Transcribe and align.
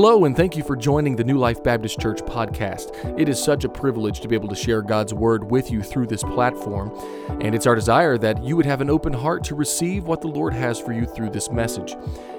Hello, 0.00 0.26
and 0.26 0.36
thank 0.36 0.56
you 0.56 0.62
for 0.62 0.76
joining 0.76 1.16
the 1.16 1.24
New 1.24 1.38
Life 1.38 1.60
Baptist 1.64 1.98
Church 1.98 2.20
podcast. 2.20 3.18
It 3.18 3.28
is 3.28 3.42
such 3.42 3.64
a 3.64 3.68
privilege 3.68 4.20
to 4.20 4.28
be 4.28 4.36
able 4.36 4.46
to 4.46 4.54
share 4.54 4.80
God's 4.80 5.12
Word 5.12 5.50
with 5.50 5.72
you 5.72 5.82
through 5.82 6.06
this 6.06 6.22
platform, 6.22 6.96
and 7.40 7.52
it's 7.52 7.66
our 7.66 7.74
desire 7.74 8.16
that 8.16 8.40
you 8.44 8.56
would 8.56 8.64
have 8.64 8.80
an 8.80 8.90
open 8.90 9.12
heart 9.12 9.42
to 9.46 9.56
receive 9.56 10.04
what 10.04 10.20
the 10.20 10.28
Lord 10.28 10.54
has 10.54 10.78
for 10.78 10.92
you 10.92 11.04
through 11.04 11.30
this 11.30 11.50
message. 11.50 11.96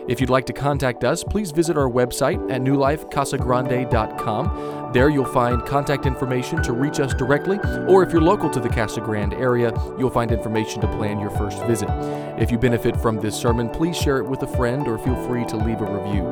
If 0.09 0.19
you'd 0.19 0.29
like 0.31 0.47
to 0.47 0.53
contact 0.53 1.03
us, 1.03 1.23
please 1.23 1.51
visit 1.51 1.77
our 1.77 1.87
website 1.87 2.51
at 2.51 2.61
newlifecasagrande.com. 2.61 4.91
There 4.91 5.09
you'll 5.09 5.25
find 5.25 5.63
contact 5.63 6.07
information 6.07 6.63
to 6.63 6.73
reach 6.73 6.99
us 6.99 7.13
directly, 7.13 7.59
or 7.87 8.01
if 8.01 8.11
you're 8.11 8.19
local 8.19 8.49
to 8.49 8.59
the 8.59 8.69
Casa 8.69 9.01
Grande 9.01 9.35
area, 9.35 9.71
you'll 9.99 10.09
find 10.09 10.31
information 10.31 10.81
to 10.81 10.87
plan 10.87 11.19
your 11.19 11.29
first 11.29 11.63
visit. 11.65 11.89
If 12.39 12.49
you 12.49 12.57
benefit 12.57 12.99
from 12.99 13.19
this 13.19 13.39
sermon, 13.39 13.69
please 13.69 13.95
share 13.95 14.17
it 14.17 14.25
with 14.25 14.41
a 14.41 14.47
friend 14.47 14.87
or 14.87 14.97
feel 14.97 15.13
free 15.27 15.45
to 15.45 15.57
leave 15.57 15.79
a 15.79 15.85
review. 15.85 16.23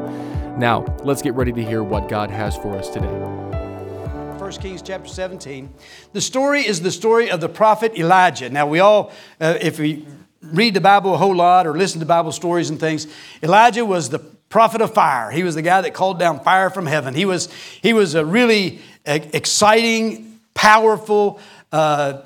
Now, 0.58 0.84
let's 1.04 1.22
get 1.22 1.36
ready 1.36 1.52
to 1.52 1.64
hear 1.64 1.84
what 1.84 2.10
God 2.10 2.32
has 2.32 2.58
for 2.58 2.76
us 2.76 2.90
today. 2.90 3.06
1 3.06 4.54
Kings 4.54 4.82
chapter 4.82 5.08
17. 5.08 5.72
The 6.14 6.22
story 6.22 6.66
is 6.66 6.82
the 6.82 6.90
story 6.90 7.30
of 7.30 7.42
the 7.42 7.50
prophet 7.50 7.96
Elijah. 7.96 8.50
Now, 8.50 8.66
we 8.66 8.80
all, 8.80 9.12
uh, 9.40 9.60
if 9.62 9.78
we 9.78 10.08
read 10.52 10.74
the 10.74 10.82
Bible 10.82 11.14
a 11.14 11.18
whole 11.18 11.36
lot 11.36 11.68
or 11.68 11.78
listen 11.78 12.00
to 12.00 12.06
Bible 12.06 12.32
stories 12.32 12.70
and 12.70 12.80
things, 12.80 13.08
Elijah 13.42 13.86
was 13.86 14.10
the 14.10 14.20
prophet 14.20 14.82
of 14.82 14.94
fire. 14.94 15.30
He 15.32 15.44
was 15.44 15.56
the 15.56 15.62
guy 15.62 15.82
that 15.82 15.94
called 15.94 16.20
down 16.20 16.40
fire 16.40 16.70
from 16.70 16.86
heaven. 16.86 17.14
He 17.14 17.26
was, 17.26 17.50
he 17.82 17.94
was 17.94 18.16
a 18.16 18.26
really 18.26 18.80
exciting, 19.06 20.40
powerful, 20.54 21.40
uh, 21.72 22.22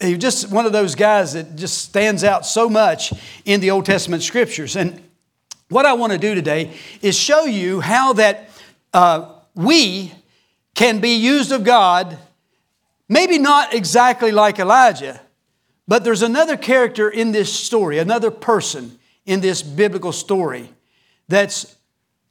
he 0.00 0.14
was 0.14 0.18
just 0.18 0.50
one 0.50 0.64
of 0.64 0.72
those 0.72 0.94
guys 0.94 1.34
that 1.34 1.56
just 1.56 1.78
stands 1.78 2.24
out 2.24 2.46
so 2.46 2.70
much 2.70 3.12
in 3.44 3.60
the 3.60 3.70
Old 3.70 3.84
Testament 3.84 4.22
scriptures. 4.22 4.74
And 4.74 5.02
what 5.68 5.84
I 5.84 5.92
want 5.92 6.12
to 6.12 6.18
do 6.18 6.34
today 6.34 6.72
is 7.02 7.16
show 7.16 7.44
you 7.44 7.80
how 7.80 8.14
that 8.14 8.48
uh, 8.94 9.32
we 9.54 10.12
can 10.74 11.00
be 11.00 11.16
used 11.16 11.52
of 11.52 11.64
God, 11.64 12.16
maybe 13.08 13.38
not 13.38 13.74
exactly 13.74 14.32
like 14.32 14.58
Elijah, 14.58 15.20
but 15.90 16.04
there's 16.04 16.22
another 16.22 16.56
character 16.56 17.10
in 17.10 17.32
this 17.32 17.52
story, 17.52 17.98
another 17.98 18.30
person 18.30 18.96
in 19.26 19.40
this 19.40 19.60
biblical 19.60 20.12
story 20.12 20.72
that's 21.26 21.74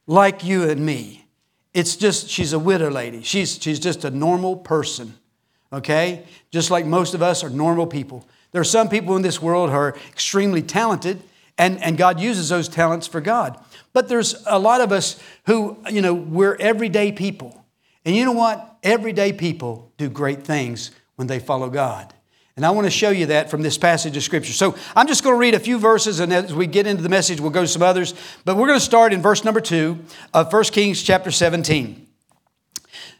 like 0.06 0.42
you 0.42 0.70
and 0.70 0.80
me. 0.80 1.26
It's 1.74 1.94
just, 1.94 2.30
she's 2.30 2.54
a 2.54 2.58
widow 2.58 2.88
lady. 2.88 3.20
She's, 3.20 3.62
she's 3.62 3.78
just 3.78 4.06
a 4.06 4.10
normal 4.10 4.56
person, 4.56 5.12
okay? 5.74 6.24
Just 6.50 6.70
like 6.70 6.86
most 6.86 7.12
of 7.12 7.20
us 7.20 7.44
are 7.44 7.50
normal 7.50 7.86
people. 7.86 8.26
There 8.52 8.62
are 8.62 8.64
some 8.64 8.88
people 8.88 9.14
in 9.16 9.20
this 9.20 9.42
world 9.42 9.68
who 9.68 9.76
are 9.76 9.94
extremely 10.08 10.62
talented 10.62 11.22
and, 11.58 11.82
and 11.82 11.98
God 11.98 12.18
uses 12.18 12.48
those 12.48 12.66
talents 12.66 13.06
for 13.06 13.20
God. 13.20 13.62
But 13.92 14.08
there's 14.08 14.42
a 14.46 14.58
lot 14.58 14.80
of 14.80 14.90
us 14.90 15.22
who, 15.44 15.76
you 15.90 16.00
know, 16.00 16.14
we're 16.14 16.56
everyday 16.56 17.12
people. 17.12 17.62
And 18.06 18.16
you 18.16 18.24
know 18.24 18.32
what? 18.32 18.78
Everyday 18.82 19.34
people 19.34 19.92
do 19.98 20.08
great 20.08 20.44
things 20.44 20.92
when 21.16 21.26
they 21.26 21.38
follow 21.38 21.68
God. 21.68 22.14
And 22.60 22.66
I 22.66 22.72
want 22.72 22.86
to 22.86 22.90
show 22.90 23.08
you 23.08 23.24
that 23.24 23.50
from 23.50 23.62
this 23.62 23.78
passage 23.78 24.18
of 24.18 24.22
Scripture. 24.22 24.52
So 24.52 24.76
I'm 24.94 25.06
just 25.06 25.24
going 25.24 25.34
to 25.34 25.38
read 25.38 25.54
a 25.54 25.58
few 25.58 25.78
verses, 25.78 26.20
and 26.20 26.30
as 26.30 26.52
we 26.52 26.66
get 26.66 26.86
into 26.86 27.02
the 27.02 27.08
message, 27.08 27.40
we'll 27.40 27.48
go 27.48 27.62
to 27.62 27.66
some 27.66 27.80
others. 27.80 28.12
But 28.44 28.58
we're 28.58 28.66
going 28.66 28.78
to 28.78 28.84
start 28.84 29.14
in 29.14 29.22
verse 29.22 29.44
number 29.44 29.62
two 29.62 29.98
of 30.34 30.52
1 30.52 30.64
Kings 30.64 31.02
chapter 31.02 31.30
17. 31.30 32.06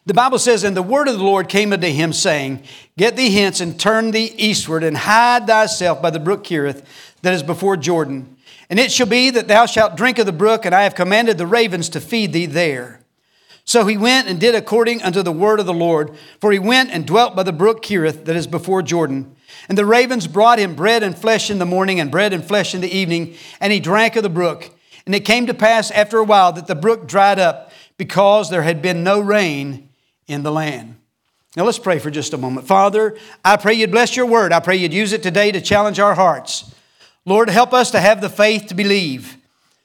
The 0.05 0.13
Bible 0.13 0.39
says, 0.39 0.63
And 0.63 0.77
the 0.77 0.83
word 0.83 1.09
of 1.09 1.17
the 1.17 1.25
Lord 1.25 1.49
came 1.49 1.73
unto 1.73 1.87
him, 1.87 2.13
saying, 2.13 2.65
Get 2.99 3.17
thee 3.17 3.33
hence 3.33 3.63
and 3.63 3.81
turn 3.81 4.11
thee 4.11 4.35
eastward, 4.37 4.85
and 4.85 4.95
hide 4.95 5.47
thyself 5.47 6.03
by 6.03 6.11
the 6.11 6.21
brook 6.21 6.45
Cherith 6.45 6.87
that 7.23 7.33
is 7.33 7.43
before 7.43 7.79
Jordan. 7.79 8.37
And 8.69 8.79
it 8.79 8.93
shall 8.93 9.07
be 9.07 9.31
that 9.31 9.49
thou 9.49 9.65
shalt 9.65 9.97
drink 9.97 10.19
of 10.19 10.27
the 10.27 10.33
brook, 10.33 10.67
and 10.67 10.75
I 10.75 10.83
have 10.83 10.95
commanded 10.95 11.39
the 11.39 11.47
ravens 11.47 11.89
to 11.89 12.01
feed 12.03 12.35
thee 12.35 12.45
there. 12.45 13.00
So 13.65 13.87
he 13.87 13.97
went 13.97 14.29
and 14.29 14.41
did 14.41 14.55
according 14.55 15.03
unto 15.03 15.23
the 15.23 15.33
word 15.33 15.61
of 15.61 15.67
the 15.67 15.73
Lord, 15.73 16.17
for 16.41 16.51
he 16.51 16.59
went 16.59 16.91
and 16.91 17.07
dwelt 17.07 17.37
by 17.37 17.45
the 17.45 17.53
brook 17.53 17.83
Cherith 17.83 18.25
that 18.25 18.37
is 18.37 18.47
before 18.47 18.83
Jordan. 18.83 19.37
And 19.69 19.79
the 19.79 19.87
ravens 19.87 20.27
brought 20.27 20.59
him 20.59 20.75
bread 20.75 21.03
and 21.03 21.17
flesh 21.17 21.51
in 21.51 21.59
the 21.59 21.67
morning, 21.67 22.01
and 22.01 22.11
bread 22.11 22.33
and 22.33 22.45
flesh 22.45 22.75
in 22.75 22.81
the 22.81 22.91
evening, 22.91 23.37
and 23.61 23.73
he 23.73 23.79
drank 23.79 24.17
of 24.17 24.23
the 24.23 24.29
brook. 24.29 24.71
And 25.07 25.15
it 25.15 25.25
came 25.25 25.47
to 25.47 25.55
pass 25.55 25.91
after 25.91 26.19
a 26.19 26.25
while 26.25 26.53
that 26.53 26.67
the 26.67 26.75
brook 26.75 27.07
dried 27.07 27.39
up, 27.39 27.73
because 27.97 28.51
there 28.51 28.63
had 28.63 28.83
been 28.83 29.05
no 29.05 29.21
rain 29.21 29.89
in 30.27 30.43
the 30.43 30.53
land. 30.53 30.97
Now 31.57 31.65
let's 31.65 31.79
pray 31.79 31.99
for 31.99 32.11
just 32.11 32.33
a 32.33 32.39
moment. 32.39 32.67
Father, 32.67 33.17
I 33.45 33.57
pray 33.57 33.75
you'd 33.75 33.91
bless 33.91 34.17
your 34.17 34.27
word. 34.27 34.53
I 34.53 34.61
pray 34.61 34.77
you'd 34.77 34.95
use 34.95 35.13
it 35.13 35.23
today 35.23 35.53
to 35.53 35.61
challenge 35.61 35.99
our 35.99 36.15
hearts. 36.15 36.75
Lord, 37.27 37.51
help 37.51 37.73
us 37.75 37.91
to 37.91 38.01
have 38.01 38.21
the 38.21 38.31
faith 38.31 38.67
to 38.69 38.75
believe 38.75 39.37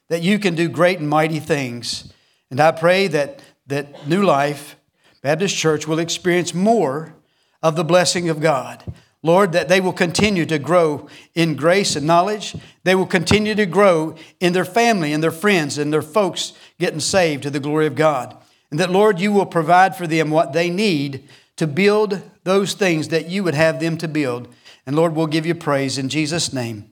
that 0.08 0.22
you 0.22 0.40
can 0.40 0.56
do 0.56 0.70
great 0.70 1.00
and 1.00 1.10
mighty 1.10 1.40
things. 1.40 2.12
And 2.50 2.60
I 2.60 2.72
pray 2.72 3.08
that, 3.08 3.42
that 3.68 4.08
New 4.08 4.24
Life 4.24 4.76
Baptist 5.22 5.56
Church 5.56 5.88
will 5.88 6.00
experience 6.00 6.54
more 6.54 7.16
of 7.64 7.76
the 7.76 7.84
blessing 7.84 8.30
of 8.30 8.40
God. 8.40 8.84
Lord, 9.24 9.54
that 9.54 9.70
they 9.70 9.82
will 9.82 9.92
continue 9.92 10.46
to 10.46 10.60
grow 10.60 11.10
in 11.34 11.56
grace 11.56 11.96
and 11.96 12.06
knowledge. 12.06 12.56
They 12.84 12.94
will 12.94 13.08
continue 13.08 13.56
to 13.56 13.66
grow 13.66 14.16
in 14.40 14.54
their 14.54 14.66
family 14.66 15.14
and 15.14 15.24
their 15.24 15.32
friends 15.32 15.80
and 15.80 15.92
their 15.92 16.04
folks 16.04 16.54
getting 16.80 17.00
saved 17.00 17.42
to 17.42 17.50
the 17.50 17.60
glory 17.60 17.88
of 17.88 17.96
God. 17.96 18.38
And 18.70 18.80
that, 18.80 18.92
Lord, 18.92 19.20
you 19.20 19.32
will 19.32 19.48
provide 19.48 19.96
for 19.96 20.06
them 20.06 20.30
what 20.30 20.54
they 20.54 20.70
need 20.70 21.28
to 21.56 21.66
build 21.66 22.22
those 22.44 22.76
things 22.76 23.08
that 23.08 23.28
you 23.28 23.44
would 23.44 23.56
have 23.56 23.80
them 23.80 23.98
to 23.98 24.08
build. 24.08 24.48
And 24.86 24.96
Lord, 24.96 25.16
we'll 25.16 25.26
give 25.26 25.48
you 25.48 25.56
praise 25.56 25.98
in 25.98 26.10
Jesus' 26.10 26.54
name. 26.54 26.92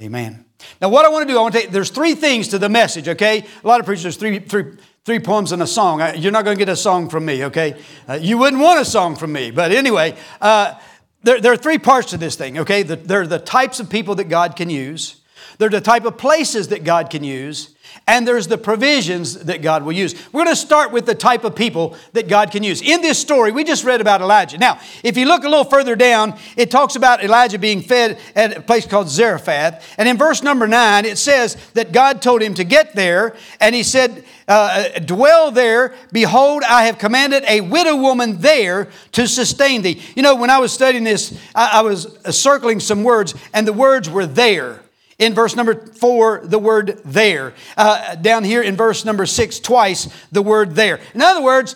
Amen. 0.00 0.44
Now, 0.80 0.88
what 0.88 1.04
I 1.04 1.08
want 1.08 1.26
to 1.26 1.32
do, 1.32 1.38
I 1.38 1.42
want 1.42 1.54
to 1.54 1.62
take, 1.62 1.70
there's 1.70 1.90
three 1.90 2.14
things 2.14 2.48
to 2.48 2.58
the 2.58 2.68
message, 2.68 3.08
okay? 3.08 3.44
A 3.64 3.66
lot 3.66 3.80
of 3.80 3.86
preachers, 3.86 4.16
three, 4.16 4.38
three, 4.38 4.74
three 5.06 5.20
poems 5.20 5.52
and 5.52 5.62
a 5.62 5.66
song. 5.68 6.02
You're 6.16 6.32
not 6.32 6.44
going 6.44 6.56
to 6.56 6.58
get 6.58 6.68
a 6.68 6.74
song 6.74 7.08
from 7.08 7.24
me, 7.24 7.44
okay? 7.44 7.80
Uh, 8.08 8.14
you 8.14 8.38
wouldn't 8.38 8.60
want 8.60 8.80
a 8.80 8.84
song 8.84 9.14
from 9.14 9.32
me. 9.32 9.52
But 9.52 9.70
anyway, 9.70 10.16
uh, 10.40 10.74
there, 11.22 11.40
there, 11.40 11.52
are 11.52 11.56
three 11.56 11.78
parts 11.78 12.10
to 12.10 12.18
this 12.18 12.34
thing, 12.34 12.58
okay? 12.58 12.82
The, 12.82 12.96
there 12.96 13.20
are 13.20 13.26
the 13.26 13.38
types 13.38 13.78
of 13.78 13.88
people 13.88 14.16
that 14.16 14.24
God 14.24 14.56
can 14.56 14.68
use, 14.68 15.20
there 15.58 15.68
are 15.68 15.70
the 15.70 15.80
type 15.80 16.04
of 16.06 16.18
places 16.18 16.68
that 16.68 16.82
God 16.82 17.08
can 17.08 17.22
use, 17.22 17.75
and 18.08 18.26
there's 18.26 18.46
the 18.46 18.58
provisions 18.58 19.34
that 19.34 19.62
God 19.62 19.82
will 19.82 19.92
use. 19.92 20.14
We're 20.32 20.44
going 20.44 20.54
to 20.54 20.60
start 20.60 20.92
with 20.92 21.06
the 21.06 21.14
type 21.14 21.42
of 21.42 21.56
people 21.56 21.96
that 22.12 22.28
God 22.28 22.52
can 22.52 22.62
use. 22.62 22.80
In 22.80 23.02
this 23.02 23.18
story, 23.18 23.50
we 23.50 23.64
just 23.64 23.84
read 23.84 24.00
about 24.00 24.20
Elijah. 24.20 24.58
Now, 24.58 24.78
if 25.02 25.16
you 25.16 25.26
look 25.26 25.42
a 25.42 25.48
little 25.48 25.64
further 25.64 25.96
down, 25.96 26.38
it 26.56 26.70
talks 26.70 26.94
about 26.94 27.24
Elijah 27.24 27.58
being 27.58 27.82
fed 27.82 28.20
at 28.36 28.56
a 28.56 28.60
place 28.62 28.86
called 28.86 29.08
Zarephath. 29.08 29.84
And 29.98 30.08
in 30.08 30.16
verse 30.16 30.44
number 30.44 30.68
nine, 30.68 31.04
it 31.04 31.18
says 31.18 31.56
that 31.74 31.90
God 31.90 32.22
told 32.22 32.42
him 32.42 32.54
to 32.54 32.64
get 32.64 32.94
there, 32.94 33.34
and 33.60 33.74
he 33.74 33.82
said, 33.82 34.24
uh, 34.46 35.00
Dwell 35.00 35.50
there. 35.50 35.92
Behold, 36.12 36.62
I 36.62 36.84
have 36.84 36.98
commanded 36.98 37.42
a 37.48 37.60
widow 37.60 37.96
woman 37.96 38.40
there 38.40 38.88
to 39.12 39.26
sustain 39.26 39.82
thee. 39.82 40.00
You 40.14 40.22
know, 40.22 40.36
when 40.36 40.50
I 40.50 40.58
was 40.58 40.72
studying 40.72 41.02
this, 41.02 41.36
I, 41.56 41.80
I 41.80 41.82
was 41.82 42.16
circling 42.30 42.78
some 42.78 43.02
words, 43.02 43.34
and 43.52 43.66
the 43.66 43.72
words 43.72 44.08
were 44.08 44.26
there. 44.26 44.82
In 45.18 45.32
verse 45.34 45.56
number 45.56 45.74
four, 45.74 46.42
the 46.44 46.58
word 46.58 47.00
there. 47.04 47.54
Uh, 47.76 48.16
down 48.16 48.44
here 48.44 48.62
in 48.62 48.76
verse 48.76 49.04
number 49.04 49.24
six, 49.24 49.58
twice 49.58 50.08
the 50.30 50.42
word 50.42 50.74
there. 50.74 51.00
In 51.14 51.22
other 51.22 51.42
words, 51.42 51.74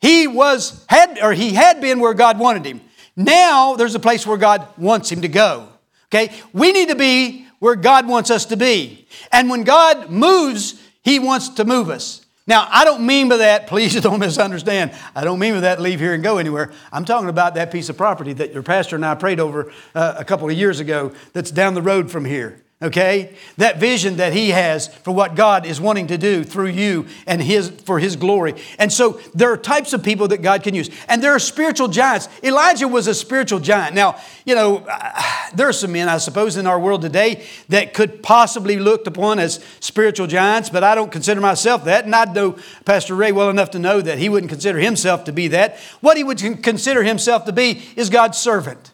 he 0.00 0.28
was 0.28 0.84
had 0.88 1.18
or 1.20 1.32
he 1.32 1.54
had 1.54 1.80
been 1.80 1.98
where 1.98 2.14
God 2.14 2.38
wanted 2.38 2.64
him. 2.64 2.80
Now 3.16 3.74
there's 3.74 3.94
a 3.96 4.00
place 4.00 4.26
where 4.26 4.36
God 4.36 4.66
wants 4.76 5.10
him 5.10 5.22
to 5.22 5.28
go. 5.28 5.68
Okay? 6.12 6.32
We 6.52 6.72
need 6.72 6.90
to 6.90 6.94
be 6.94 7.48
where 7.58 7.74
God 7.74 8.06
wants 8.06 8.30
us 8.30 8.44
to 8.46 8.56
be. 8.56 9.08
And 9.32 9.50
when 9.50 9.64
God 9.64 10.10
moves, 10.10 10.80
he 11.02 11.18
wants 11.18 11.48
to 11.50 11.64
move 11.64 11.90
us. 11.90 12.24
Now, 12.48 12.68
I 12.70 12.84
don't 12.84 13.04
mean 13.04 13.28
by 13.28 13.38
that, 13.38 13.66
please 13.66 14.00
don't 14.00 14.20
misunderstand. 14.20 14.92
I 15.16 15.24
don't 15.24 15.40
mean 15.40 15.54
by 15.54 15.60
that 15.60 15.80
leave 15.80 15.98
here 15.98 16.14
and 16.14 16.22
go 16.22 16.38
anywhere. 16.38 16.70
I'm 16.92 17.04
talking 17.04 17.28
about 17.28 17.56
that 17.56 17.72
piece 17.72 17.88
of 17.88 17.96
property 17.96 18.32
that 18.34 18.52
your 18.52 18.62
pastor 18.62 18.94
and 18.94 19.04
I 19.04 19.16
prayed 19.16 19.40
over 19.40 19.72
uh, 19.96 20.14
a 20.16 20.24
couple 20.24 20.48
of 20.48 20.56
years 20.56 20.78
ago 20.78 21.12
that's 21.32 21.50
down 21.50 21.74
the 21.74 21.82
road 21.82 22.12
from 22.12 22.24
here 22.24 22.62
okay? 22.82 23.34
That 23.56 23.78
vision 23.78 24.16
that 24.16 24.34
he 24.34 24.50
has 24.50 24.88
for 24.88 25.12
what 25.12 25.34
god 25.34 25.64
is 25.64 25.80
wanting 25.80 26.08
to 26.08 26.18
do 26.18 26.44
through 26.44 26.68
you 26.68 27.06
and 27.26 27.42
his 27.42 27.70
for 27.70 27.98
his 27.98 28.16
glory. 28.16 28.54
And 28.78 28.92
so 28.92 29.20
there 29.34 29.50
are 29.50 29.56
types 29.56 29.92
of 29.92 30.02
people 30.02 30.28
that 30.28 30.42
god 30.42 30.62
can 30.62 30.74
use. 30.74 30.90
And 31.08 31.22
there 31.22 31.32
are 31.32 31.38
spiritual 31.38 31.88
giants. 31.88 32.28
Elijah 32.42 32.86
was 32.86 33.06
a 33.06 33.14
spiritual 33.14 33.60
giant. 33.60 33.94
Now 33.94 34.20
you 34.44 34.54
know 34.54 34.86
there 35.54 35.68
are 35.68 35.72
some 35.72 35.92
men 35.92 36.08
i 36.08 36.18
suppose 36.18 36.56
in 36.56 36.66
our 36.66 36.78
world 36.78 37.00
today 37.00 37.46
that 37.68 37.94
could 37.94 38.22
possibly 38.22 38.78
looked 38.78 39.06
upon 39.06 39.38
as 39.38 39.64
spiritual 39.80 40.26
giants 40.26 40.68
but 40.68 40.82
i 40.82 40.94
don't 40.94 41.12
consider 41.12 41.40
myself 41.40 41.84
that. 41.84 42.04
And 42.04 42.14
i 42.14 42.24
know 42.24 42.58
pastor 42.84 43.14
ray 43.14 43.32
well 43.32 43.48
enough 43.48 43.70
to 43.70 43.78
know 43.78 44.00
that 44.00 44.18
he 44.18 44.28
wouldn't 44.28 44.50
consider 44.50 44.78
himself 44.78 45.24
to 45.24 45.32
be 45.32 45.48
that. 45.48 45.78
What 46.00 46.16
he 46.16 46.24
would 46.24 46.62
consider 46.62 47.02
himself 47.02 47.46
to 47.46 47.52
be 47.52 47.82
is 47.96 48.10
god's 48.10 48.36
servant 48.36 48.92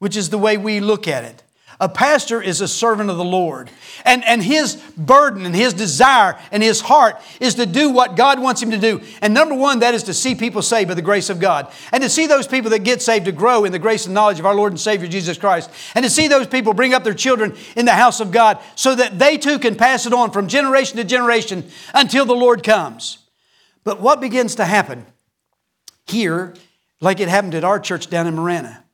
which 0.00 0.16
is 0.16 0.30
the 0.30 0.38
way 0.38 0.56
we 0.56 0.80
look 0.80 1.06
at 1.06 1.24
it 1.24 1.42
a 1.80 1.88
pastor 1.88 2.42
is 2.42 2.60
a 2.60 2.68
servant 2.68 3.08
of 3.08 3.16
the 3.16 3.24
Lord. 3.24 3.70
And, 4.04 4.22
and 4.24 4.42
his 4.42 4.76
burden 4.98 5.46
and 5.46 5.54
his 5.54 5.72
desire 5.72 6.38
and 6.52 6.62
his 6.62 6.82
heart 6.82 7.20
is 7.40 7.54
to 7.54 7.64
do 7.64 7.88
what 7.88 8.16
God 8.16 8.38
wants 8.38 8.62
him 8.62 8.70
to 8.70 8.78
do. 8.78 9.00
And 9.22 9.32
number 9.32 9.54
one, 9.54 9.78
that 9.78 9.94
is 9.94 10.02
to 10.04 10.14
see 10.14 10.34
people 10.34 10.60
saved 10.60 10.88
by 10.88 10.94
the 10.94 11.02
grace 11.02 11.30
of 11.30 11.40
God. 11.40 11.72
And 11.90 12.02
to 12.02 12.10
see 12.10 12.26
those 12.26 12.46
people 12.46 12.70
that 12.70 12.80
get 12.80 13.00
saved 13.00 13.24
to 13.24 13.32
grow 13.32 13.64
in 13.64 13.72
the 13.72 13.78
grace 13.78 14.04
and 14.04 14.14
knowledge 14.14 14.38
of 14.38 14.44
our 14.44 14.54
Lord 14.54 14.72
and 14.72 14.80
Savior 14.80 15.08
Jesus 15.08 15.38
Christ. 15.38 15.70
And 15.94 16.04
to 16.04 16.10
see 16.10 16.28
those 16.28 16.46
people 16.46 16.74
bring 16.74 16.92
up 16.92 17.02
their 17.02 17.14
children 17.14 17.56
in 17.74 17.86
the 17.86 17.92
house 17.92 18.20
of 18.20 18.30
God 18.30 18.58
so 18.74 18.94
that 18.94 19.18
they 19.18 19.38
too 19.38 19.58
can 19.58 19.74
pass 19.74 20.04
it 20.04 20.12
on 20.12 20.32
from 20.32 20.48
generation 20.48 20.98
to 20.98 21.04
generation 21.04 21.66
until 21.94 22.26
the 22.26 22.34
Lord 22.34 22.62
comes. 22.62 23.18
But 23.84 24.02
what 24.02 24.20
begins 24.20 24.56
to 24.56 24.66
happen 24.66 25.06
here, 26.06 26.54
like 27.00 27.20
it 27.20 27.28
happened 27.28 27.54
at 27.54 27.64
our 27.64 27.80
church 27.80 28.10
down 28.10 28.26
in 28.26 28.34
Marana? 28.34 28.84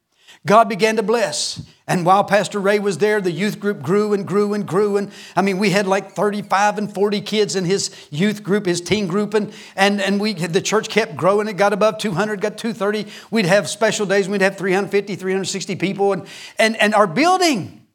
God 0.47 0.69
began 0.69 0.95
to 0.95 1.03
bless. 1.03 1.67
And 1.89 2.05
while 2.05 2.25
Pastor 2.25 2.59
Ray 2.59 2.81
was 2.81 2.99
there, 2.99 3.21
the 3.21 3.31
youth 3.31 3.61
group 3.61 3.81
grew 3.81 4.13
and 4.13 4.27
grew 4.27 4.55
and 4.55 4.67
grew. 4.67 4.97
And 4.97 5.13
I 5.37 5.43
mean, 5.43 5.59
we 5.59 5.71
had 5.71 5.87
like 5.87 6.13
35 6.13 6.79
and 6.79 6.93
40 6.93 7.21
kids 7.21 7.55
in 7.55 7.65
his 7.65 7.95
youth 8.11 8.43
group, 8.43 8.67
his 8.67 8.81
teen 8.81 9.07
group. 9.07 9.35
And, 9.35 9.53
and, 9.77 10.01
and 10.01 10.21
we, 10.21 10.33
the 10.33 10.61
church 10.61 10.89
kept 10.89 11.17
growing. 11.17 11.47
It 11.47 11.57
got 11.57 11.73
above 11.73 11.99
200, 11.99 12.41
got 12.41 12.59
230. 12.59 13.07
We'd 13.31 13.47
have 13.47 13.69
special 13.69 14.05
days. 14.05 14.29
We'd 14.29 14.41
have 14.41 14.59
350, 14.59 15.15
360 15.15 15.77
people. 15.77 16.13
And, 16.13 16.27
and, 16.59 16.77
and 16.79 16.93
our 16.93 17.07
building, 17.07 17.87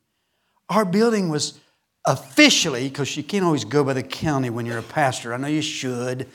our 0.70 0.86
building 0.86 1.28
was 1.28 1.60
officially, 2.06 2.88
because 2.88 3.18
you 3.18 3.24
can't 3.24 3.44
always 3.44 3.66
go 3.66 3.84
by 3.84 3.94
the 3.94 4.04
county 4.04 4.50
when 4.50 4.66
you're 4.66 4.78
a 4.78 4.84
pastor. 4.84 5.34
I 5.34 5.38
know 5.38 5.48
you 5.48 5.62
should. 5.62 6.30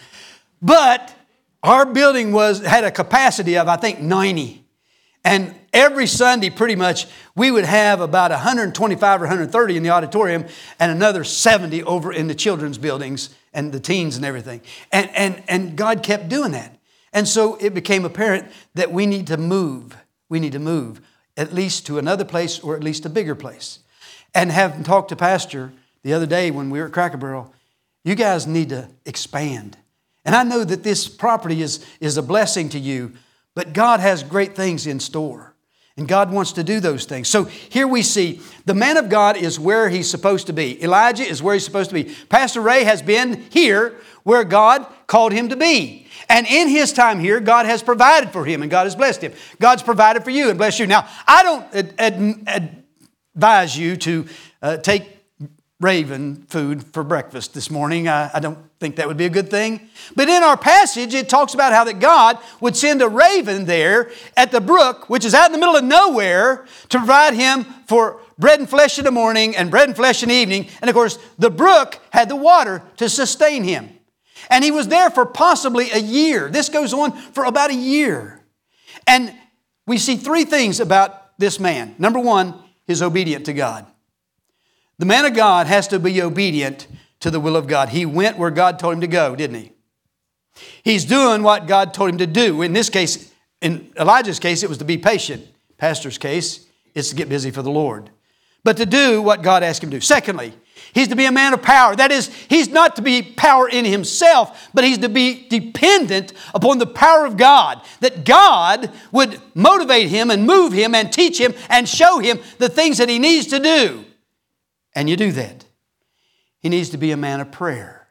But 0.61 1.15
our 1.63 1.87
building 1.87 2.33
was, 2.33 2.63
had 2.63 2.85
a 2.85 2.91
capacity 2.91 3.57
of, 3.57 3.67
I 3.67 3.77
think, 3.77 3.99
90. 3.99 4.63
And 5.25 5.55
every 5.77 6.07
Sunday, 6.07 6.49
pretty 6.49 6.75
much, 6.75 7.07
we 7.37 7.51
would 7.51 7.67
have 7.67 8.01
about 8.01 8.31
125 8.31 9.21
or 9.21 9.25
130 9.25 9.77
in 9.77 9.83
the 9.83 9.91
auditorium 9.91 10.47
and 10.81 10.91
another 10.91 11.23
70 11.23 11.83
over 11.85 12.13
in 12.13 12.27
the 12.27 12.35
children's 12.35 12.79
buildings 12.79 13.31
and 13.53 13.73
the 13.73 13.79
teens 13.79 14.17
and 14.17 14.25
everything. 14.25 14.63
And, 14.91 15.11
and, 15.15 15.43
and 15.47 15.77
God 15.77 16.03
kept 16.03 16.31
doing 16.31 16.53
that. 16.53 16.77
And 17.13 17.29
so 17.29 17.57
it 17.57 17.75
became 17.75 18.05
apparent 18.07 18.51
that 18.75 18.91
we 18.91 19.05
need 19.05 19.27
to 19.29 19.37
move. 19.37 19.97
We 20.31 20.41
need 20.41 20.53
to 20.53 20.59
move 20.59 21.03
at 21.37 21.53
least 21.53 21.87
to 21.87 21.99
another 21.99 22.25
place 22.25 22.59
or 22.59 22.75
at 22.75 22.83
least 22.83 23.05
a 23.05 23.11
bigger 23.11 23.35
place. 23.35 23.81
And 24.35 24.51
having 24.51 24.83
talked 24.83 25.11
to 25.11 25.17
Pastor 25.17 25.73
the 26.03 26.15
other 26.15 26.27
day 26.27 26.51
when 26.51 26.71
we 26.71 26.81
were 26.81 26.87
at 26.87 26.93
Cracker 26.93 27.19
Barrel, 27.19 27.53
you 28.03 28.15
guys 28.15 28.47
need 28.47 28.71
to 28.71 28.89
expand. 29.05 29.77
And 30.25 30.35
I 30.35 30.43
know 30.43 30.65
that 30.65 30.83
this 30.83 31.07
property 31.07 31.61
is, 31.61 31.85
is 32.01 32.17
a 32.17 32.23
blessing 32.23 32.71
to 32.71 32.79
you, 32.79 33.13
but 33.55 33.75
God 33.75 34.01
has 34.01 34.23
great 34.23 34.57
things 34.57 34.87
in 34.87 35.01
store. 35.01 35.53
And 35.97 36.07
God 36.07 36.31
wants 36.31 36.53
to 36.53 36.63
do 36.63 36.79
those 36.79 37.07
things. 37.07 37.27
So 37.27 37.45
here 37.45 37.89
we 37.89 38.03
see 38.03 38.41
the 38.67 38.75
man 38.75 38.99
of 38.99 39.09
God 39.09 39.37
is 39.37 39.59
where 39.59 39.89
he's 39.89 40.11
supposed 40.11 40.47
to 40.49 40.53
be. 40.53 40.83
Elijah 40.83 41.23
is 41.23 41.43
where 41.43 41.55
he's 41.55 41.65
supposed 41.65 41.89
to 41.89 41.95
be. 41.95 42.15
Pastor 42.29 42.61
Ray 42.61 42.85
has 42.85 43.01
been 43.01 43.47
here 43.51 43.97
where 44.23 44.45
God 44.45 44.87
called 45.07 45.33
him 45.33 45.49
to 45.49 45.57
be. 45.57 46.07
And 46.29 46.47
in 46.47 46.69
his 46.69 46.93
time 46.93 47.19
here, 47.19 47.41
God 47.41 47.65
has 47.65 47.83
provided 47.83 48.31
for 48.31 48.45
him 48.45 48.61
and 48.61 48.71
God 48.71 48.85
has 48.85 48.95
blessed 48.95 49.23
him. 49.23 49.33
God's 49.59 49.83
provided 49.83 50.23
for 50.23 50.31
you 50.31 50.51
and 50.51 50.59
blessed 50.59 50.81
you. 50.81 50.87
Now, 50.87 51.09
I 51.27 51.43
don't 51.43 51.75
ad- 51.75 51.95
ad- 52.47 52.85
advise 53.35 53.79
you 53.79 53.97
to 53.97 54.27
uh, 54.61 54.77
take 54.79 55.16
raven 55.81 56.47
food 56.49 56.83
for 56.83 57.05
breakfast 57.05 57.53
this 57.53 57.71
morning. 57.71 58.09
I, 58.09 58.31
I, 58.33 58.41
don't 58.41 58.59
think 58.81 58.97
that 58.97 59.07
would 59.07 59.19
be 59.19 59.27
a 59.27 59.31
good 59.31 59.51
thing. 59.51 59.89
But 60.15 60.29
in 60.29 60.43
our 60.43 60.57
passage, 60.57 61.13
it 61.13 61.29
talks 61.29 61.53
about 61.53 61.75
how 61.75 61.85
that 61.85 62.01
God 62.01 62.39
would 62.61 62.75
send 62.75 63.03
a 63.03 63.09
raven 63.09 63.67
there 63.67 64.11
at 64.39 64.53
the 64.53 64.61
brook, 64.63 65.11
which 65.11 65.25
is 65.25 65.35
out 65.35 65.47
in 65.47 65.53
the 65.53 65.59
middle 65.59 65.77
of 65.77 65.85
nowhere, 65.85 66.67
to 66.89 66.99
provide 66.99 67.35
him 67.35 67.65
for 67.87 68.21
bread 68.39 68.59
and 68.59 68.69
flesh 68.69 68.99
in 68.99 69.05
the 69.05 69.11
morning 69.11 69.55
and 69.55 69.71
bread 69.71 69.89
and 69.89 69.97
flesh 69.97 70.23
in 70.23 70.31
the 70.31 70.35
evening. 70.35 70.69
And 70.81 70.89
of 70.89 70.95
course, 70.95 71.19
the 71.39 71.51
brook 71.51 72.01
had 72.11 72.31
the 72.31 72.37
water 72.37 72.83
to 72.97 73.11
sustain 73.11 73.63
him. 73.63 73.91
And 74.49 74.65
he 74.65 74.71
was 74.71 74.89
there 74.89 75.11
for 75.11 75.27
possibly 75.27 75.91
a 75.91 75.99
year. 75.99 76.49
This 76.49 76.71
goes 76.71 76.95
on 76.95 77.13
for 77.13 77.45
about 77.45 77.71
a 77.71 77.75
year. 77.75 78.43
And 79.07 79.35
we 79.87 79.99
see 79.99 80.17
three 80.17 80.45
things 80.45 80.81
about 80.81 81.39
this 81.39 81.61
man. 81.61 81.95
Number 81.99 82.19
one, 82.19 82.55
he's 82.87 83.03
obedient 83.03 83.47
to 83.47 83.53
God. 83.53 83.87
The 84.99 85.07
man 85.07 85.25
of 85.25 85.35
God 85.35 85.67
has 85.67 85.89
to 85.89 85.99
be 85.99 86.23
obedient 86.23 86.87
to 87.21 87.31
the 87.31 87.41
will 87.41 87.57
of 87.57 87.67
God. 87.67 87.91
He 87.91 88.07
went 88.07 88.39
where 88.39 88.51
God 88.51 88.79
told 88.79 88.95
him 88.95 89.01
to 89.03 89.07
go, 89.07 89.37
didn't 89.37 89.57
he? 89.57 89.73
He's 90.83 91.05
doing 91.05 91.43
what 91.43 91.67
God 91.67 91.93
told 91.93 92.11
him 92.11 92.19
to 92.19 92.27
do. 92.27 92.63
In 92.63 92.73
this 92.73 92.89
case, 92.89 93.33
in 93.61 93.93
Elijah's 93.99 94.39
case, 94.39 94.63
it 94.63 94.69
was 94.69 94.79
to 94.79 94.85
be 94.85 94.99
patient. 94.99 95.47
Pastor's 95.77 96.19
case, 96.19 96.67
it's 96.95 97.11
to 97.11 97.17
get 97.17 97.29
busy 97.29 97.51
for 97.51 97.63
the 97.63 97.71
Lord. 97.71 98.11
But 98.65 98.79
to 98.79 98.87
do 98.87 99.21
what 99.21 99.43
God 99.43 99.63
asked 99.63 99.83
him 99.83 99.91
to 99.91 99.99
do. 99.99 100.01
Secondly, 100.01 100.53
he's 100.95 101.09
to 101.09 101.17
be 101.17 101.27
a 101.27 101.33
man 101.33 101.53
of 101.53 101.63
power. 101.63 101.95
That 101.95 102.11
is, 102.11 102.35
he's 102.49 102.69
not 102.69 102.97
to 102.97 103.03
be 103.03 103.23
power 103.23 103.69
in 103.69 103.85
himself, 103.85 104.71
but 104.73 104.83
he's 104.83 104.99
to 104.99 105.09
be 105.09 105.47
dependent 105.49 106.33
upon 106.55 106.79
the 106.79 106.87
power 106.87 107.27
of 107.27 107.37
God. 107.37 107.83
That 108.01 108.25
God 108.25 108.91
would 109.13 109.41
motivate 109.55 110.09
him 110.09 110.31
and 110.31 110.47
move 110.47 110.73
him 110.73 110.95
and 110.95 111.13
teach 111.13 111.39
him 111.39 111.55
and 111.69 111.89
show 111.89 112.19
him 112.19 112.41
the 112.59 112.69
things 112.69 112.99
that 112.99 113.09
he 113.09 113.19
needs 113.19 113.47
to 113.49 113.61
do. 113.61 114.05
And 114.97 115.11
you 115.11 115.17
do 115.17 115.31
that. 115.33 115.67
He 116.59 116.71
needs 116.71 116.89
to 116.89 116.97
be 116.97 117.13
a 117.13 117.17
man 117.17 117.41
of 117.41 117.53
prayer. 117.53 118.09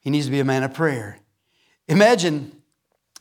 He 0.00 0.10
needs 0.10 0.26
to 0.26 0.32
be 0.32 0.40
a 0.40 0.44
man 0.44 0.64
of 0.64 0.74
prayer. 0.74 1.20
Imagine 1.88 2.50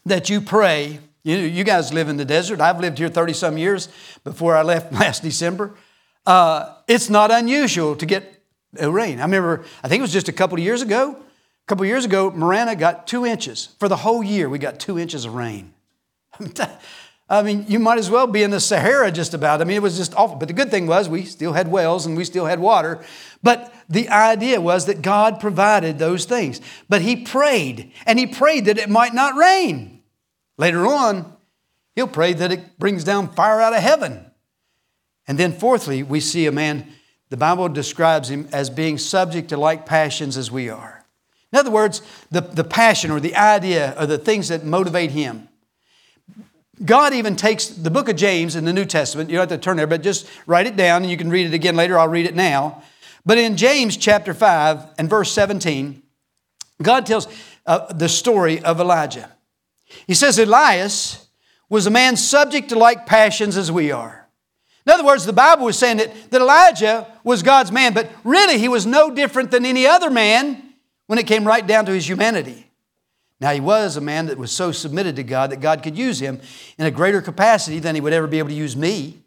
that 0.05 0.29
you 0.29 0.41
pray. 0.41 0.99
You, 1.23 1.37
you 1.37 1.63
guys 1.63 1.93
live 1.93 2.09
in 2.09 2.17
the 2.17 2.25
desert. 2.25 2.59
I've 2.59 2.79
lived 2.79 2.97
here 2.97 3.07
30 3.07 3.33
some 3.33 3.57
years 3.57 3.87
before 4.23 4.57
I 4.57 4.63
left 4.63 4.91
last 5.01 5.21
December. 5.21 5.75
Uh, 6.25 6.73
it's 6.87 7.09
not 7.09 7.29
unusual 7.29 7.95
to 7.95 8.05
get 8.05 8.43
rain. 8.73 9.19
I 9.19 9.23
remember, 9.23 9.63
I 9.83 9.87
think 9.87 9.99
it 9.99 10.01
was 10.01 10.13
just 10.13 10.27
a 10.27 10.33
couple 10.33 10.57
of 10.57 10.63
years 10.63 10.81
ago. 10.81 11.11
A 11.11 11.67
couple 11.67 11.83
of 11.83 11.87
years 11.87 12.05
ago, 12.05 12.31
Marana 12.31 12.75
got 12.75 13.07
two 13.07 13.25
inches. 13.25 13.69
For 13.79 13.87
the 13.87 13.95
whole 13.95 14.23
year, 14.23 14.49
we 14.49 14.57
got 14.57 14.79
two 14.79 14.97
inches 14.99 15.25
of 15.25 15.35
rain. 15.35 15.73
I 17.27 17.41
mean, 17.41 17.65
you 17.67 17.79
might 17.79 17.97
as 17.97 18.11
well 18.11 18.27
be 18.27 18.43
in 18.43 18.51
the 18.51 18.59
Sahara 18.59 19.11
just 19.11 19.33
about. 19.33 19.59
I 19.59 19.63
mean, 19.63 19.77
it 19.77 19.81
was 19.81 19.97
just 19.97 20.13
awful. 20.13 20.37
But 20.37 20.47
the 20.47 20.53
good 20.53 20.69
thing 20.69 20.85
was 20.85 21.09
we 21.09 21.25
still 21.25 21.53
had 21.53 21.67
wells 21.67 22.05
and 22.05 22.15
we 22.15 22.23
still 22.23 22.45
had 22.45 22.59
water. 22.59 23.03
But 23.41 23.73
the 23.89 24.09
idea 24.09 24.61
was 24.61 24.85
that 24.85 25.01
God 25.01 25.39
provided 25.39 25.97
those 25.97 26.25
things. 26.25 26.61
But 26.87 27.01
he 27.01 27.15
prayed, 27.15 27.91
and 28.05 28.19
he 28.19 28.27
prayed 28.27 28.65
that 28.65 28.77
it 28.77 28.89
might 28.89 29.13
not 29.15 29.35
rain. 29.35 30.03
Later 30.57 30.85
on, 30.85 31.35
he'll 31.95 32.07
pray 32.07 32.33
that 32.33 32.51
it 32.51 32.77
brings 32.77 33.03
down 33.03 33.33
fire 33.33 33.59
out 33.59 33.73
of 33.73 33.81
heaven. 33.81 34.31
And 35.27 35.39
then, 35.39 35.51
fourthly, 35.51 36.03
we 36.03 36.19
see 36.19 36.45
a 36.45 36.51
man, 36.51 36.87
the 37.29 37.37
Bible 37.37 37.69
describes 37.69 38.29
him 38.29 38.47
as 38.51 38.69
being 38.69 38.99
subject 38.99 39.49
to 39.49 39.57
like 39.57 39.87
passions 39.87 40.37
as 40.37 40.51
we 40.51 40.69
are. 40.69 41.03
In 41.51 41.57
other 41.57 41.71
words, 41.71 42.03
the, 42.29 42.41
the 42.41 42.63
passion 42.63 43.09
or 43.09 43.19
the 43.19 43.35
idea 43.35 43.95
or 43.97 44.05
the 44.05 44.19
things 44.19 44.49
that 44.49 44.63
motivate 44.63 45.11
him. 45.11 45.49
God 46.83 47.13
even 47.13 47.35
takes 47.35 47.67
the 47.67 47.89
book 47.89 48.09
of 48.09 48.15
James 48.15 48.55
in 48.55 48.65
the 48.65 48.73
New 48.73 48.85
Testament, 48.85 49.29
you 49.29 49.37
don't 49.37 49.49
have 49.49 49.59
to 49.59 49.63
turn 49.63 49.77
there, 49.77 49.87
but 49.87 50.01
just 50.01 50.27
write 50.45 50.67
it 50.67 50.75
down 50.75 51.03
and 51.03 51.11
you 51.11 51.17
can 51.17 51.29
read 51.29 51.47
it 51.47 51.53
again 51.53 51.75
later. 51.75 51.97
I'll 51.97 52.07
read 52.07 52.25
it 52.25 52.35
now. 52.35 52.83
But 53.25 53.37
in 53.37 53.57
James 53.57 53.95
chapter 53.97 54.33
5 54.33 54.85
and 54.97 55.09
verse 55.09 55.31
17, 55.31 56.01
God 56.81 57.05
tells 57.05 57.27
uh, 57.65 57.91
the 57.93 58.09
story 58.09 58.61
of 58.61 58.79
Elijah. 58.79 59.31
He 60.05 60.13
says, 60.13 60.37
Elias 60.37 61.27
was 61.69 61.87
a 61.87 61.91
man 61.91 62.17
subject 62.17 62.69
to 62.69 62.77
like 62.77 63.05
passions 63.05 63.57
as 63.57 63.71
we 63.71 63.91
are. 63.91 64.27
In 64.85 64.93
other 64.93 65.05
words, 65.05 65.25
the 65.25 65.33
Bible 65.33 65.65
was 65.65 65.79
saying 65.79 65.97
that, 65.97 66.31
that 66.31 66.41
Elijah 66.41 67.07
was 67.23 67.41
God's 67.41 67.71
man, 67.71 67.93
but 67.93 68.09
really 68.23 68.59
he 68.59 68.67
was 68.67 68.85
no 68.85 69.09
different 69.09 69.49
than 69.49 69.65
any 69.65 69.87
other 69.87 70.11
man 70.11 70.61
when 71.07 71.17
it 71.17 71.25
came 71.25 71.45
right 71.45 71.65
down 71.65 71.85
to 71.85 71.91
his 71.91 72.07
humanity. 72.07 72.69
Now, 73.41 73.51
he 73.51 73.59
was 73.59 73.97
a 73.97 74.01
man 74.01 74.27
that 74.27 74.37
was 74.37 74.51
so 74.51 74.71
submitted 74.71 75.17
to 75.17 75.23
God 75.23 75.51
that 75.51 75.59
God 75.59 75.83
could 75.83 75.97
use 75.97 76.19
him 76.19 76.39
in 76.77 76.85
a 76.85 76.91
greater 76.91 77.21
capacity 77.21 77.79
than 77.79 77.95
he 77.95 78.01
would 78.01 78.13
ever 78.13 78.27
be 78.27 78.39
able 78.39 78.49
to 78.49 78.55
use 78.55 78.75
me. 78.75 79.21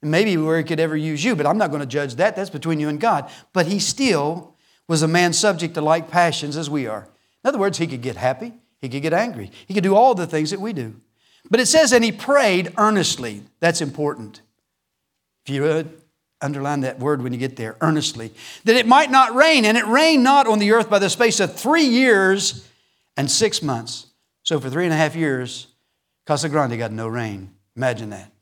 And 0.00 0.10
maybe 0.10 0.36
where 0.36 0.58
he 0.58 0.64
could 0.64 0.80
ever 0.80 0.96
use 0.96 1.24
you, 1.24 1.34
but 1.34 1.46
I'm 1.46 1.58
not 1.58 1.70
going 1.70 1.80
to 1.80 1.86
judge 1.86 2.16
that. 2.16 2.36
That's 2.36 2.50
between 2.50 2.80
you 2.80 2.88
and 2.88 3.00
God. 3.00 3.30
But 3.52 3.66
he 3.66 3.78
still 3.78 4.54
was 4.88 5.02
a 5.02 5.08
man 5.08 5.32
subject 5.32 5.74
to 5.74 5.80
like 5.80 6.10
passions 6.10 6.56
as 6.56 6.68
we 6.68 6.86
are. 6.86 7.08
In 7.44 7.48
other 7.48 7.58
words, 7.58 7.78
he 7.78 7.86
could 7.86 8.02
get 8.02 8.16
happy, 8.16 8.52
he 8.80 8.88
could 8.88 9.02
get 9.02 9.12
angry, 9.12 9.50
he 9.66 9.74
could 9.74 9.84
do 9.84 9.94
all 9.94 10.14
the 10.14 10.26
things 10.26 10.50
that 10.50 10.60
we 10.60 10.72
do. 10.72 10.94
But 11.50 11.60
it 11.60 11.66
says, 11.66 11.92
and 11.92 12.04
he 12.04 12.12
prayed 12.12 12.72
earnestly. 12.78 13.42
That's 13.60 13.80
important. 13.80 14.40
If 15.44 15.52
you 15.52 15.62
would 15.62 16.00
underline 16.40 16.80
that 16.80 16.98
word 16.98 17.22
when 17.22 17.32
you 17.32 17.38
get 17.38 17.56
there, 17.56 17.76
earnestly, 17.80 18.32
that 18.64 18.76
it 18.76 18.86
might 18.86 19.10
not 19.10 19.34
rain. 19.34 19.64
And 19.64 19.76
it 19.76 19.86
rained 19.86 20.22
not 20.22 20.46
on 20.46 20.58
the 20.58 20.72
earth 20.72 20.88
by 20.88 20.98
the 20.98 21.10
space 21.10 21.40
of 21.40 21.54
three 21.54 21.84
years 21.84 22.68
and 23.16 23.30
six 23.30 23.62
months. 23.62 24.06
So 24.42 24.58
for 24.58 24.70
three 24.70 24.84
and 24.84 24.92
a 24.92 24.96
half 24.96 25.14
years, 25.14 25.68
Casa 26.26 26.48
Grande 26.48 26.78
got 26.78 26.92
no 26.92 27.08
rain. 27.08 27.50
Imagine 27.76 28.10
that. 28.10 28.32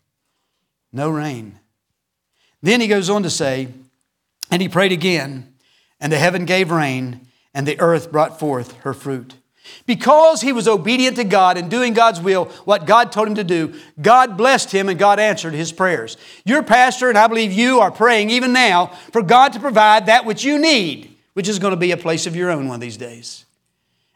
No 0.92 1.10
rain. 1.10 1.58
Then 2.62 2.80
he 2.80 2.86
goes 2.86 3.08
on 3.08 3.22
to 3.22 3.30
say, 3.30 3.68
and 4.50 4.60
he 4.60 4.68
prayed 4.68 4.92
again, 4.92 5.54
and 6.00 6.12
the 6.12 6.18
heaven 6.18 6.44
gave 6.44 6.70
rain, 6.70 7.28
and 7.54 7.66
the 7.66 7.80
earth 7.80 8.10
brought 8.10 8.38
forth 8.38 8.76
her 8.78 8.92
fruit. 8.92 9.34
Because 9.86 10.40
he 10.40 10.52
was 10.52 10.66
obedient 10.66 11.16
to 11.16 11.24
God 11.24 11.56
and 11.56 11.70
doing 11.70 11.94
God's 11.94 12.20
will, 12.20 12.46
what 12.64 12.86
God 12.86 13.12
told 13.12 13.28
him 13.28 13.34
to 13.36 13.44
do, 13.44 13.74
God 14.00 14.36
blessed 14.36 14.72
him 14.72 14.88
and 14.88 14.98
God 14.98 15.20
answered 15.20 15.52
his 15.52 15.70
prayers. 15.70 16.16
Your 16.44 16.62
pastor, 16.62 17.08
and 17.08 17.18
I 17.18 17.26
believe 17.26 17.52
you, 17.52 17.80
are 17.80 17.90
praying 17.90 18.30
even 18.30 18.52
now 18.52 18.86
for 19.12 19.22
God 19.22 19.52
to 19.52 19.60
provide 19.60 20.06
that 20.06 20.24
which 20.24 20.44
you 20.44 20.58
need, 20.58 21.16
which 21.34 21.48
is 21.48 21.58
going 21.58 21.72
to 21.72 21.76
be 21.76 21.92
a 21.92 21.96
place 21.96 22.26
of 22.26 22.34
your 22.34 22.50
own 22.50 22.66
one 22.66 22.76
of 22.76 22.80
these 22.80 22.96
days. 22.96 23.44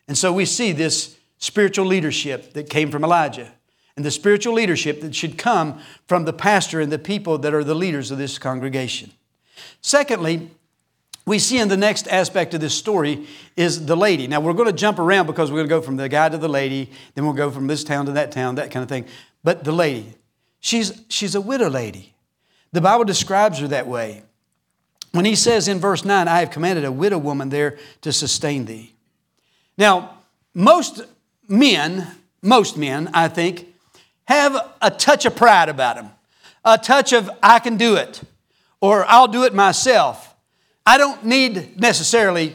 And 0.08 0.16
so 0.18 0.32
we 0.32 0.44
see 0.44 0.72
this 0.72 1.16
spiritual 1.38 1.86
leadership 1.86 2.52
that 2.54 2.68
came 2.68 2.90
from 2.90 3.04
Elijah 3.04 3.52
and 3.96 4.04
the 4.04 4.10
spiritual 4.10 4.54
leadership 4.54 5.00
that 5.00 5.14
should 5.14 5.38
come 5.38 5.80
from 6.06 6.24
the 6.24 6.32
pastor 6.32 6.80
and 6.80 6.90
the 6.90 6.98
people 6.98 7.38
that 7.38 7.54
are 7.54 7.64
the 7.64 7.74
leaders 7.74 8.10
of 8.10 8.18
this 8.18 8.38
congregation. 8.38 9.12
Secondly, 9.80 10.50
we 11.26 11.38
see 11.38 11.58
in 11.58 11.68
the 11.68 11.76
next 11.76 12.06
aspect 12.08 12.52
of 12.54 12.60
this 12.60 12.74
story 12.74 13.26
is 13.56 13.86
the 13.86 13.96
lady. 13.96 14.26
Now, 14.26 14.40
we're 14.40 14.52
going 14.52 14.68
to 14.68 14.74
jump 14.74 14.98
around 14.98 15.26
because 15.26 15.50
we're 15.50 15.58
going 15.58 15.68
to 15.68 15.74
go 15.76 15.80
from 15.80 15.96
the 15.96 16.08
guy 16.08 16.28
to 16.28 16.36
the 16.36 16.48
lady, 16.48 16.90
then 17.14 17.24
we'll 17.24 17.34
go 17.34 17.50
from 17.50 17.66
this 17.66 17.84
town 17.84 18.06
to 18.06 18.12
that 18.12 18.32
town, 18.32 18.56
that 18.56 18.70
kind 18.70 18.82
of 18.82 18.88
thing. 18.88 19.06
But 19.42 19.64
the 19.64 19.72
lady, 19.72 20.14
she's, 20.60 21.02
she's 21.08 21.34
a 21.34 21.40
widow 21.40 21.70
lady. 21.70 22.14
The 22.72 22.80
Bible 22.80 23.04
describes 23.04 23.60
her 23.60 23.68
that 23.68 23.86
way. 23.86 24.24
When 25.12 25.24
he 25.24 25.36
says 25.36 25.68
in 25.68 25.78
verse 25.78 26.04
9, 26.04 26.26
I 26.26 26.40
have 26.40 26.50
commanded 26.50 26.84
a 26.84 26.90
widow 26.90 27.18
woman 27.18 27.48
there 27.48 27.78
to 28.00 28.12
sustain 28.12 28.64
thee. 28.64 28.93
Now, 29.76 30.18
most 30.54 31.02
men, 31.48 32.06
most 32.42 32.76
men, 32.76 33.10
I 33.12 33.28
think, 33.28 33.66
have 34.26 34.72
a 34.80 34.90
touch 34.90 35.26
of 35.26 35.36
pride 35.36 35.68
about 35.68 35.96
them, 35.96 36.10
a 36.64 36.78
touch 36.78 37.12
of, 37.12 37.30
I 37.42 37.58
can 37.58 37.76
do 37.76 37.96
it, 37.96 38.22
or 38.80 39.04
I'll 39.06 39.28
do 39.28 39.44
it 39.44 39.54
myself. 39.54 40.34
I 40.86 40.98
don't 40.98 41.24
need 41.24 41.78
necessarily, 41.80 42.54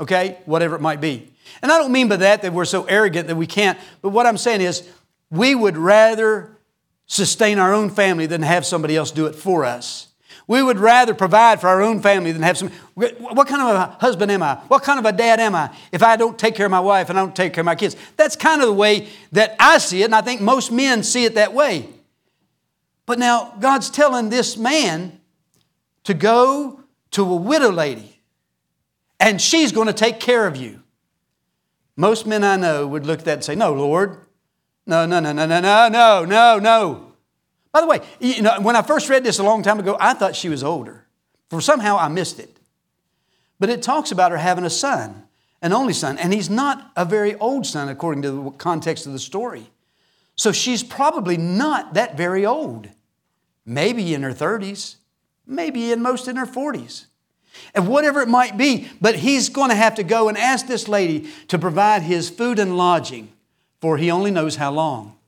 okay, 0.00 0.38
whatever 0.44 0.76
it 0.76 0.80
might 0.80 1.00
be. 1.00 1.30
And 1.62 1.70
I 1.70 1.78
don't 1.78 1.92
mean 1.92 2.08
by 2.08 2.16
that 2.16 2.42
that 2.42 2.52
we're 2.52 2.64
so 2.64 2.84
arrogant 2.84 3.28
that 3.28 3.36
we 3.36 3.46
can't, 3.46 3.78
but 4.02 4.10
what 4.10 4.26
I'm 4.26 4.36
saying 4.36 4.60
is 4.60 4.88
we 5.30 5.54
would 5.54 5.76
rather 5.76 6.56
sustain 7.06 7.58
our 7.58 7.72
own 7.72 7.90
family 7.90 8.26
than 8.26 8.42
have 8.42 8.66
somebody 8.66 8.96
else 8.96 9.10
do 9.10 9.26
it 9.26 9.34
for 9.34 9.64
us. 9.64 10.05
We 10.48 10.62
would 10.62 10.78
rather 10.78 11.12
provide 11.12 11.60
for 11.60 11.68
our 11.68 11.82
own 11.82 12.00
family 12.00 12.30
than 12.30 12.42
have 12.42 12.56
some. 12.56 12.70
What 12.94 13.48
kind 13.48 13.62
of 13.62 13.74
a 13.74 13.96
husband 14.00 14.30
am 14.30 14.42
I? 14.42 14.56
What 14.68 14.84
kind 14.84 14.98
of 14.98 15.04
a 15.04 15.12
dad 15.12 15.40
am 15.40 15.56
I 15.56 15.76
if 15.90 16.04
I 16.04 16.16
don't 16.16 16.38
take 16.38 16.54
care 16.54 16.66
of 16.66 16.70
my 16.70 16.80
wife 16.80 17.10
and 17.10 17.18
I 17.18 17.22
don't 17.22 17.34
take 17.34 17.52
care 17.52 17.62
of 17.62 17.66
my 17.66 17.74
kids? 17.74 17.96
That's 18.16 18.36
kind 18.36 18.60
of 18.60 18.68
the 18.68 18.72
way 18.72 19.08
that 19.32 19.56
I 19.58 19.78
see 19.78 20.02
it, 20.02 20.04
and 20.04 20.14
I 20.14 20.20
think 20.20 20.40
most 20.40 20.70
men 20.70 21.02
see 21.02 21.24
it 21.24 21.34
that 21.34 21.52
way. 21.52 21.88
But 23.06 23.18
now 23.18 23.54
God's 23.58 23.90
telling 23.90 24.28
this 24.28 24.56
man 24.56 25.20
to 26.04 26.14
go 26.14 26.80
to 27.12 27.22
a 27.24 27.36
widow 27.36 27.70
lady, 27.70 28.20
and 29.18 29.40
she's 29.40 29.72
going 29.72 29.88
to 29.88 29.92
take 29.92 30.20
care 30.20 30.46
of 30.46 30.56
you. 30.56 30.82
Most 31.96 32.26
men 32.26 32.44
I 32.44 32.56
know 32.56 32.86
would 32.86 33.06
look 33.06 33.20
at 33.20 33.24
that 33.24 33.34
and 33.34 33.44
say, 33.44 33.54
No, 33.56 33.72
Lord. 33.72 34.20
No, 34.86 35.04
no, 35.04 35.18
no, 35.18 35.32
no, 35.32 35.46
no, 35.46 35.60
no, 35.60 35.88
no, 35.88 36.24
no, 36.24 36.58
no. 36.60 37.05
By 37.76 37.82
the 37.82 37.88
way, 37.88 38.00
you 38.20 38.40
know, 38.40 38.58
when 38.62 38.74
I 38.74 38.80
first 38.80 39.10
read 39.10 39.22
this 39.22 39.38
a 39.38 39.42
long 39.42 39.62
time 39.62 39.78
ago, 39.78 39.98
I 40.00 40.14
thought 40.14 40.34
she 40.34 40.48
was 40.48 40.64
older. 40.64 41.04
For 41.50 41.60
somehow 41.60 41.98
I 41.98 42.08
missed 42.08 42.40
it. 42.40 42.56
But 43.60 43.68
it 43.68 43.82
talks 43.82 44.10
about 44.10 44.30
her 44.30 44.38
having 44.38 44.64
a 44.64 44.70
son, 44.70 45.24
an 45.60 45.74
only 45.74 45.92
son, 45.92 46.16
and 46.16 46.32
he's 46.32 46.48
not 46.48 46.90
a 46.96 47.04
very 47.04 47.34
old 47.34 47.66
son 47.66 47.90
according 47.90 48.22
to 48.22 48.30
the 48.30 48.50
context 48.52 49.04
of 49.04 49.12
the 49.12 49.18
story. 49.18 49.70
So 50.36 50.52
she's 50.52 50.82
probably 50.82 51.36
not 51.36 51.92
that 51.92 52.16
very 52.16 52.46
old. 52.46 52.88
Maybe 53.66 54.14
in 54.14 54.22
her 54.22 54.32
30s, 54.32 54.96
maybe 55.46 55.92
in 55.92 56.00
most 56.00 56.28
in 56.28 56.36
her 56.36 56.46
40s. 56.46 57.04
And 57.74 57.88
whatever 57.88 58.22
it 58.22 58.28
might 58.28 58.56
be, 58.56 58.88
but 59.02 59.16
he's 59.16 59.50
going 59.50 59.68
to 59.68 59.76
have 59.76 59.96
to 59.96 60.02
go 60.02 60.30
and 60.30 60.38
ask 60.38 60.66
this 60.66 60.88
lady 60.88 61.28
to 61.48 61.58
provide 61.58 62.00
his 62.00 62.30
food 62.30 62.58
and 62.58 62.78
lodging 62.78 63.30
for 63.82 63.98
he 63.98 64.10
only 64.10 64.30
knows 64.30 64.56
how 64.56 64.72
long. 64.72 65.18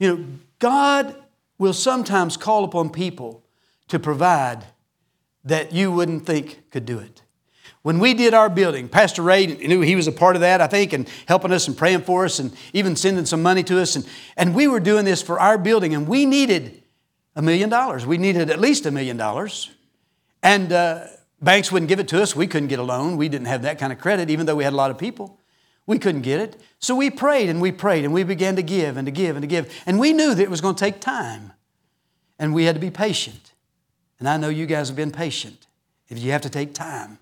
You 0.00 0.16
know, 0.16 0.24
God 0.62 1.16
will 1.58 1.72
sometimes 1.72 2.36
call 2.36 2.62
upon 2.62 2.90
people 2.90 3.42
to 3.88 3.98
provide 3.98 4.64
that 5.44 5.72
you 5.72 5.90
wouldn't 5.90 6.24
think 6.24 6.70
could 6.70 6.86
do 6.86 7.00
it. 7.00 7.22
When 7.82 7.98
we 7.98 8.14
did 8.14 8.32
our 8.32 8.48
building, 8.48 8.88
Pastor 8.88 9.22
Ray 9.22 9.46
knew 9.48 9.80
he 9.80 9.96
was 9.96 10.06
a 10.06 10.12
part 10.12 10.36
of 10.36 10.42
that, 10.42 10.60
I 10.60 10.68
think, 10.68 10.92
and 10.92 11.08
helping 11.26 11.50
us 11.50 11.66
and 11.66 11.76
praying 11.76 12.02
for 12.02 12.24
us 12.24 12.38
and 12.38 12.52
even 12.72 12.94
sending 12.94 13.26
some 13.26 13.42
money 13.42 13.64
to 13.64 13.80
us. 13.80 13.96
And, 13.96 14.06
and 14.36 14.54
we 14.54 14.68
were 14.68 14.78
doing 14.78 15.04
this 15.04 15.20
for 15.20 15.40
our 15.40 15.58
building, 15.58 15.94
and 15.94 16.06
we 16.06 16.26
needed 16.26 16.84
a 17.34 17.42
million 17.42 17.68
dollars. 17.68 18.06
We 18.06 18.16
needed 18.16 18.48
at 18.48 18.60
least 18.60 18.86
a 18.86 18.92
million 18.92 19.16
dollars. 19.16 19.68
And 20.44 20.72
uh, 20.72 21.06
banks 21.40 21.72
wouldn't 21.72 21.88
give 21.88 21.98
it 21.98 22.06
to 22.08 22.22
us. 22.22 22.36
We 22.36 22.46
couldn't 22.46 22.68
get 22.68 22.78
a 22.78 22.84
loan. 22.84 23.16
We 23.16 23.28
didn't 23.28 23.48
have 23.48 23.62
that 23.62 23.80
kind 23.80 23.92
of 23.92 23.98
credit, 23.98 24.30
even 24.30 24.46
though 24.46 24.54
we 24.54 24.62
had 24.62 24.74
a 24.74 24.76
lot 24.76 24.92
of 24.92 24.98
people. 24.98 25.40
We 25.86 25.98
couldn't 25.98 26.22
get 26.22 26.40
it. 26.40 26.60
So 26.78 26.94
we 26.94 27.10
prayed 27.10 27.48
and 27.48 27.60
we 27.60 27.72
prayed 27.72 28.04
and 28.04 28.12
we 28.12 28.24
began 28.24 28.56
to 28.56 28.62
give 28.62 28.96
and 28.96 29.06
to 29.06 29.12
give 29.12 29.36
and 29.36 29.42
to 29.42 29.46
give. 29.46 29.72
And 29.86 29.98
we 29.98 30.12
knew 30.12 30.34
that 30.34 30.42
it 30.42 30.50
was 30.50 30.60
going 30.60 30.74
to 30.74 30.80
take 30.80 31.00
time. 31.00 31.52
And 32.38 32.54
we 32.54 32.64
had 32.64 32.74
to 32.74 32.80
be 32.80 32.90
patient. 32.90 33.52
And 34.18 34.28
I 34.28 34.36
know 34.36 34.48
you 34.48 34.66
guys 34.66 34.88
have 34.88 34.96
been 34.96 35.12
patient 35.12 35.66
if 36.08 36.18
you 36.18 36.32
have 36.32 36.42
to 36.42 36.50
take 36.50 36.74
time. 36.74 37.18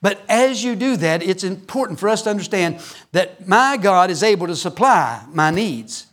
But 0.00 0.20
as 0.28 0.64
you 0.64 0.74
do 0.74 0.96
that, 0.96 1.22
it's 1.22 1.44
important 1.44 2.00
for 2.00 2.08
us 2.08 2.22
to 2.22 2.30
understand 2.30 2.80
that 3.12 3.46
my 3.46 3.76
God 3.76 4.10
is 4.10 4.22
able 4.22 4.46
to 4.46 4.56
supply 4.56 5.24
my 5.32 5.50
needs. 5.50 6.06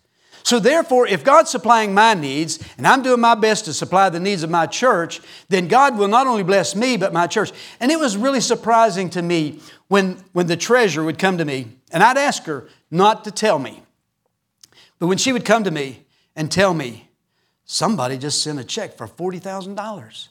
So, 0.45 0.59
therefore, 0.59 1.07
if 1.07 1.23
God's 1.23 1.49
supplying 1.49 1.93
my 1.93 2.13
needs 2.13 2.59
and 2.77 2.85
I'm 2.85 3.01
doing 3.01 3.21
my 3.21 3.33
best 3.33 3.63
to 3.65 3.73
supply 3.73 4.09
the 4.09 4.19
needs 4.19 4.43
of 4.43 4.49
my 4.49 4.65
church, 4.65 5.21
then 5.47 5.69
God 5.69 5.97
will 5.97 6.09
not 6.09 6.27
only 6.27 6.43
bless 6.43 6.75
me, 6.75 6.97
but 6.97 7.13
my 7.13 7.27
church. 7.27 7.51
And 7.79 7.91
it 7.91 7.99
was 7.99 8.17
really 8.17 8.41
surprising 8.41 9.09
to 9.11 9.21
me 9.21 9.61
when, 9.87 10.21
when 10.33 10.47
the 10.47 10.57
treasurer 10.57 11.05
would 11.05 11.17
come 11.17 11.37
to 11.37 11.45
me 11.45 11.67
and 11.93 12.03
I'd 12.03 12.17
ask 12.17 12.43
her 12.45 12.67
not 12.91 13.23
to 13.23 13.31
tell 13.31 13.59
me. 13.59 13.83
But 14.99 15.07
when 15.07 15.17
she 15.17 15.31
would 15.31 15.45
come 15.45 15.63
to 15.63 15.71
me 15.71 16.05
and 16.35 16.51
tell 16.51 16.73
me, 16.73 17.09
somebody 17.65 18.17
just 18.17 18.43
sent 18.43 18.59
a 18.59 18.63
check 18.63 18.97
for 18.97 19.07
$40,000. 19.07 20.27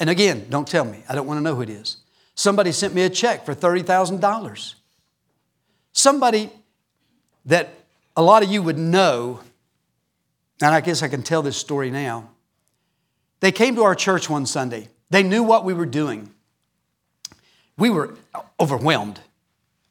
And 0.00 0.10
again, 0.10 0.46
don't 0.50 0.68
tell 0.68 0.84
me, 0.84 1.02
I 1.08 1.14
don't 1.14 1.26
want 1.26 1.38
to 1.38 1.42
know 1.42 1.54
who 1.54 1.62
it 1.62 1.70
is. 1.70 1.98
Somebody 2.34 2.72
sent 2.72 2.94
me 2.94 3.02
a 3.02 3.10
check 3.10 3.46
for 3.46 3.54
$30,000. 3.54 4.74
Somebody 5.92 6.50
that 7.46 7.70
a 8.16 8.22
lot 8.22 8.42
of 8.42 8.50
you 8.50 8.62
would 8.62 8.78
know, 8.78 9.40
and 10.60 10.74
I 10.74 10.80
guess 10.80 11.02
I 11.02 11.08
can 11.08 11.22
tell 11.22 11.42
this 11.42 11.56
story 11.56 11.90
now. 11.90 12.30
They 13.40 13.52
came 13.52 13.76
to 13.76 13.82
our 13.84 13.94
church 13.94 14.28
one 14.28 14.46
Sunday. 14.46 14.88
They 15.10 15.22
knew 15.22 15.42
what 15.42 15.64
we 15.64 15.72
were 15.72 15.86
doing. 15.86 16.30
We 17.76 17.90
were 17.90 18.14
overwhelmed, 18.58 19.20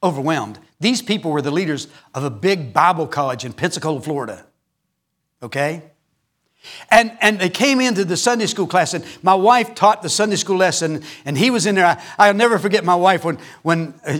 overwhelmed. 0.02 0.58
These 0.80 1.02
people 1.02 1.32
were 1.32 1.42
the 1.42 1.50
leaders 1.50 1.88
of 2.14 2.24
a 2.24 2.30
big 2.30 2.72
Bible 2.72 3.06
college 3.06 3.44
in 3.44 3.52
Pensacola, 3.52 4.00
Florida. 4.00 4.46
Okay? 5.42 5.82
And, 6.90 7.16
and 7.20 7.38
they 7.38 7.48
came 7.48 7.80
into 7.80 8.04
the 8.04 8.16
Sunday 8.16 8.46
school 8.46 8.66
class, 8.66 8.94
and 8.94 9.04
my 9.22 9.34
wife 9.34 9.74
taught 9.74 10.02
the 10.02 10.08
Sunday 10.08 10.36
school 10.36 10.56
lesson, 10.56 11.02
and 11.24 11.38
he 11.38 11.50
was 11.50 11.66
in 11.66 11.74
there. 11.74 12.00
I, 12.18 12.30
will 12.30 12.36
never 12.36 12.58
forget 12.58 12.84
my 12.84 12.94
wife 12.94 13.24
when, 13.24 13.38
when 13.62 13.94
uh, 14.06 14.18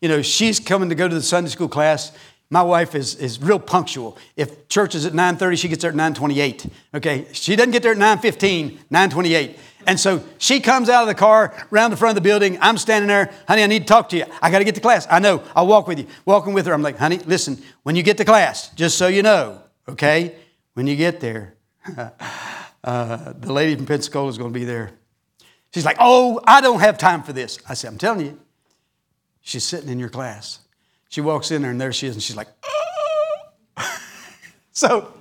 you 0.00 0.08
know, 0.08 0.22
she's 0.22 0.60
coming 0.60 0.88
to 0.88 0.94
go 0.94 1.08
to 1.08 1.14
the 1.14 1.22
Sunday 1.22 1.50
school 1.50 1.68
class, 1.68 2.12
my 2.50 2.62
wife 2.62 2.94
is, 2.94 3.14
is 3.16 3.40
real 3.42 3.58
punctual. 3.58 4.16
If 4.36 4.68
church 4.68 4.94
is 4.94 5.04
at 5.04 5.12
9.30, 5.12 5.58
she 5.58 5.68
gets 5.68 5.82
there 5.82 5.90
at 5.90 5.96
9.28. 5.96 6.70
Okay, 6.94 7.26
she 7.32 7.56
doesn't 7.56 7.72
get 7.72 7.82
there 7.82 7.92
at 7.92 7.98
9.15, 7.98 8.78
9.28. 8.90 9.58
And 9.86 10.00
so 10.00 10.22
she 10.38 10.60
comes 10.60 10.88
out 10.88 11.02
of 11.02 11.08
the 11.08 11.14
car, 11.14 11.54
around 11.72 11.90
the 11.90 11.96
front 11.96 12.16
of 12.16 12.22
the 12.22 12.26
building. 12.26 12.58
I'm 12.60 12.78
standing 12.78 13.08
there. 13.08 13.30
Honey, 13.46 13.62
I 13.62 13.66
need 13.66 13.80
to 13.80 13.86
talk 13.86 14.08
to 14.10 14.16
you. 14.16 14.24
I 14.42 14.50
got 14.50 14.58
to 14.58 14.64
get 14.64 14.74
to 14.74 14.80
class. 14.80 15.06
I 15.10 15.18
know. 15.18 15.42
I'll 15.54 15.66
walk 15.66 15.86
with 15.86 15.98
you. 15.98 16.06
Walking 16.24 16.52
with 16.52 16.66
her, 16.66 16.72
I'm 16.72 16.82
like, 16.82 16.98
honey, 16.98 17.18
listen, 17.18 17.62
when 17.82 17.96
you 17.96 18.02
get 18.02 18.16
to 18.18 18.24
class, 18.24 18.70
just 18.70 18.96
so 18.98 19.08
you 19.08 19.22
know, 19.22 19.62
okay, 19.88 20.34
when 20.74 20.86
you 20.86 20.96
get 20.96 21.20
there, 21.20 21.54
uh, 22.84 23.32
the 23.38 23.52
lady 23.52 23.76
from 23.76 23.86
Pensacola 23.86 24.28
is 24.28 24.38
going 24.38 24.52
to 24.52 24.58
be 24.58 24.64
there. 24.64 24.92
She's 25.74 25.84
like, 25.84 25.96
oh, 26.00 26.40
I 26.44 26.60
don't 26.60 26.80
have 26.80 26.96
time 26.96 27.22
for 27.22 27.32
this. 27.32 27.58
I 27.68 27.74
said, 27.74 27.88
I'm 27.88 27.98
telling 27.98 28.24
you, 28.24 28.40
she's 29.42 29.64
sitting 29.64 29.90
in 29.90 29.98
your 29.98 30.08
class. 30.08 30.60
She 31.08 31.20
walks 31.20 31.50
in 31.50 31.62
there 31.62 31.70
and 31.70 31.80
there 31.80 31.92
she 31.92 32.06
is, 32.06 32.14
and 32.14 32.22
she's 32.22 32.36
like, 32.36 32.48
oh. 32.64 33.88
so 34.72 35.12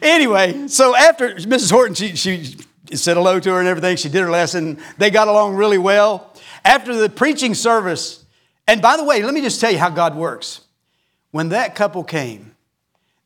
anyway, 0.00 0.68
so 0.68 0.96
after 0.96 1.34
Mrs. 1.34 1.70
Horton, 1.70 1.94
she, 1.94 2.16
she 2.16 2.56
said 2.94 3.16
hello 3.16 3.38
to 3.40 3.50
her 3.52 3.58
and 3.58 3.68
everything. 3.68 3.96
She 3.96 4.08
did 4.08 4.22
her 4.22 4.30
lesson. 4.30 4.78
They 4.98 5.10
got 5.10 5.28
along 5.28 5.56
really 5.56 5.78
well. 5.78 6.32
After 6.64 6.94
the 6.94 7.08
preaching 7.08 7.54
service, 7.54 8.24
and 8.66 8.80
by 8.82 8.96
the 8.96 9.04
way, 9.04 9.22
let 9.22 9.34
me 9.34 9.40
just 9.40 9.60
tell 9.60 9.70
you 9.70 9.78
how 9.78 9.90
God 9.90 10.16
works. 10.16 10.62
When 11.30 11.50
that 11.50 11.74
couple 11.74 12.02
came, 12.02 12.56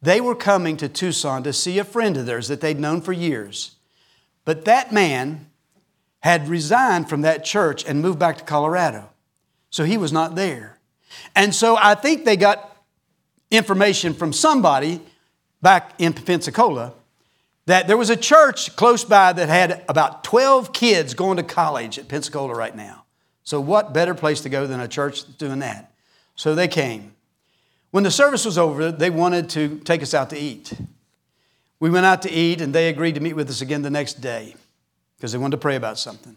they 0.02 0.20
were 0.20 0.34
coming 0.34 0.76
to 0.78 0.88
Tucson 0.88 1.42
to 1.44 1.52
see 1.52 1.78
a 1.78 1.84
friend 1.84 2.16
of 2.16 2.26
theirs 2.26 2.48
that 2.48 2.60
they'd 2.60 2.80
known 2.80 3.00
for 3.00 3.12
years. 3.12 3.76
But 4.44 4.64
that 4.64 4.92
man 4.92 5.46
had 6.20 6.48
resigned 6.48 7.08
from 7.08 7.22
that 7.22 7.44
church 7.44 7.84
and 7.84 8.02
moved 8.02 8.18
back 8.18 8.38
to 8.38 8.44
Colorado. 8.44 9.10
So 9.70 9.84
he 9.84 9.96
was 9.96 10.12
not 10.12 10.34
there. 10.34 10.79
And 11.34 11.54
so 11.54 11.76
I 11.76 11.94
think 11.94 12.24
they 12.24 12.36
got 12.36 12.76
information 13.50 14.14
from 14.14 14.32
somebody 14.32 15.00
back 15.60 15.92
in 15.98 16.12
Pensacola 16.12 16.92
that 17.66 17.86
there 17.86 17.96
was 17.96 18.10
a 18.10 18.16
church 18.16 18.74
close 18.76 19.04
by 19.04 19.32
that 19.32 19.48
had 19.48 19.84
about 19.88 20.24
12 20.24 20.72
kids 20.72 21.14
going 21.14 21.36
to 21.36 21.42
college 21.42 21.98
at 21.98 22.08
Pensacola 22.08 22.54
right 22.54 22.74
now. 22.74 23.04
So, 23.44 23.60
what 23.60 23.92
better 23.92 24.14
place 24.14 24.40
to 24.42 24.48
go 24.48 24.66
than 24.66 24.80
a 24.80 24.88
church 24.88 25.24
that's 25.24 25.36
doing 25.36 25.60
that? 25.60 25.92
So 26.36 26.54
they 26.54 26.68
came. 26.68 27.14
When 27.90 28.04
the 28.04 28.10
service 28.10 28.44
was 28.44 28.56
over, 28.56 28.90
they 28.90 29.10
wanted 29.10 29.50
to 29.50 29.78
take 29.80 30.02
us 30.02 30.14
out 30.14 30.30
to 30.30 30.38
eat. 30.38 30.72
We 31.80 31.90
went 31.90 32.06
out 32.06 32.22
to 32.22 32.30
eat, 32.30 32.60
and 32.60 32.74
they 32.74 32.88
agreed 32.88 33.16
to 33.16 33.20
meet 33.20 33.34
with 33.34 33.50
us 33.50 33.60
again 33.60 33.82
the 33.82 33.90
next 33.90 34.20
day 34.20 34.54
because 35.16 35.32
they 35.32 35.38
wanted 35.38 35.56
to 35.56 35.60
pray 35.60 35.76
about 35.76 35.98
something. 35.98 36.36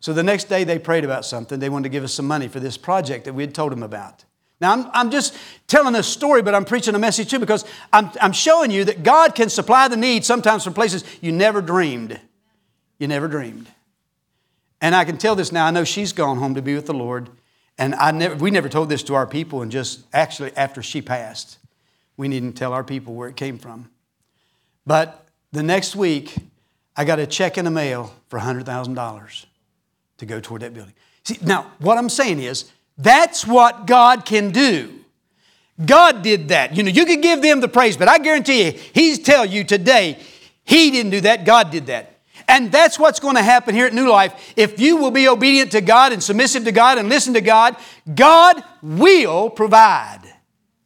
So 0.00 0.12
the 0.12 0.22
next 0.22 0.44
day 0.44 0.64
they 0.64 0.78
prayed 0.78 1.04
about 1.04 1.24
something. 1.24 1.58
They 1.58 1.68
wanted 1.68 1.84
to 1.84 1.88
give 1.90 2.04
us 2.04 2.12
some 2.12 2.26
money 2.26 2.48
for 2.48 2.60
this 2.60 2.76
project 2.76 3.24
that 3.24 3.34
we 3.34 3.42
had 3.42 3.54
told 3.54 3.72
them 3.72 3.82
about. 3.82 4.24
Now, 4.60 4.72
I'm, 4.72 4.90
I'm 4.92 5.10
just 5.10 5.36
telling 5.66 5.94
a 5.94 6.02
story, 6.02 6.40
but 6.42 6.54
I'm 6.54 6.64
preaching 6.64 6.94
a 6.94 6.98
message 6.98 7.28
too 7.28 7.38
because 7.38 7.64
I'm, 7.92 8.10
I'm 8.20 8.32
showing 8.32 8.70
you 8.70 8.84
that 8.84 9.02
God 9.02 9.34
can 9.34 9.50
supply 9.50 9.88
the 9.88 9.96
need 9.96 10.24
sometimes 10.24 10.64
from 10.64 10.72
places 10.72 11.04
you 11.20 11.32
never 11.32 11.60
dreamed. 11.60 12.18
You 12.98 13.06
never 13.08 13.28
dreamed. 13.28 13.68
And 14.80 14.94
I 14.94 15.04
can 15.04 15.18
tell 15.18 15.34
this 15.34 15.52
now. 15.52 15.66
I 15.66 15.70
know 15.70 15.84
she's 15.84 16.12
gone 16.12 16.38
home 16.38 16.54
to 16.54 16.62
be 16.62 16.74
with 16.74 16.86
the 16.86 16.94
Lord. 16.94 17.28
And 17.78 17.94
I 17.96 18.10
never, 18.10 18.34
we 18.36 18.50
never 18.50 18.68
told 18.68 18.88
this 18.88 19.02
to 19.04 19.14
our 19.14 19.26
people, 19.26 19.60
and 19.60 19.70
just 19.70 20.00
actually 20.12 20.56
after 20.56 20.82
she 20.82 21.02
passed, 21.02 21.58
we 22.16 22.26
needn't 22.26 22.56
tell 22.56 22.72
our 22.72 22.84
people 22.84 23.14
where 23.14 23.28
it 23.28 23.36
came 23.36 23.58
from. 23.58 23.90
But 24.86 25.26
the 25.52 25.62
next 25.62 25.94
week, 25.94 26.34
I 26.96 27.04
got 27.04 27.18
a 27.18 27.26
check 27.26 27.58
in 27.58 27.66
the 27.66 27.70
mail 27.70 28.14
for 28.28 28.38
$100,000 28.38 29.46
to 30.18 30.26
go 30.26 30.40
toward 30.40 30.62
that 30.62 30.74
building. 30.74 30.94
See, 31.24 31.38
now, 31.42 31.72
what 31.78 31.98
I'm 31.98 32.08
saying 32.08 32.40
is, 32.40 32.70
that's 32.98 33.46
what 33.46 33.86
God 33.86 34.24
can 34.24 34.50
do. 34.50 34.92
God 35.84 36.22
did 36.22 36.48
that. 36.48 36.74
You 36.76 36.82
know, 36.82 36.90
you 36.90 37.04
could 37.04 37.20
give 37.20 37.42
them 37.42 37.60
the 37.60 37.68
praise, 37.68 37.96
but 37.96 38.08
I 38.08 38.18
guarantee 38.18 38.64
you, 38.64 38.72
He's 38.94 39.18
tell 39.18 39.44
you 39.44 39.64
today, 39.64 40.18
He 40.64 40.90
didn't 40.90 41.10
do 41.10 41.20
that, 41.22 41.44
God 41.44 41.70
did 41.70 41.86
that. 41.86 42.12
And 42.48 42.70
that's 42.70 42.98
what's 42.98 43.18
going 43.18 43.34
to 43.34 43.42
happen 43.42 43.74
here 43.74 43.86
at 43.86 43.92
New 43.92 44.08
Life. 44.08 44.54
If 44.56 44.78
you 44.78 44.96
will 44.96 45.10
be 45.10 45.28
obedient 45.28 45.72
to 45.72 45.80
God 45.80 46.12
and 46.12 46.22
submissive 46.22 46.64
to 46.64 46.72
God 46.72 46.96
and 46.96 47.08
listen 47.08 47.34
to 47.34 47.40
God, 47.40 47.76
God 48.14 48.62
will 48.82 49.50
provide. 49.50 50.22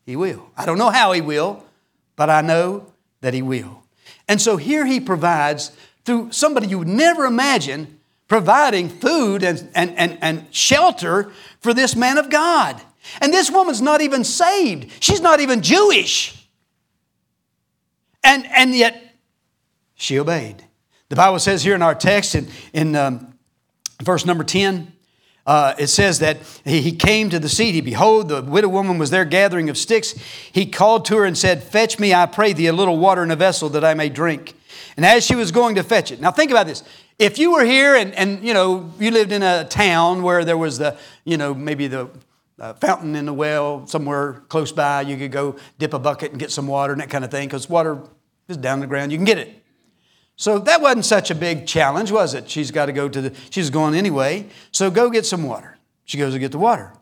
He 0.07 0.17
will. 0.17 0.51
I 0.57 0.65
don't 0.65 0.79
know 0.79 0.91
how 0.91 1.13
He 1.13 1.21
will, 1.21 1.65
but 2.17 2.31
I 2.31 2.41
know 2.41 2.87
that 3.21 3.35
He 3.35 3.43
will. 3.43 3.83
And 4.27 4.41
so 4.41 4.57
here 4.57 4.87
He 4.87 5.01
provides 5.01 5.73
through 6.05 6.33
somebody 6.33 6.67
you 6.67 6.79
would 6.79 6.89
never 6.89 7.27
imagine 7.27 8.00
providing 8.31 8.89
food 8.89 9.43
and, 9.43 9.69
and, 9.75 9.91
and, 9.99 10.17
and 10.23 10.55
shelter 10.55 11.33
for 11.59 11.75
this 11.75 11.97
man 11.97 12.17
of 12.17 12.31
God. 12.31 12.81
And 13.21 13.35
this 13.35 13.51
woman's 13.51 13.83
not 13.83 14.01
even 14.01 14.23
saved, 14.23 14.91
she's 15.01 15.21
not 15.21 15.41
even 15.41 15.61
Jewish. 15.61 16.49
And, 18.23 18.47
and 18.47 18.75
yet, 18.75 19.17
she 19.95 20.19
obeyed. 20.19 20.65
The 21.09 21.17
Bible 21.17 21.41
says 21.41 21.65
here 21.65 21.75
in 21.75 21.83
our 21.83 21.95
text, 21.95 22.35
in, 22.35 22.47
in 22.73 22.95
um, 22.95 23.35
verse 24.01 24.25
number 24.25 24.45
10, 24.45 24.93
uh, 25.47 25.75
it 25.79 25.89
says 25.89 26.21
that 26.21 26.37
he, 26.65 26.93
came 26.93 27.31
to 27.31 27.41
the 27.41 27.49
seat. 27.49 27.73
He 27.73 27.81
Behold, 27.81 28.29
the 28.29 28.43
widow 28.43 28.69
woman 28.69 28.99
was 28.99 29.11
there 29.11 29.25
gathering 29.25 29.69
of 29.71 29.77
sticks. 29.77 30.13
He 30.53 30.67
called 30.67 31.07
to 31.07 31.17
her 31.17 31.25
and 31.25 31.37
said, 31.37 31.65
Fetch 31.65 31.99
me, 31.99 32.15
I 32.15 32.27
pray 32.27 32.53
thee, 32.53 32.69
a 32.69 32.73
little 32.73 32.99
water 32.99 33.25
in 33.25 33.31
a 33.33 33.37
vessel 33.37 33.71
that 33.71 33.85
I 33.85 33.95
may 33.95 34.09
drink. 34.09 34.55
And 34.97 35.05
as 35.05 35.25
she 35.25 35.35
was 35.35 35.51
going 35.51 35.75
to 35.77 35.83
fetch 35.83 36.13
it, 36.13 36.21
now 36.21 36.31
think 36.31 36.51
about 36.51 36.67
this. 36.67 36.85
If 37.21 37.39
you 37.39 37.53
were 37.53 37.67
here 37.67 37.97
and, 37.97 38.15
and 38.15 38.43
you 38.43 38.55
know, 38.55 38.91
you 38.99 39.11
lived 39.11 39.31
in 39.31 39.43
a 39.43 39.67
town 39.67 40.23
where 40.23 40.43
there 40.43 40.57
was 40.57 40.79
the, 40.79 40.97
you 41.27 41.37
know, 41.37 41.53
maybe 41.53 41.87
the 41.87 42.09
uh, 42.59 42.73
fountain 42.73 43.15
in 43.15 43.27
the 43.27 43.35
well 43.35 43.87
somewhere 43.87 44.43
close 44.49 44.73
by. 44.73 45.03
You 45.03 45.19
could 45.19 45.31
go 45.31 45.57
dip 45.79 45.93
a 45.93 45.99
bucket 45.99 46.31
and 46.31 46.41
get 46.41 46.51
some 46.51 46.67
water 46.67 46.95
and 46.95 47.03
that 47.03 47.11
kind 47.11 47.23
of 47.23 47.31
thing 47.31 47.47
because 47.47 47.69
water 47.69 47.99
is 48.49 48.57
down 48.57 48.81
the 48.81 48.87
ground. 48.87 49.13
You 49.13 49.19
can 49.19 49.27
get 49.27 49.37
it. 49.37 49.63
So 50.37 50.61
that 50.61 50.81
wasn't 50.81 51.05
such 51.05 51.31
a 51.31 51.35
big 51.35 51.67
challenge, 51.67 52.11
was 52.11 52.33
it? 52.33 52.49
She's 52.49 52.71
got 52.71 52.87
to 52.87 52.93
go 52.93 53.07
to 53.07 53.21
the, 53.21 53.37
she's 53.51 53.69
going 53.69 53.95
anyway. 53.95 54.47
So 54.73 54.91
go 54.91 55.11
get 55.11 55.27
some 55.27 55.43
water. 55.43 55.77
She 56.07 56.17
goes 56.17 56.33
to 56.33 56.39
get 56.39 56.53
the 56.53 56.59
water. 56.59 56.95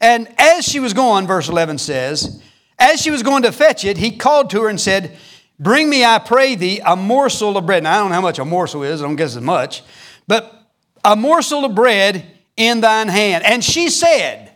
And 0.00 0.32
as 0.38 0.66
she 0.66 0.78
was 0.78 0.94
going, 0.94 1.26
verse 1.26 1.48
11 1.48 1.78
says, 1.78 2.40
as 2.78 3.00
she 3.00 3.10
was 3.10 3.24
going 3.24 3.42
to 3.42 3.50
fetch 3.50 3.84
it, 3.84 3.96
he 3.96 4.16
called 4.16 4.50
to 4.50 4.62
her 4.62 4.68
and 4.68 4.80
said, 4.80 5.16
Bring 5.60 5.90
me, 5.90 6.04
I 6.04 6.18
pray 6.18 6.54
thee, 6.54 6.80
a 6.84 6.94
morsel 6.94 7.56
of 7.56 7.66
bread. 7.66 7.82
Now, 7.82 7.94
I 7.94 7.98
don't 7.98 8.10
know 8.10 8.14
how 8.16 8.20
much 8.20 8.38
a 8.38 8.44
morsel 8.44 8.82
is, 8.82 9.02
I 9.02 9.06
don't 9.06 9.16
guess 9.16 9.36
as 9.36 9.42
much, 9.42 9.82
but 10.26 10.70
a 11.04 11.16
morsel 11.16 11.64
of 11.64 11.74
bread 11.74 12.24
in 12.56 12.80
thine 12.80 13.08
hand. 13.08 13.44
And 13.44 13.64
she 13.64 13.90
said, 13.90 14.48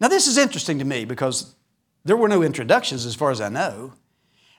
now, 0.00 0.08
this 0.08 0.26
is 0.26 0.36
interesting 0.36 0.78
to 0.80 0.84
me 0.84 1.04
because 1.04 1.54
there 2.04 2.16
were 2.16 2.28
no 2.28 2.42
introductions 2.42 3.06
as 3.06 3.14
far 3.14 3.30
as 3.30 3.40
I 3.40 3.48
know. 3.48 3.94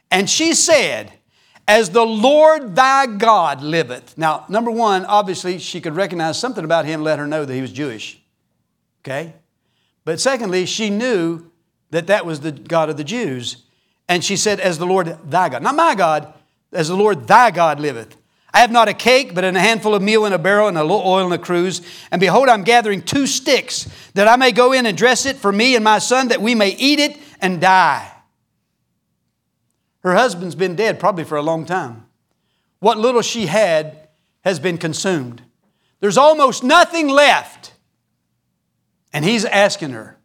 And 0.10 0.30
she 0.30 0.54
said, 0.54 1.14
As 1.68 1.92
the 1.92 2.06
Lord 2.06 2.76
thy 2.76 3.06
God 3.06 3.62
liveth. 3.62 4.18
Now, 4.18 4.46
number 4.50 4.72
one, 4.72 5.06
obviously, 5.06 5.60
she 5.60 5.82
could 5.82 5.96
recognize 5.96 6.40
something 6.40 6.64
about 6.64 6.86
him, 6.86 7.04
let 7.04 7.20
her 7.20 7.28
know 7.28 7.46
that 7.46 7.54
he 7.54 7.62
was 7.62 7.72
Jewish. 7.72 8.20
Okay? 9.04 9.36
But 10.04 10.20
secondly, 10.20 10.66
she 10.66 10.90
knew 10.90 11.52
that 11.92 12.08
that 12.08 12.26
was 12.26 12.40
the 12.40 12.52
God 12.52 12.90
of 12.90 12.98
the 12.98 13.04
Jews. 13.04 13.66
And 14.08 14.24
she 14.24 14.38
said, 14.38 14.60
As 14.60 14.78
the 14.78 14.86
Lord 14.86 15.18
thy 15.30 15.50
God. 15.50 15.64
Not 15.64 15.76
my 15.76 15.96
God, 15.96 16.34
as 16.72 16.88
the 16.88 16.96
Lord 16.96 17.28
thy 17.28 17.52
God 17.52 17.80
liveth. 17.80 18.16
I 18.54 18.60
have 18.60 18.72
not 18.72 18.88
a 18.88 18.94
cake, 18.94 19.36
but 19.36 19.44
a 19.44 19.52
handful 19.60 19.94
of 19.94 20.02
meal 20.02 20.26
in 20.26 20.32
a 20.32 20.38
barrel 20.38 20.70
and 20.70 20.78
a 20.78 20.82
little 20.82 21.02
oil 21.06 21.28
in 21.28 21.34
a 21.34 21.38
cruse. 21.38 21.82
And 22.10 22.22
behold, 22.22 22.48
I'm 22.48 22.64
gathering 22.64 23.02
two 23.02 23.28
sticks, 23.28 23.90
that 24.14 24.30
I 24.30 24.38
may 24.38 24.54
go 24.54 24.72
in 24.72 24.86
and 24.86 24.98
dress 24.98 25.26
it 25.26 25.36
for 25.36 25.52
me 25.52 25.76
and 25.76 25.84
my 25.84 26.00
son, 26.00 26.30
that 26.30 26.42
we 26.42 26.56
may 26.56 26.70
eat 26.70 27.00
it 27.00 27.18
and 27.42 27.60
die. 27.60 28.10
Her 30.04 30.14
husband's 30.14 30.56
been 30.56 30.76
dead 30.76 31.00
probably 31.00 31.24
for 31.24 31.36
a 31.36 31.42
long 31.42 31.66
time. 31.66 32.06
What 32.80 32.98
little 32.98 33.24
she 33.24 33.48
had 33.48 34.08
has 34.46 34.60
been 34.60 34.78
consumed. 34.78 35.42
There's 36.00 36.18
almost 36.18 36.64
nothing 36.64 37.08
left. 37.08 37.74
And 39.12 39.26
he's 39.26 39.46
asking 39.46 39.92
her 39.92 40.18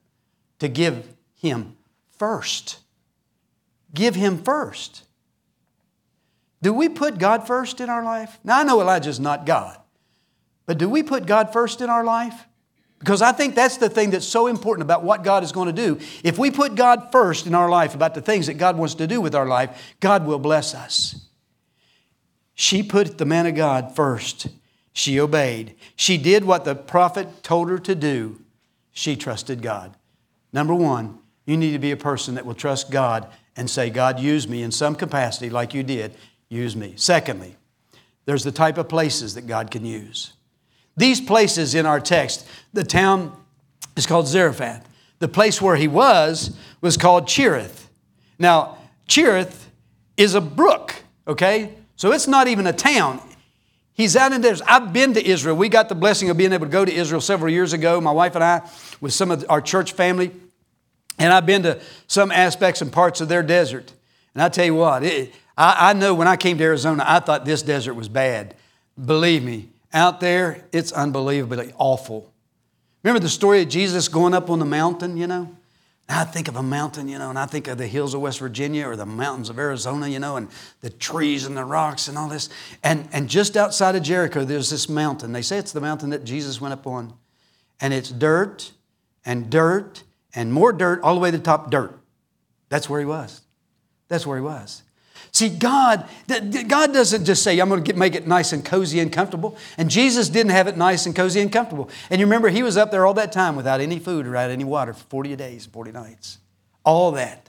to 0.59 0.69
give 0.69 1.09
him 1.35 1.77
first. 2.19 2.80
Give 3.95 4.15
him 4.15 4.39
first. 4.39 5.05
Do 6.63 6.73
we 6.73 6.89
put 6.89 7.19
God 7.19 7.47
first 7.47 7.81
in 7.81 7.89
our 7.89 8.05
life? 8.05 8.39
Now, 8.45 8.61
I 8.61 8.65
know 8.65 8.81
Elijah's 8.81 9.19
not 9.19 9.47
God, 9.47 9.79
but 10.67 10.79
do 10.79 10.89
we 10.89 11.03
put 11.03 11.27
God 11.27 11.53
first 11.53 11.81
in 11.81 11.89
our 11.89 12.05
life? 12.05 12.47
Because 12.99 13.23
I 13.23 13.33
think 13.33 13.55
that's 13.55 13.79
the 13.79 13.89
thing 13.89 14.11
that's 14.11 14.27
so 14.27 14.47
important 14.47 14.83
about 14.83 15.03
what 15.03 15.25
God 15.25 15.43
is 15.43 15.53
going 15.53 15.69
to 15.69 15.73
do. 15.73 15.99
If 16.23 16.39
we 16.39 16.51
put 16.51 16.75
God 16.75 17.11
first 17.11 17.47
in 17.47 17.55
our 17.55 17.71
life 17.71 17.95
about 17.95 18.15
the 18.15 18.21
things 18.21 18.47
that 18.47 18.55
God 18.55 18.77
wants 18.77 18.95
to 18.97 19.07
do 19.07 19.23
with 19.23 19.35
our 19.35 19.47
life, 19.47 19.95
God 20.01 20.27
will 20.27 20.39
bless 20.39 20.75
us. 20.75 21.27
She 22.55 22.83
put 22.83 23.17
the 23.17 23.25
man 23.25 23.47
of 23.47 23.55
God 23.55 23.97
first. 23.97 24.49
She 24.93 25.19
obeyed. 25.19 25.77
She 25.97 26.19
did 26.19 26.45
what 26.45 26.67
the 26.67 26.75
prophet 26.75 27.43
told 27.43 27.71
her 27.71 27.79
to 27.79 27.95
do. 27.95 28.43
She 28.93 29.17
trusted 29.17 29.63
God. 29.63 29.97
Number 30.53 30.75
one, 30.75 31.21
you 31.47 31.57
need 31.57 31.73
to 31.73 31.79
be 31.79 31.93
a 31.93 31.97
person 31.97 32.35
that 32.35 32.45
will 32.45 32.55
trust 32.55 32.91
God 32.91 33.29
and 33.61 33.69
say, 33.69 33.91
God, 33.91 34.19
use 34.19 34.49
me 34.49 34.63
in 34.63 34.73
some 34.73 34.95
capacity 34.95 35.51
like 35.51 35.75
you 35.75 35.83
did 35.83 36.15
use 36.49 36.75
me. 36.75 36.95
Secondly, 36.97 37.57
there's 38.25 38.43
the 38.43 38.51
type 38.51 38.79
of 38.79 38.89
places 38.89 39.35
that 39.35 39.47
God 39.47 39.71
can 39.71 39.85
use. 39.85 40.33
These 40.97 41.21
places 41.21 41.75
in 41.75 41.85
our 41.85 42.01
text, 42.01 42.49
the 42.73 42.85
town 42.85 43.37
is 43.99 44.07
called 44.07 44.27
Zarephath. 44.27 44.89
The 45.19 45.29
place 45.29 45.61
where 45.61 45.77
he 45.77 45.89
was 45.89 46.57
was 46.81 46.97
called 46.97 47.29
Cherith. 47.29 47.91
Now, 48.39 48.79
Cherith 49.07 49.71
is 50.17 50.35
a 50.35 50.41
brook, 50.41 50.95
okay? 51.29 51.75
So 51.97 52.13
it's 52.13 52.27
not 52.27 52.49
even 52.49 52.67
a 52.67 52.73
town. 52.73 53.21
He's 53.93 54.17
out 54.17 54.33
in 54.33 54.41
there. 54.41 54.57
I've 54.67 54.95
been 54.95 55.13
to 55.13 55.23
Israel. 55.25 55.55
We 55.55 55.69
got 55.69 55.91
the 55.91 55.95
blessing 55.95 56.31
of 56.31 56.39
being 56.39 56.55
able 56.55 56.65
to 56.65 56.73
go 56.73 56.87
to 56.87 56.93
Israel 56.93 57.21
several 57.21 57.53
years 57.53 57.75
ago, 57.75 58.01
my 58.01 58.13
wife 58.13 58.37
and 58.37 58.43
I, 58.43 58.63
with 59.03 59.13
some 59.13 59.31
of 59.31 59.45
our 59.51 59.61
church 59.61 59.93
family. 59.93 60.31
And 61.21 61.33
I've 61.33 61.47
been 61.47 61.63
to 61.65 61.81
some 62.07 62.33
aspects 62.33 62.81
and 62.81 62.91
parts 62.91 63.21
of 63.21 63.29
their 63.29 63.43
desert. 63.43 63.93
And 64.35 64.43
I 64.43 64.49
tell 64.49 64.65
you 64.65 64.75
what, 64.75 65.05
it, 65.05 65.33
I, 65.57 65.91
I 65.91 65.93
know 65.93 66.15
when 66.15 66.27
I 66.27 66.37
came 66.37 66.57
to 66.59 66.65
Arizona, 66.65 67.05
I 67.07 67.21
thought 67.21 67.45
this 67.45 67.63
desert 67.63 67.95
was 67.95 68.09
bad. 68.09 68.57
Believe 69.03 69.45
me, 69.45 69.69
out 69.93 70.21
there, 70.21 70.65
it's 70.73 70.93
unbelievably 70.93 71.75
awful. 71.77 72.33
Remember 73.03 73.21
the 73.21 73.29
story 73.29 73.63
of 73.63 73.69
Jesus 73.69 74.09
going 74.09 74.33
up 74.33 74.49
on 74.49 74.59
the 74.59 74.65
mountain, 74.65 75.17
you 75.17 75.27
know? 75.27 75.55
I 76.09 76.25
think 76.25 76.49
of 76.49 76.57
a 76.57 76.63
mountain, 76.63 77.09
you 77.09 77.19
know, 77.19 77.31
and 77.31 77.39
I 77.39 77.47
think 77.47 77.69
of 77.69 77.79
the 77.79 77.87
hills 77.87 78.15
of 78.15 78.21
West 78.23 78.41
Virginia 78.41 78.89
or 78.89 78.97
the 78.97 79.07
mountains 79.07 79.49
of 79.49 79.59
Arizona, 79.59 80.09
you 80.09 80.19
know, 80.19 80.37
and 80.37 80.49
the 80.81 80.91
trees 80.91 81.45
and 81.45 81.57
the 81.57 81.65
rocks 81.65 82.09
and 82.09 82.19
all 82.19 82.29
this. 82.29 82.49
And, 82.83 83.09
and 83.13 83.29
just 83.29 83.57
outside 83.57 83.95
of 83.95 84.03
Jericho, 84.03 84.45
there's 84.45 84.71
this 84.71 84.89
mountain. 84.89 85.33
They 85.33 85.43
say 85.43 85.59
it's 85.59 85.71
the 85.71 85.81
mountain 85.81 86.11
that 86.11 86.25
Jesus 86.25 86.61
went 86.61 86.73
up 86.73 86.87
on. 86.87 87.13
And 87.81 87.95
it's 87.95 88.11
dirt 88.11 88.73
and 89.25 89.51
dirt 89.51 90.03
and 90.35 90.53
more 90.53 90.73
dirt, 90.73 91.03
all 91.03 91.15
the 91.15 91.21
way 91.21 91.31
to 91.31 91.39
the 91.39 91.43
top, 91.43 91.71
dirt. 91.71 91.99
That's 92.69 92.89
where 92.89 93.01
he 93.01 93.07
was. 93.07 93.41
That's 94.09 94.27
where 94.27 94.37
he 94.37 94.43
was. 94.43 94.83
See, 95.33 95.49
God, 95.49 96.09
God 96.67 96.93
doesn't 96.93 97.25
just 97.25 97.43
say, 97.43 97.59
I'm 97.61 97.69
going 97.69 97.85
to 97.85 97.95
make 97.95 98.15
it 98.15 98.27
nice 98.27 98.53
and 98.53 98.65
cozy 98.65 98.99
and 98.99 99.13
comfortable. 99.13 99.57
And 99.79 99.89
Jesus 99.89 100.29
didn't 100.29 100.51
have 100.51 100.67
it 100.67 100.77
nice 100.77 101.07
and 101.07 101.15
cozy 101.15 101.41
and 101.41 101.53
comfortable. 101.53 101.89
And 102.11 102.19
you 102.19 102.27
remember, 102.27 102.49
he 102.49 102.63
was 102.63 102.77
up 102.77 102.91
there 102.91 103.07
all 103.07 103.15
that 103.15 103.31
time 103.31 103.55
without 103.55 103.81
any 103.81 103.99
food 103.99 104.27
or 104.27 104.31
without 104.31 104.51
any 104.51 104.65
water 104.65 104.93
for 104.93 105.05
40 105.05 105.37
days, 105.37 105.67
40 105.67 105.93
nights. 105.93 106.39
All 106.85 107.13
that. 107.13 107.49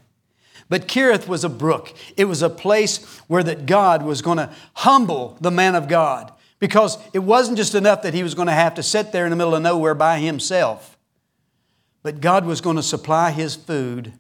But 0.70 0.88
Cherith 0.88 1.28
was 1.28 1.44
a 1.44 1.50
brook. 1.50 1.94
It 2.16 2.26
was 2.26 2.42
a 2.42 2.50
place 2.50 3.04
where 3.28 3.44
that 3.44 3.66
God 3.66 4.04
was 4.04 4.22
going 4.22 4.38
to 4.38 4.52
humble 4.76 5.38
the 5.42 5.52
man 5.52 5.76
of 5.76 5.88
God. 5.88 6.32
Because 6.60 7.00
it 7.14 7.20
wasn't 7.20 7.58
just 7.58 7.74
enough 7.74 8.04
that 8.04 8.14
he 8.14 8.22
was 8.22 8.36
going 8.36 8.48
to 8.48 8.54
have 8.54 8.76
to 8.76 8.84
sit 8.84 9.12
there 9.12 9.26
in 9.26 9.32
the 9.32 9.36
middle 9.36 9.56
of 9.56 9.64
nowhere 9.64 9.96
by 9.96 10.20
himself. 10.20 10.91
But 12.04 12.22
God 12.22 12.46
was 12.46 12.62
going 12.62 12.78
to 12.78 12.84
supply 12.84 13.32
his 13.32 13.56
food 13.56 14.14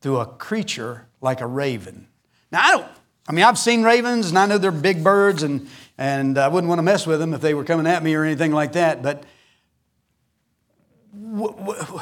through 0.00 0.18
a 0.18 0.26
creature 0.26 1.08
like 1.20 1.40
a 1.40 1.46
raven. 1.46 2.06
Now, 2.52 2.60
I 2.62 2.70
don't, 2.70 2.86
I 3.28 3.32
mean, 3.32 3.44
I've 3.44 3.58
seen 3.58 3.82
ravens 3.82 4.28
and 4.28 4.38
I 4.38 4.46
know 4.46 4.58
they're 4.58 4.70
big 4.70 5.04
birds 5.04 5.42
and, 5.42 5.68
and 5.98 6.38
I 6.38 6.48
wouldn't 6.48 6.68
want 6.68 6.78
to 6.78 6.82
mess 6.82 7.06
with 7.06 7.20
them 7.20 7.34
if 7.34 7.40
they 7.40 7.54
were 7.54 7.64
coming 7.64 7.86
at 7.86 8.02
me 8.02 8.14
or 8.14 8.24
anything 8.24 8.52
like 8.52 8.72
that. 8.72 9.02
But 9.02 9.24
w- 11.12 11.54
w- 11.56 12.00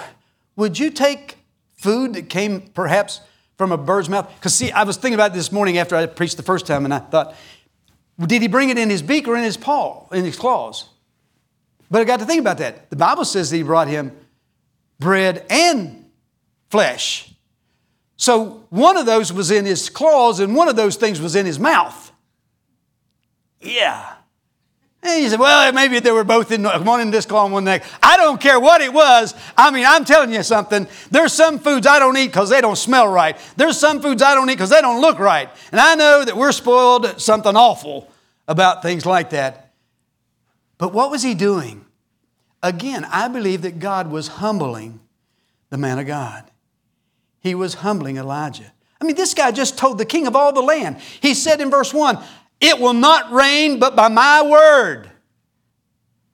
would 0.57 0.79
you 0.79 0.90
take 0.90 1.38
food 1.77 2.14
that 2.14 2.29
came 2.31 2.61
perhaps 2.61 3.21
from 3.57 3.73
a 3.73 3.77
bird's 3.77 4.09
mouth? 4.09 4.33
Because, 4.37 4.55
see, 4.55 4.71
I 4.71 4.85
was 4.85 4.97
thinking 4.97 5.14
about 5.14 5.35
this 5.35 5.53
morning 5.53 5.79
after 5.79 5.97
I 5.97 6.07
preached 6.07 6.37
the 6.37 6.42
first 6.42 6.66
time 6.66 6.85
and 6.85 6.94
I 6.94 6.99
thought, 6.99 7.35
did 8.27 8.42
he 8.42 8.49
bring 8.49 8.71
it 8.71 8.79
in 8.79 8.90
his 8.90 9.03
beak 9.03 9.29
or 9.29 9.37
in 9.37 9.44
his 9.44 9.57
paw, 9.57 10.09
in 10.12 10.25
his 10.25 10.37
claws? 10.37 10.88
But 11.90 12.01
I 12.01 12.05
got 12.05 12.21
to 12.21 12.27
think 12.27 12.40
about 12.40 12.59
that. 12.59 12.90
The 12.90 12.97
Bible 12.97 13.25
says 13.25 13.51
that 13.51 13.57
he 13.57 13.62
brought 13.62 13.88
him 13.88 14.12
bread 14.99 15.45
and 15.49 16.05
flesh. 16.71 17.33
So 18.17 18.65
one 18.71 18.97
of 18.97 19.07
those 19.07 19.33
was 19.33 19.51
in 19.51 19.65
his 19.65 19.89
claws 19.91 20.41
and 20.41 20.55
one 20.57 20.69
of 20.69 20.77
those 20.77 20.97
things 20.97 21.21
was 21.21 21.37
in 21.37 21.47
his 21.47 21.59
mouth. 21.59 22.13
Yeah. 23.61 24.15
And 25.01 25.23
he 25.23 25.29
said, 25.29 25.39
well, 25.39 25.73
maybe 25.73 26.01
they 26.01 26.11
were 26.11 26.25
both 26.25 26.51
in 26.51 26.65
one 26.65 27.01
in 27.01 27.13
this 27.13 27.25
claw 27.25 27.45
and 27.45 27.53
one 27.53 27.65
neck. 27.65 27.85
I 28.03 28.17
don't 28.17 28.41
care 28.41 28.59
what 28.59 28.81
it 28.81 28.93
was. 28.93 29.33
I 29.57 29.71
mean, 29.71 29.85
I'm 29.87 30.05
telling 30.05 30.33
you 30.33 30.43
something. 30.43 30.89
There's 31.13 31.33
some 31.33 31.61
foods 31.61 31.87
I 31.87 32.01
don't 32.01 32.17
eat 32.17 32.27
because 32.27 32.51
they 32.51 32.61
don't 32.61 32.77
smell 32.77 33.07
right. 33.07 33.37
There's 33.57 33.79
some 33.79 34.03
foods 34.03 34.23
I 34.23 34.35
don't 34.35 34.51
eat 34.51 34.55
because 34.55 34.71
they 34.71 34.81
don't 34.81 35.01
look 35.01 35.21
right. 35.21 35.49
And 35.71 35.81
I 35.81 35.95
know 35.95 36.25
that 36.25 36.37
we're 36.37 36.51
spoiled 36.51 37.21
something 37.21 37.55
awful 37.55 38.11
about 38.49 38.83
things 38.83 39.07
like 39.07 39.31
that. 39.31 39.73
But 40.79 40.93
what 40.93 41.13
was 41.13 41.23
he 41.23 41.35
doing? 41.35 41.85
Again, 42.62 43.05
I 43.07 43.29
believe 43.29 43.62
that 43.62 43.79
God 43.79 44.11
was 44.11 44.29
humbling 44.29 45.01
the 45.71 45.79
man 45.79 45.99
of 45.99 46.07
God. 46.07 46.51
He 47.40 47.55
was 47.55 47.75
humbling 47.75 48.16
Elijah. 48.16 48.73
I 49.01 49.05
mean, 49.05 49.16
this 49.16 49.35
guy 49.35 49.53
just 49.53 49.79
told 49.79 49.99
the 49.99 50.05
king 50.05 50.27
of 50.27 50.35
all 50.35 50.53
the 50.53 50.61
land. 50.61 50.99
He 51.21 51.35
said 51.35 51.61
in 51.61 51.71
verse 51.71 51.94
1, 51.94 52.18
It 52.61 52.81
will 52.81 52.94
not 52.94 53.31
rain 53.31 53.79
but 53.79 53.94
by 53.94 54.09
my 54.09 54.42
word. 54.42 55.11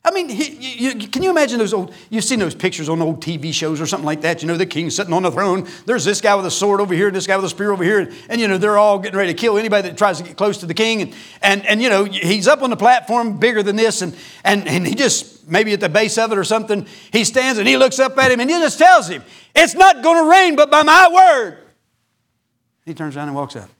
I 0.07 0.11
mean, 0.11 0.29
he, 0.29 0.51
you, 0.51 1.09
can 1.09 1.23
you 1.23 1.31
imagine 1.31 1.59
those 1.59 1.73
old, 1.73 1.95
you've 2.11 2.25
seen 2.25 2.39
those 2.39 2.55
pictures 2.55 2.91
on 2.91 3.01
old 3.01 3.23
TV 3.23 3.55
shows 3.55 3.81
or 3.81 3.87
something 3.87 4.05
like 4.05 4.21
that. 4.21 4.43
You 4.43 4.49
know, 4.49 4.57
the 4.59 4.67
king 4.67 4.91
sitting 4.91 5.15
on 5.15 5.23
the 5.23 5.31
throne. 5.31 5.67
There's 5.87 6.05
this 6.05 6.21
guy 6.21 6.35
with 6.35 6.45
a 6.45 6.51
sword 6.51 6.83
over 6.83 6.93
here, 6.93 7.07
and 7.07 7.17
this 7.17 7.27
guy 7.27 7.37
with 7.37 7.47
a 7.47 7.49
spear 7.49 7.73
over 7.73 7.83
here. 7.83 8.01
And, 8.01 8.15
and, 8.29 8.39
you 8.39 8.47
know, 8.47 8.59
they're 8.59 8.77
all 8.77 8.99
getting 8.99 9.17
ready 9.17 9.33
to 9.33 9.39
kill 9.39 9.57
anybody 9.57 9.89
that 9.89 9.97
tries 9.97 10.19
to 10.19 10.25
get 10.25 10.37
close 10.37 10.59
to 10.59 10.67
the 10.67 10.75
king. 10.75 11.01
And, 11.01 11.15
and, 11.41 11.67
and 11.67 11.83
you 11.83 11.89
know, 11.89 12.05
he's 12.05 12.47
up 12.47 12.61
on 12.61 12.69
the 12.69 12.77
platform 12.77 13.39
bigger 13.39 13.63
than 13.63 13.77
this. 13.77 14.03
And, 14.03 14.15
and, 14.45 14.69
and 14.69 14.87
he 14.87 14.95
just, 14.95 15.49
maybe 15.49 15.73
at 15.73 15.81
the 15.81 15.89
base 15.89 16.19
of 16.19 16.31
it 16.33 16.37
or 16.37 16.45
something, 16.45 16.87
he 17.11 17.25
stands 17.25 17.59
and 17.59 17.67
he 17.67 17.79
looks 17.79 17.99
up 17.99 18.19
at 18.19 18.31
him 18.31 18.41
and 18.41 18.51
he 18.51 18.59
just 18.59 18.79
tells 18.79 19.09
him, 19.09 19.23
It's 19.55 19.75
not 19.75 20.03
going 20.03 20.23
to 20.23 20.31
rain 20.31 20.55
but 20.55 20.71
by 20.71 20.83
my 20.83 21.09
word. 21.11 21.59
He 22.85 22.93
turns 22.93 23.17
around 23.17 23.29
and 23.29 23.37
walks 23.37 23.57
out. 23.57 23.71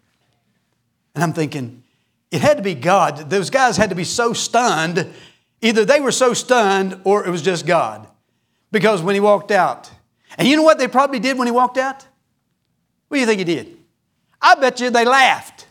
And 1.15 1.23
I'm 1.23 1.35
thinking, 1.35 1.83
it 2.31 2.41
had 2.41 2.57
to 2.57 2.63
be 2.63 2.75
God. 2.75 3.29
Those 3.29 3.51
guys 3.51 3.77
had 3.77 3.91
to 3.91 3.95
be 3.95 4.05
so 4.05 4.33
stunned 4.33 5.13
Either 5.61 5.85
they 5.85 6.01
were 6.01 6.13
so 6.13 6.35
stunned 6.35 7.01
or 7.05 7.27
it 7.27 7.31
was 7.31 7.43
just 7.43 7.67
God. 7.67 8.09
Because 8.71 9.03
when 9.03 9.15
he 9.15 9.21
walked 9.21 9.51
out, 9.51 9.91
and 10.37 10.49
you 10.49 10.57
know 10.57 10.63
what 10.63 10.79
they 10.79 10.89
probably 10.89 11.21
did 11.21 11.39
when 11.39 11.47
he 11.47 11.53
walked 11.53 11.79
out? 11.79 12.07
What 13.09 13.17
do 13.17 13.21
you 13.21 13.27
think 13.27 13.39
he 13.39 13.45
did? 13.45 13.79
I 14.43 14.57
bet 14.57 14.81
you 14.81 14.91
they 14.91 15.05
laughed. 15.05 15.67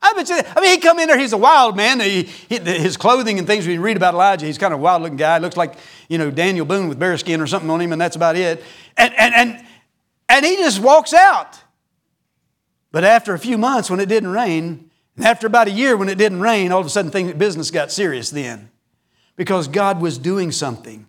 I 0.00 0.14
bet 0.14 0.28
you, 0.28 0.36
I 0.36 0.60
mean, 0.60 0.70
he 0.70 0.78
come 0.78 0.98
in 0.98 1.08
there, 1.08 1.18
he's 1.18 1.32
a 1.32 1.38
wild 1.38 1.76
man. 1.76 2.00
He, 2.00 2.22
he, 2.22 2.56
his 2.56 2.96
clothing 2.96 3.38
and 3.38 3.46
things, 3.46 3.66
we 3.66 3.78
read 3.78 3.96
about 3.96 4.14
Elijah, 4.14 4.46
he's 4.46 4.58
kind 4.58 4.74
of 4.74 4.80
a 4.80 4.82
wild 4.82 5.02
looking 5.02 5.16
guy. 5.16 5.38
Looks 5.38 5.56
like, 5.56 5.74
you 6.08 6.18
know, 6.18 6.30
Daniel 6.30 6.66
Boone 6.66 6.88
with 6.88 6.98
bear 6.98 7.16
skin 7.18 7.40
or 7.40 7.46
something 7.46 7.70
on 7.70 7.80
him, 7.80 7.92
and 7.92 8.00
that's 8.00 8.16
about 8.16 8.34
it. 8.34 8.64
And, 8.96 9.14
and, 9.16 9.34
and, 9.34 9.66
and 10.28 10.44
he 10.44 10.56
just 10.56 10.80
walks 10.80 11.14
out. 11.14 11.60
But 12.90 13.04
after 13.04 13.32
a 13.34 13.38
few 13.38 13.56
months 13.58 13.90
when 13.90 14.00
it 14.00 14.08
didn't 14.08 14.30
rain, 14.30 14.90
and 15.16 15.24
after 15.24 15.46
about 15.46 15.68
a 15.68 15.70
year 15.70 15.96
when 15.96 16.08
it 16.08 16.18
didn't 16.18 16.40
rain, 16.40 16.72
all 16.72 16.80
of 16.80 16.86
a 16.86 16.90
sudden 16.90 17.10
things, 17.10 17.34
business 17.34 17.70
got 17.70 17.92
serious 17.92 18.30
then 18.30 18.71
because 19.42 19.66
God 19.66 20.00
was 20.00 20.18
doing 20.18 20.52
something. 20.52 21.04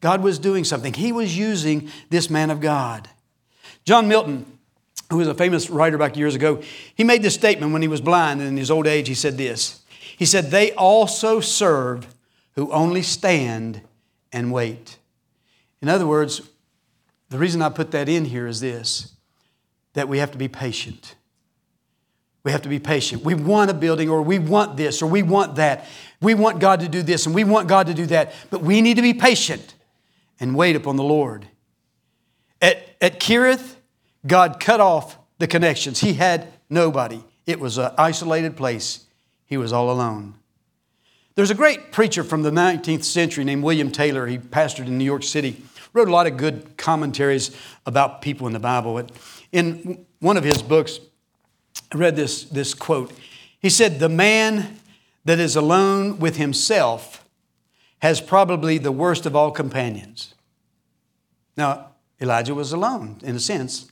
God 0.00 0.20
was 0.20 0.40
doing 0.40 0.64
something. 0.64 0.92
He 0.92 1.12
was 1.12 1.38
using 1.38 1.88
this 2.10 2.28
man 2.28 2.50
of 2.50 2.60
God. 2.60 3.08
John 3.84 4.08
Milton, 4.08 4.58
who 5.08 5.18
was 5.18 5.28
a 5.28 5.34
famous 5.34 5.70
writer 5.70 5.96
back 5.96 6.16
years 6.16 6.34
ago, 6.34 6.60
he 6.96 7.04
made 7.04 7.22
this 7.22 7.34
statement 7.34 7.72
when 7.72 7.82
he 7.82 7.86
was 7.86 8.00
blind 8.00 8.40
and 8.40 8.48
in 8.48 8.56
his 8.56 8.72
old 8.72 8.88
age. 8.88 9.06
He 9.06 9.14
said 9.14 9.38
this 9.38 9.84
He 10.18 10.26
said, 10.26 10.50
They 10.50 10.72
also 10.72 11.38
serve 11.38 12.12
who 12.56 12.72
only 12.72 13.02
stand 13.02 13.82
and 14.32 14.50
wait. 14.50 14.98
In 15.80 15.88
other 15.88 16.08
words, 16.08 16.40
the 17.28 17.38
reason 17.38 17.62
I 17.62 17.68
put 17.68 17.92
that 17.92 18.08
in 18.08 18.24
here 18.24 18.48
is 18.48 18.58
this 18.58 19.12
that 19.92 20.08
we 20.08 20.18
have 20.18 20.32
to 20.32 20.38
be 20.38 20.48
patient. 20.48 21.14
We 22.46 22.52
have 22.52 22.62
to 22.62 22.68
be 22.68 22.78
patient. 22.78 23.24
We 23.24 23.34
want 23.34 23.72
a 23.72 23.74
building, 23.74 24.08
or 24.08 24.22
we 24.22 24.38
want 24.38 24.76
this, 24.76 25.02
or 25.02 25.06
we 25.08 25.24
want 25.24 25.56
that. 25.56 25.84
We 26.20 26.34
want 26.34 26.60
God 26.60 26.78
to 26.78 26.88
do 26.88 27.02
this, 27.02 27.26
and 27.26 27.34
we 27.34 27.42
want 27.42 27.66
God 27.66 27.88
to 27.88 27.94
do 27.94 28.06
that. 28.06 28.32
But 28.50 28.62
we 28.62 28.80
need 28.82 28.94
to 28.94 29.02
be 29.02 29.14
patient 29.14 29.74
and 30.38 30.54
wait 30.54 30.76
upon 30.76 30.94
the 30.94 31.02
Lord. 31.02 31.48
At, 32.62 32.88
at 33.00 33.18
Kerith, 33.18 33.74
God 34.24 34.60
cut 34.60 34.78
off 34.78 35.18
the 35.38 35.48
connections. 35.48 35.98
He 35.98 36.12
had 36.12 36.52
nobody, 36.70 37.20
it 37.46 37.58
was 37.58 37.78
an 37.78 37.90
isolated 37.98 38.56
place. 38.56 39.06
He 39.46 39.56
was 39.56 39.72
all 39.72 39.90
alone. 39.90 40.34
There's 41.34 41.50
a 41.50 41.54
great 41.54 41.90
preacher 41.90 42.22
from 42.22 42.42
the 42.42 42.52
19th 42.52 43.02
century 43.02 43.42
named 43.42 43.64
William 43.64 43.90
Taylor. 43.90 44.28
He 44.28 44.38
pastored 44.38 44.86
in 44.86 44.96
New 44.98 45.04
York 45.04 45.24
City, 45.24 45.64
wrote 45.92 46.06
a 46.06 46.12
lot 46.12 46.28
of 46.28 46.36
good 46.36 46.76
commentaries 46.76 47.56
about 47.86 48.22
people 48.22 48.46
in 48.46 48.52
the 48.52 48.60
Bible. 48.60 49.04
In 49.50 50.06
one 50.20 50.36
of 50.36 50.44
his 50.44 50.62
books, 50.62 51.00
I 51.92 51.98
read 51.98 52.16
this, 52.16 52.44
this 52.44 52.74
quote. 52.74 53.12
He 53.60 53.70
said, 53.70 53.98
The 53.98 54.08
man 54.08 54.78
that 55.24 55.38
is 55.38 55.56
alone 55.56 56.18
with 56.18 56.36
himself 56.36 57.24
has 58.00 58.20
probably 58.20 58.78
the 58.78 58.92
worst 58.92 59.26
of 59.26 59.34
all 59.34 59.50
companions. 59.50 60.34
Now, 61.56 61.90
Elijah 62.20 62.54
was 62.54 62.72
alone, 62.72 63.18
in 63.22 63.36
a 63.36 63.40
sense, 63.40 63.90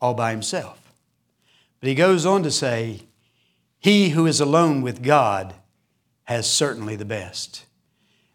all 0.00 0.14
by 0.14 0.30
himself. 0.30 0.80
But 1.80 1.88
he 1.88 1.94
goes 1.94 2.26
on 2.26 2.42
to 2.42 2.50
say, 2.50 3.02
He 3.78 4.10
who 4.10 4.26
is 4.26 4.40
alone 4.40 4.82
with 4.82 5.02
God 5.02 5.54
has 6.24 6.50
certainly 6.50 6.96
the 6.96 7.04
best. 7.04 7.64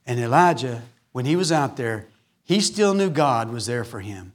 And 0.05 0.19
Elijah, 0.19 0.83
when 1.11 1.25
he 1.25 1.35
was 1.35 1.51
out 1.51 1.77
there, 1.77 2.07
he 2.43 2.61
still 2.61 2.93
knew 2.93 3.09
God 3.09 3.51
was 3.51 3.65
there 3.65 3.83
for 3.83 3.99
him. 3.99 4.33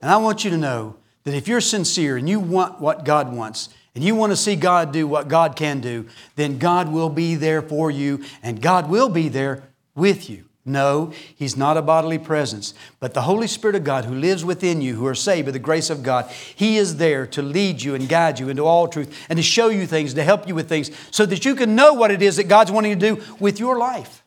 And 0.00 0.10
I 0.10 0.16
want 0.16 0.44
you 0.44 0.50
to 0.50 0.56
know 0.56 0.96
that 1.24 1.34
if 1.34 1.46
you're 1.46 1.60
sincere 1.60 2.16
and 2.16 2.28
you 2.28 2.40
want 2.40 2.80
what 2.80 3.04
God 3.04 3.32
wants, 3.32 3.68
and 3.94 4.04
you 4.04 4.14
want 4.14 4.32
to 4.32 4.36
see 4.36 4.56
God 4.56 4.92
do 4.92 5.06
what 5.06 5.28
God 5.28 5.56
can 5.56 5.80
do, 5.80 6.06
then 6.36 6.58
God 6.58 6.92
will 6.92 7.10
be 7.10 7.34
there 7.34 7.62
for 7.62 7.90
you 7.90 8.24
and 8.42 8.62
God 8.62 8.88
will 8.88 9.08
be 9.08 9.28
there 9.28 9.64
with 9.94 10.30
you. 10.30 10.44
No, 10.64 11.12
He's 11.34 11.56
not 11.56 11.76
a 11.76 11.82
bodily 11.82 12.18
presence, 12.18 12.74
but 13.00 13.14
the 13.14 13.22
Holy 13.22 13.46
Spirit 13.46 13.76
of 13.76 13.84
God 13.84 14.04
who 14.04 14.14
lives 14.14 14.44
within 14.44 14.82
you, 14.82 14.94
who 14.94 15.06
are 15.06 15.14
saved 15.14 15.46
by 15.46 15.52
the 15.52 15.58
grace 15.58 15.88
of 15.88 16.02
God, 16.02 16.30
He 16.30 16.76
is 16.76 16.98
there 16.98 17.26
to 17.28 17.42
lead 17.42 17.82
you 17.82 17.94
and 17.94 18.08
guide 18.08 18.38
you 18.38 18.48
into 18.50 18.62
all 18.62 18.86
truth 18.86 19.26
and 19.28 19.38
to 19.38 19.42
show 19.42 19.68
you 19.68 19.86
things, 19.86 20.14
to 20.14 20.22
help 20.22 20.46
you 20.46 20.54
with 20.54 20.68
things, 20.68 20.90
so 21.10 21.24
that 21.26 21.44
you 21.44 21.54
can 21.54 21.74
know 21.74 21.94
what 21.94 22.10
it 22.10 22.20
is 22.20 22.36
that 22.36 22.44
God's 22.44 22.70
wanting 22.70 22.98
to 22.98 23.14
do 23.14 23.22
with 23.40 23.58
your 23.58 23.78
life 23.78 24.22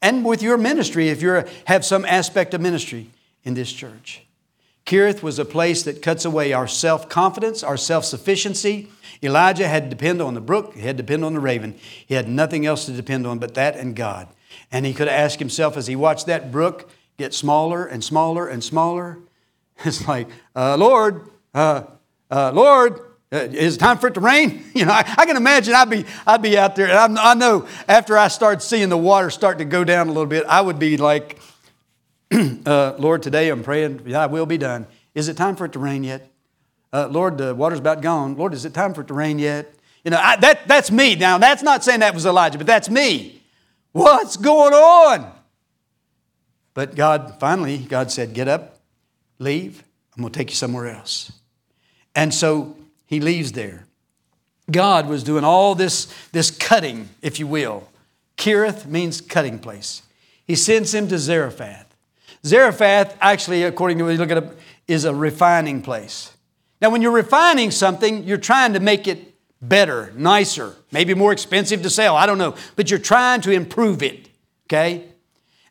and 0.00 0.24
with 0.24 0.42
your 0.42 0.56
ministry 0.56 1.10
if 1.10 1.20
you 1.20 1.44
have 1.66 1.84
some 1.84 2.04
aspect 2.06 2.54
of 2.54 2.60
ministry 2.60 3.10
in 3.44 3.54
this 3.54 3.72
church. 3.72 4.22
Kerith 4.84 5.22
was 5.22 5.38
a 5.38 5.44
place 5.44 5.82
that 5.84 6.02
cuts 6.02 6.24
away 6.24 6.52
our 6.52 6.66
self 6.66 7.08
confidence, 7.08 7.62
our 7.62 7.76
self 7.76 8.04
sufficiency. 8.04 8.88
Elijah 9.22 9.68
had 9.68 9.84
to 9.84 9.90
depend 9.90 10.20
on 10.20 10.34
the 10.34 10.40
brook, 10.40 10.74
he 10.74 10.80
had 10.80 10.96
to 10.96 11.02
depend 11.02 11.24
on 11.24 11.34
the 11.34 11.40
raven. 11.40 11.74
He 12.06 12.14
had 12.14 12.28
nothing 12.28 12.66
else 12.66 12.86
to 12.86 12.92
depend 12.92 13.26
on 13.26 13.38
but 13.38 13.54
that 13.54 13.76
and 13.76 13.94
God. 13.94 14.28
And 14.70 14.84
he 14.84 14.92
could 14.92 15.08
ask 15.08 15.38
himself 15.38 15.76
as 15.76 15.86
he 15.86 15.94
watched 15.94 16.26
that 16.26 16.50
brook 16.50 16.90
get 17.18 17.32
smaller 17.32 17.86
and 17.86 18.02
smaller 18.02 18.48
and 18.48 18.64
smaller, 18.64 19.18
it's 19.84 20.06
like, 20.08 20.28
uh, 20.56 20.76
Lord, 20.76 21.28
uh, 21.54 21.84
uh, 22.30 22.50
Lord, 22.52 22.98
uh, 23.32 23.36
is 23.36 23.76
it 23.76 23.78
time 23.78 23.98
for 23.98 24.08
it 24.08 24.14
to 24.14 24.20
rain? 24.20 24.64
You 24.74 24.86
know, 24.86 24.92
I, 24.92 25.04
I, 25.18 25.26
can 25.26 25.36
imagine 25.36 25.74
I'd 25.74 25.90
be, 25.90 26.06
I'd 26.26 26.40
be 26.40 26.56
out 26.56 26.76
there, 26.76 26.88
and 26.90 27.18
I, 27.18 27.32
I 27.32 27.34
know 27.34 27.68
after 27.86 28.16
I 28.16 28.28
start 28.28 28.62
seeing 28.62 28.88
the 28.88 28.96
water 28.96 29.28
start 29.28 29.58
to 29.58 29.66
go 29.66 29.84
down 29.84 30.08
a 30.08 30.10
little 30.10 30.26
bit, 30.26 30.44
I 30.46 30.62
would 30.62 30.78
be 30.78 30.96
like, 30.96 31.38
uh, 32.66 32.94
Lord, 32.98 33.22
today 33.22 33.48
I'm 33.50 33.62
praying, 33.62 33.98
thy 34.04 34.26
will 34.26 34.46
be 34.46 34.58
done. 34.58 34.86
Is 35.14 35.28
it 35.28 35.36
time 35.36 35.56
for 35.56 35.66
it 35.66 35.72
to 35.72 35.78
rain 35.78 36.04
yet? 36.04 36.30
Uh, 36.92 37.08
Lord, 37.08 37.38
the 37.38 37.54
water's 37.54 37.78
about 37.78 38.00
gone. 38.00 38.36
Lord, 38.36 38.54
is 38.54 38.64
it 38.64 38.74
time 38.74 38.94
for 38.94 39.02
it 39.02 39.08
to 39.08 39.14
rain 39.14 39.38
yet? 39.38 39.74
You 40.04 40.10
know, 40.10 40.18
I, 40.20 40.36
that, 40.36 40.66
that's 40.66 40.90
me. 40.90 41.14
Now, 41.14 41.38
that's 41.38 41.62
not 41.62 41.84
saying 41.84 42.00
that 42.00 42.14
was 42.14 42.26
Elijah, 42.26 42.58
but 42.58 42.66
that's 42.66 42.88
me. 42.90 43.42
What's 43.92 44.36
going 44.36 44.72
on? 44.72 45.30
But 46.74 46.94
God, 46.94 47.36
finally, 47.38 47.78
God 47.78 48.10
said, 48.10 48.32
Get 48.32 48.48
up, 48.48 48.80
leave. 49.38 49.84
I'm 50.16 50.22
going 50.22 50.32
to 50.32 50.38
take 50.38 50.50
you 50.50 50.56
somewhere 50.56 50.88
else. 50.88 51.32
And 52.14 52.32
so 52.32 52.76
he 53.06 53.20
leaves 53.20 53.52
there. 53.52 53.86
God 54.70 55.08
was 55.08 55.22
doing 55.22 55.44
all 55.44 55.74
this, 55.74 56.12
this 56.32 56.50
cutting, 56.50 57.08
if 57.20 57.38
you 57.38 57.46
will. 57.46 57.88
Kerith 58.36 58.86
means 58.86 59.20
cutting 59.20 59.58
place. 59.58 60.02
He 60.46 60.56
sends 60.56 60.94
him 60.94 61.08
to 61.08 61.18
Zarephath. 61.18 61.91
Zarephath, 62.44 63.16
actually, 63.20 63.62
according 63.62 63.98
to 63.98 64.04
what 64.04 64.10
you 64.10 64.18
look 64.18 64.30
at 64.30 64.38
it, 64.38 64.58
is 64.88 65.04
a 65.04 65.14
refining 65.14 65.82
place. 65.82 66.36
Now, 66.80 66.90
when 66.90 67.02
you're 67.02 67.12
refining 67.12 67.70
something, 67.70 68.24
you're 68.24 68.36
trying 68.36 68.72
to 68.72 68.80
make 68.80 69.06
it 69.06 69.34
better, 69.60 70.12
nicer, 70.16 70.74
maybe 70.90 71.14
more 71.14 71.32
expensive 71.32 71.82
to 71.82 71.90
sell. 71.90 72.16
I 72.16 72.26
don't 72.26 72.38
know. 72.38 72.56
But 72.74 72.90
you're 72.90 72.98
trying 72.98 73.40
to 73.42 73.52
improve 73.52 74.02
it, 74.02 74.28
okay? 74.66 75.04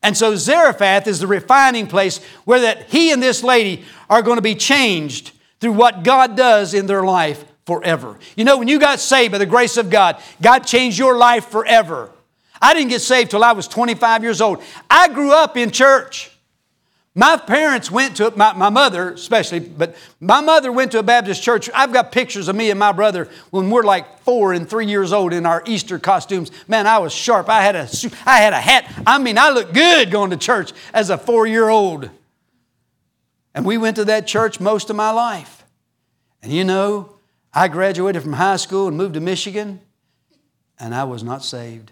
And 0.01 0.17
so 0.17 0.35
Zarephath 0.35 1.07
is 1.07 1.19
the 1.19 1.27
refining 1.27 1.87
place 1.87 2.23
where 2.45 2.61
that 2.61 2.89
he 2.89 3.11
and 3.11 3.21
this 3.21 3.43
lady 3.43 3.83
are 4.09 4.21
going 4.21 4.37
to 4.37 4.41
be 4.41 4.55
changed 4.55 5.33
through 5.59 5.73
what 5.73 6.03
God 6.03 6.35
does 6.35 6.73
in 6.73 6.87
their 6.87 7.03
life 7.03 7.43
forever. 7.65 8.17
You 8.35 8.45
know, 8.45 8.57
when 8.57 8.67
you 8.67 8.79
got 8.79 8.99
saved 8.99 9.33
by 9.33 9.37
the 9.37 9.45
grace 9.45 9.77
of 9.77 9.89
God, 9.89 10.21
God 10.41 10.59
changed 10.59 10.97
your 10.97 11.17
life 11.17 11.49
forever. 11.49 12.09
I 12.61 12.73
didn't 12.73 12.89
get 12.89 13.01
saved 13.01 13.31
till 13.31 13.43
I 13.43 13.51
was 13.51 13.67
25 13.67 14.23
years 14.23 14.41
old. 14.41 14.63
I 14.89 15.09
grew 15.09 15.33
up 15.33 15.57
in 15.57 15.69
church. 15.69 16.30
My 17.13 17.35
parents 17.35 17.91
went 17.91 18.17
to, 18.17 18.31
my, 18.37 18.53
my 18.53 18.69
mother 18.69 19.11
especially, 19.11 19.59
but 19.59 19.95
my 20.21 20.39
mother 20.39 20.71
went 20.71 20.93
to 20.93 20.99
a 20.99 21.03
Baptist 21.03 21.43
church. 21.43 21.69
I've 21.73 21.91
got 21.91 22.13
pictures 22.13 22.47
of 22.47 22.55
me 22.55 22.69
and 22.69 22.79
my 22.79 22.93
brother 22.93 23.27
when 23.49 23.69
we're 23.69 23.83
like 23.83 24.19
four 24.19 24.53
and 24.53 24.69
three 24.69 24.85
years 24.85 25.11
old 25.11 25.33
in 25.33 25.45
our 25.45 25.61
Easter 25.65 25.99
costumes. 25.99 26.51
Man, 26.69 26.87
I 26.87 26.99
was 26.99 27.13
sharp. 27.13 27.49
I 27.49 27.63
had 27.63 27.75
a, 27.75 27.89
I 28.25 28.37
had 28.37 28.53
a 28.53 28.61
hat. 28.61 29.03
I 29.05 29.19
mean, 29.19 29.37
I 29.37 29.49
looked 29.49 29.73
good 29.73 30.09
going 30.09 30.29
to 30.29 30.37
church 30.37 30.71
as 30.93 31.09
a 31.09 31.17
four 31.17 31.45
year 31.45 31.67
old. 31.67 32.09
And 33.53 33.65
we 33.65 33.77
went 33.77 33.97
to 33.97 34.05
that 34.05 34.25
church 34.25 34.61
most 34.61 34.89
of 34.89 34.95
my 34.95 35.11
life. 35.11 35.65
And 36.41 36.53
you 36.53 36.63
know, 36.63 37.17
I 37.53 37.67
graduated 37.67 38.23
from 38.23 38.33
high 38.33 38.55
school 38.55 38.87
and 38.87 38.95
moved 38.95 39.15
to 39.15 39.19
Michigan, 39.19 39.81
and 40.79 40.95
I 40.95 41.03
was 41.03 41.21
not 41.23 41.43
saved. 41.43 41.91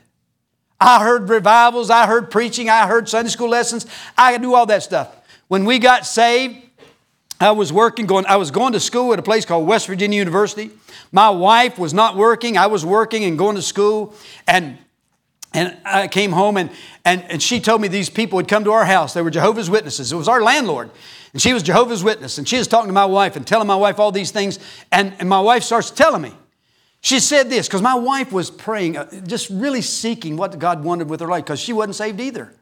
I 0.82 1.04
heard 1.04 1.30
revivals, 1.30 1.90
I 1.90 2.08
heard 2.08 2.32
preaching, 2.32 2.70
I 2.70 2.88
heard 2.88 3.10
Sunday 3.10 3.30
school 3.30 3.50
lessons. 3.50 3.86
I 4.18 4.34
could 4.34 4.42
do 4.42 4.54
all 4.54 4.66
that 4.68 4.84
stuff. 4.84 5.14
When 5.50 5.66
we 5.66 5.80
got 5.80 6.06
saved, 6.06 6.58
I 7.42 7.52
was 7.52 7.72
working, 7.72 8.06
going, 8.06 8.26
I 8.26 8.36
was 8.36 8.52
going 8.52 8.74
to 8.74 8.80
school 8.80 9.14
at 9.14 9.20
a 9.20 9.24
place 9.24 9.46
called 9.46 9.66
West 9.66 9.88
Virginia 9.88 10.18
University. 10.18 10.72
My 11.12 11.30
wife 11.30 11.80
was 11.80 11.94
not 11.94 12.16
working. 12.16 12.58
I 12.58 12.68
was 12.68 12.86
working 12.86 13.24
and 13.24 13.38
going 13.38 13.56
to 13.56 13.62
school. 13.62 14.14
And, 14.46 14.78
and 15.54 15.78
I 15.86 16.08
came 16.08 16.32
home 16.32 16.58
and, 16.58 16.70
and, 17.06 17.24
and 17.24 17.42
she 17.42 17.62
told 17.62 17.82
me 17.82 17.88
these 17.88 18.10
people 18.10 18.40
had 18.40 18.48
come 18.48 18.66
to 18.66 18.72
our 18.72 18.86
house. 18.86 19.14
They 19.14 19.22
were 19.22 19.32
Jehovah's 19.32 19.70
Witnesses. 19.70 20.12
It 20.12 20.16
was 20.16 20.28
our 20.28 20.42
landlord. 20.42 20.92
And 21.32 21.42
she 21.42 21.54
was 21.54 21.64
Jehovah's 21.64 22.04
Witness. 22.04 22.38
And 22.38 22.48
she 22.48 22.58
was 22.58 22.68
talking 22.68 22.88
to 22.88 22.94
my 22.94 23.06
wife 23.06 23.36
and 23.36 23.48
telling 23.48 23.68
my 23.68 23.76
wife 23.76 24.00
all 24.00 24.12
these 24.12 24.32
things. 24.32 24.60
And, 24.92 25.16
and 25.20 25.30
my 25.30 25.40
wife 25.40 25.64
starts 25.64 25.92
telling 25.92 26.22
me. 26.22 26.34
She 27.02 27.20
said 27.20 27.50
this 27.50 27.68
because 27.68 27.82
my 27.82 27.96
wife 27.96 28.32
was 28.32 28.52
praying, 28.52 28.98
uh, 28.98 29.10
just 29.26 29.50
really 29.50 29.82
seeking 29.82 30.36
what 30.36 30.58
God 30.60 30.84
wanted 30.84 31.10
with 31.10 31.22
her 31.22 31.28
life 31.28 31.46
because 31.46 31.60
she 31.60 31.72
wasn't 31.72 31.96
saved 31.96 32.20
either. 32.20 32.54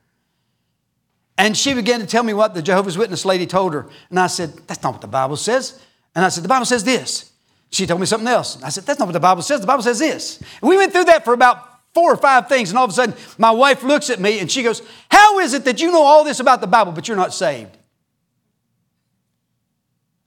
And 1.38 1.56
she 1.56 1.73
began 1.73 2.00
to 2.00 2.06
tell 2.08 2.23
me 2.23 2.34
what 2.34 2.54
the 2.54 2.62
Jehovah's 2.62 2.97
Witness 2.97 3.26
lady 3.26 3.45
told 3.45 3.73
her. 3.73 3.88
And 4.10 4.19
I 4.19 4.28
said, 4.28 4.54
That's 4.67 4.82
not 4.84 4.93
what 4.93 5.02
the 5.02 5.08
Bible 5.08 5.38
says. 5.38 5.82
And 6.15 6.26
I 6.26 6.30
said, 6.30 6.43
The 6.43 6.50
Bible 6.50 6.65
says 6.65 6.84
this. 6.84 7.32
She 7.69 7.86
told 7.86 8.00
me 8.00 8.06
something 8.06 8.28
else. 8.28 8.62
I 8.63 8.69
said, 8.69 8.86
That's 8.86 9.00
not 9.00 9.06
what 9.06 9.13
the 9.13 9.19
Bible 9.19 9.41
says. 9.41 9.62
The 9.62 9.67
Bible 9.67 9.84
says 9.84 10.00
this. 10.00 10.39
And 10.62 10.69
we 10.69 10.78
went 10.78 10.93
through 10.93 11.06
that 11.06 11.26
for 11.26 11.34
about 11.34 11.63
four 11.93 12.13
or 12.13 12.17
five 12.17 12.47
things. 12.47 12.69
And 12.69 12.78
all 12.78 12.86
of 12.86 12.91
a 12.91 12.93
sudden, 12.93 13.15
my 13.38 13.52
wife 13.52 13.84
looks 13.84 14.10
at 14.10 14.19
me 14.19 14.39
and 14.39 14.52
she 14.52 14.63
goes, 14.63 14.82
How 15.10 15.39
is 15.39 15.54
it 15.54 15.65
that 15.65 15.82
you 15.82 15.91
know 15.91 16.04
all 16.04 16.23
this 16.23 16.39
about 16.39 16.62
the 16.62 16.67
Bible, 16.67 16.91
but 16.91 17.08
you're 17.08 17.17
not 17.17 17.34
saved? 17.34 17.78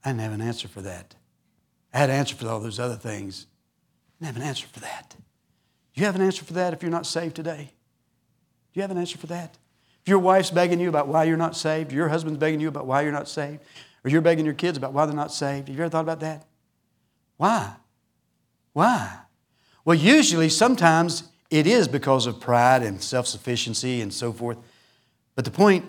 I 0.03 0.09
didn't 0.09 0.21
have 0.21 0.33
an 0.33 0.41
answer 0.41 0.67
for 0.67 0.81
that. 0.81 1.15
I 1.93 1.99
had 1.99 2.09
an 2.09 2.15
answer 2.15 2.35
for 2.35 2.47
all 2.47 2.59
those 2.59 2.79
other 2.79 2.95
things. 2.95 3.47
I 4.21 4.25
have 4.25 4.35
an 4.35 4.43
answer 4.43 4.67
for 4.71 4.79
that. 4.81 5.15
You 5.93 6.05
have 6.05 6.15
an 6.15 6.21
answer 6.21 6.45
for 6.45 6.53
that 6.53 6.73
if 6.73 6.81
you're 6.81 6.91
not 6.91 7.05
saved 7.05 7.35
today? 7.35 7.71
Do 8.73 8.79
you 8.79 8.81
have 8.81 8.91
an 8.91 8.97
answer 8.97 9.17
for 9.17 9.27
that? 9.27 9.57
If 10.01 10.07
your 10.07 10.19
wife's 10.19 10.51
begging 10.51 10.79
you 10.79 10.89
about 10.89 11.07
why 11.07 11.25
you're 11.25 11.37
not 11.37 11.55
saved, 11.55 11.91
your 11.91 12.07
husband's 12.07 12.39
begging 12.39 12.59
you 12.59 12.67
about 12.67 12.87
why 12.87 13.01
you're 13.01 13.11
not 13.11 13.27
saved, 13.27 13.59
or 14.03 14.09
you're 14.09 14.21
begging 14.21 14.45
your 14.45 14.53
kids 14.53 14.77
about 14.77 14.93
why 14.93 15.05
they're 15.05 15.15
not 15.15 15.33
saved, 15.33 15.67
have 15.67 15.77
you 15.77 15.83
ever 15.83 15.89
thought 15.89 16.01
about 16.01 16.21
that? 16.21 16.45
Why? 17.37 17.73
Why? 18.73 19.19
Well, 19.83 19.97
usually, 19.97 20.49
sometimes 20.49 21.23
it 21.49 21.67
is 21.67 21.87
because 21.87 22.25
of 22.25 22.39
pride 22.39 22.83
and 22.83 23.01
self 23.01 23.27
sufficiency 23.27 24.01
and 24.01 24.13
so 24.13 24.31
forth. 24.31 24.57
But 25.35 25.45
the 25.45 25.51
point 25.51 25.85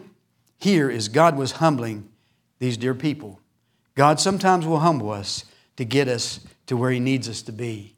here 0.59 0.90
is 0.90 1.09
God 1.09 1.37
was 1.37 1.53
humbling 1.53 2.09
these 2.59 2.77
dear 2.77 2.95
people. 2.95 3.40
God 3.95 4.21
sometimes 4.21 4.66
will 4.66 4.81
humble 4.81 5.11
us 5.11 5.45
to 5.77 5.85
get 5.85 6.09
us 6.09 6.40
to 6.66 6.77
where 6.77 6.90
He 6.90 7.01
needs 7.01 7.29
us 7.29 7.42
to 7.42 7.53
be. 7.53 7.95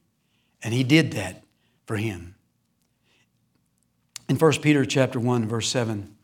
And 0.65 0.73
he 0.73 0.83
did 0.83 1.13
that 1.13 1.45
for 1.87 1.97
him. 1.97 2.35
In 4.29 4.37
1 4.37 4.53
Peter 4.63 4.87
chapter 4.87 5.21
1 5.21 5.47
verse 5.47 5.69
7, 5.69 6.17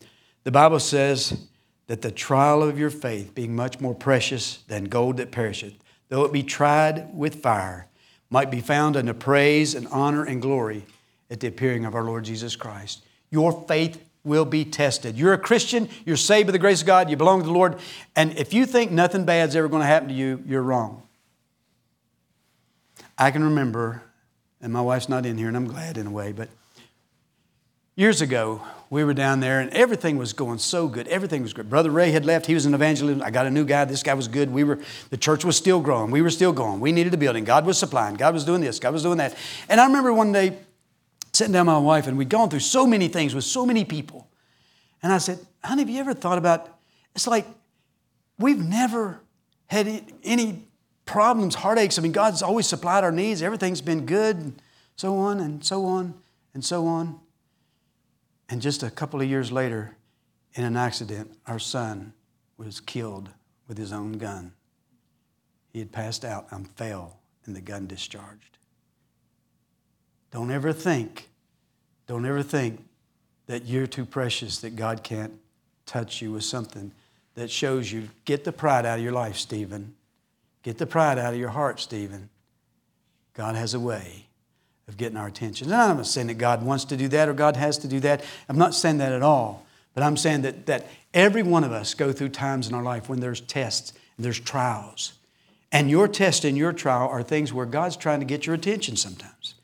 the 0.44 0.50
Bible 0.50 0.80
says 0.80 1.46
that 1.86 2.00
the 2.00 2.10
trial 2.10 2.62
of 2.62 2.78
your 2.78 2.88
faith 2.88 3.34
being 3.34 3.54
much 3.54 3.78
more 3.78 3.94
precious 3.94 4.56
than 4.68 4.84
gold 4.84 5.18
that 5.18 5.30
perisheth, 5.30 5.74
though 6.08 6.24
it 6.24 6.32
be 6.32 6.42
tried 6.42 7.14
with 7.14 7.42
fire, 7.42 7.86
might 8.30 8.50
be 8.50 8.60
found 8.60 8.96
unto 8.96 9.12
praise 9.12 9.74
and 9.74 9.86
honor 9.88 10.24
and 10.24 10.40
glory 10.40 10.86
at 11.30 11.40
the 11.40 11.48
appearing 11.48 11.84
of 11.84 11.94
our 11.94 12.04
Lord 12.04 12.24
Jesus 12.24 12.56
Christ. 12.56 13.04
Your 13.30 13.64
faith 13.68 14.02
will 14.24 14.46
be 14.46 14.64
tested. 14.64 15.16
You're 15.16 15.34
a 15.34 15.38
Christian, 15.38 15.88
you're 16.06 16.16
saved 16.16 16.46
by 16.46 16.52
the 16.52 16.58
grace 16.58 16.80
of 16.80 16.86
God, 16.86 17.10
you 17.10 17.16
belong 17.16 17.40
to 17.40 17.46
the 17.46 17.52
Lord, 17.52 17.78
and 18.16 18.36
if 18.38 18.54
you 18.54 18.64
think 18.64 18.90
nothing 18.90 19.24
bad's 19.24 19.54
ever 19.54 19.68
going 19.68 19.82
to 19.82 19.86
happen 19.86 20.08
to 20.08 20.14
you, 20.14 20.42
you're 20.46 20.62
wrong. 20.62 21.02
I 23.18 23.30
can 23.30 23.44
remember 23.44 24.02
and 24.60 24.72
my 24.72 24.80
wife's 24.80 25.08
not 25.08 25.26
in 25.26 25.38
here, 25.38 25.48
and 25.48 25.56
I'm 25.56 25.66
glad 25.66 25.96
in 25.96 26.06
a 26.06 26.10
way, 26.10 26.32
but 26.32 26.48
years 27.96 28.20
ago, 28.20 28.62
we 28.88 29.04
were 29.04 29.14
down 29.14 29.40
there 29.40 29.60
and 29.60 29.70
everything 29.72 30.16
was 30.16 30.32
going 30.32 30.58
so 30.58 30.88
good. 30.88 31.06
Everything 31.08 31.42
was 31.42 31.52
good. 31.52 31.68
Brother 31.68 31.90
Ray 31.90 32.10
had 32.10 32.24
left. 32.24 32.46
He 32.46 32.54
was 32.54 32.66
an 32.66 32.74
evangelist. 32.74 33.22
I 33.22 33.30
got 33.30 33.46
a 33.46 33.50
new 33.50 33.64
guy. 33.64 33.84
This 33.84 34.02
guy 34.02 34.14
was 34.14 34.26
good. 34.26 34.50
We 34.50 34.64
were, 34.64 34.80
the 35.10 35.16
church 35.16 35.44
was 35.44 35.56
still 35.56 35.80
growing. 35.80 36.10
We 36.10 36.22
were 36.22 36.30
still 36.30 36.52
going. 36.52 36.80
We 36.80 36.92
needed 36.92 37.12
a 37.14 37.16
building. 37.16 37.44
God 37.44 37.66
was 37.66 37.78
supplying. 37.78 38.16
God 38.16 38.34
was 38.34 38.44
doing 38.44 38.62
this. 38.62 38.78
God 38.78 38.92
was 38.92 39.02
doing 39.02 39.18
that. 39.18 39.36
And 39.68 39.80
I 39.80 39.86
remember 39.86 40.12
one 40.12 40.32
day 40.32 40.56
sitting 41.32 41.52
down 41.52 41.66
with 41.66 41.74
my 41.74 41.78
wife 41.78 42.06
and 42.06 42.16
we'd 42.18 42.30
gone 42.30 42.48
through 42.48 42.60
so 42.60 42.86
many 42.86 43.08
things 43.08 43.34
with 43.34 43.44
so 43.44 43.64
many 43.64 43.84
people. 43.84 44.26
And 45.02 45.12
I 45.12 45.18
said, 45.18 45.38
honey, 45.62 45.82
have 45.82 45.90
you 45.90 46.00
ever 46.00 46.14
thought 46.14 46.38
about, 46.38 46.68
it's 47.14 47.26
like 47.26 47.46
we've 48.38 48.58
never 48.58 49.20
had 49.66 50.04
any 50.24 50.64
problems, 51.10 51.56
heartaches. 51.56 51.98
I 51.98 52.02
mean, 52.02 52.12
God's 52.12 52.40
always 52.40 52.68
supplied 52.68 53.02
our 53.02 53.10
needs. 53.10 53.42
Everything's 53.42 53.80
been 53.80 54.06
good, 54.06 54.36
and 54.36 54.62
so 54.94 55.16
on 55.16 55.40
and 55.40 55.64
so 55.64 55.84
on 55.84 56.14
and 56.54 56.64
so 56.64 56.86
on. 56.86 57.18
And 58.48 58.62
just 58.62 58.84
a 58.84 58.90
couple 58.90 59.20
of 59.20 59.28
years 59.28 59.50
later, 59.50 59.96
in 60.54 60.62
an 60.62 60.76
accident, 60.76 61.36
our 61.48 61.58
son 61.58 62.12
was 62.56 62.78
killed 62.78 63.30
with 63.66 63.76
his 63.76 63.92
own 63.92 64.12
gun. 64.12 64.52
He 65.72 65.80
had 65.80 65.90
passed 65.90 66.24
out 66.24 66.46
and 66.52 66.70
fell, 66.70 67.18
and 67.44 67.56
the 67.56 67.60
gun 67.60 67.88
discharged. 67.88 68.58
Don't 70.30 70.52
ever 70.52 70.72
think, 70.72 71.28
don't 72.06 72.24
ever 72.24 72.42
think 72.42 72.84
that 73.46 73.66
you're 73.66 73.88
too 73.88 74.04
precious 74.04 74.60
that 74.60 74.76
God 74.76 75.02
can't 75.02 75.34
touch 75.86 76.22
you 76.22 76.30
with 76.30 76.44
something 76.44 76.92
that 77.34 77.50
shows 77.50 77.90
you. 77.90 78.10
Get 78.24 78.44
the 78.44 78.52
pride 78.52 78.86
out 78.86 78.98
of 78.98 79.04
your 79.04 79.12
life, 79.12 79.36
Stephen. 79.36 79.96
Get 80.62 80.78
the 80.78 80.86
pride 80.86 81.18
out 81.18 81.32
of 81.32 81.40
your 81.40 81.48
heart, 81.50 81.80
Stephen. 81.80 82.28
God 83.34 83.56
has 83.56 83.74
a 83.74 83.80
way 83.80 84.26
of 84.88 84.96
getting 84.96 85.16
our 85.16 85.28
attention. 85.28 85.72
And 85.72 85.80
I'm 85.80 85.96
not 85.96 86.06
saying 86.06 86.26
that 86.26 86.34
God 86.34 86.62
wants 86.62 86.84
to 86.86 86.96
do 86.96 87.08
that 87.08 87.28
or 87.28 87.32
God 87.32 87.56
has 87.56 87.78
to 87.78 87.88
do 87.88 88.00
that. 88.00 88.22
I'm 88.48 88.58
not 88.58 88.74
saying 88.74 88.98
that 88.98 89.12
at 89.12 89.22
all. 89.22 89.66
But 89.94 90.02
I'm 90.02 90.16
saying 90.16 90.42
that, 90.42 90.66
that 90.66 90.86
every 91.14 91.42
one 91.42 91.64
of 91.64 91.72
us 91.72 91.94
go 91.94 92.12
through 92.12 92.30
times 92.30 92.68
in 92.68 92.74
our 92.74 92.82
life 92.82 93.08
when 93.08 93.20
there's 93.20 93.40
tests 93.40 93.92
and 94.16 94.24
there's 94.24 94.40
trials. 94.40 95.14
And 95.72 95.90
your 95.90 96.08
test 96.08 96.44
and 96.44 96.56
your 96.56 96.72
trial 96.72 97.08
are 97.08 97.22
things 97.22 97.52
where 97.52 97.66
God's 97.66 97.96
trying 97.96 98.20
to 98.20 98.26
get 98.26 98.46
your 98.46 98.54
attention 98.54 98.96
sometimes. 98.96 99.54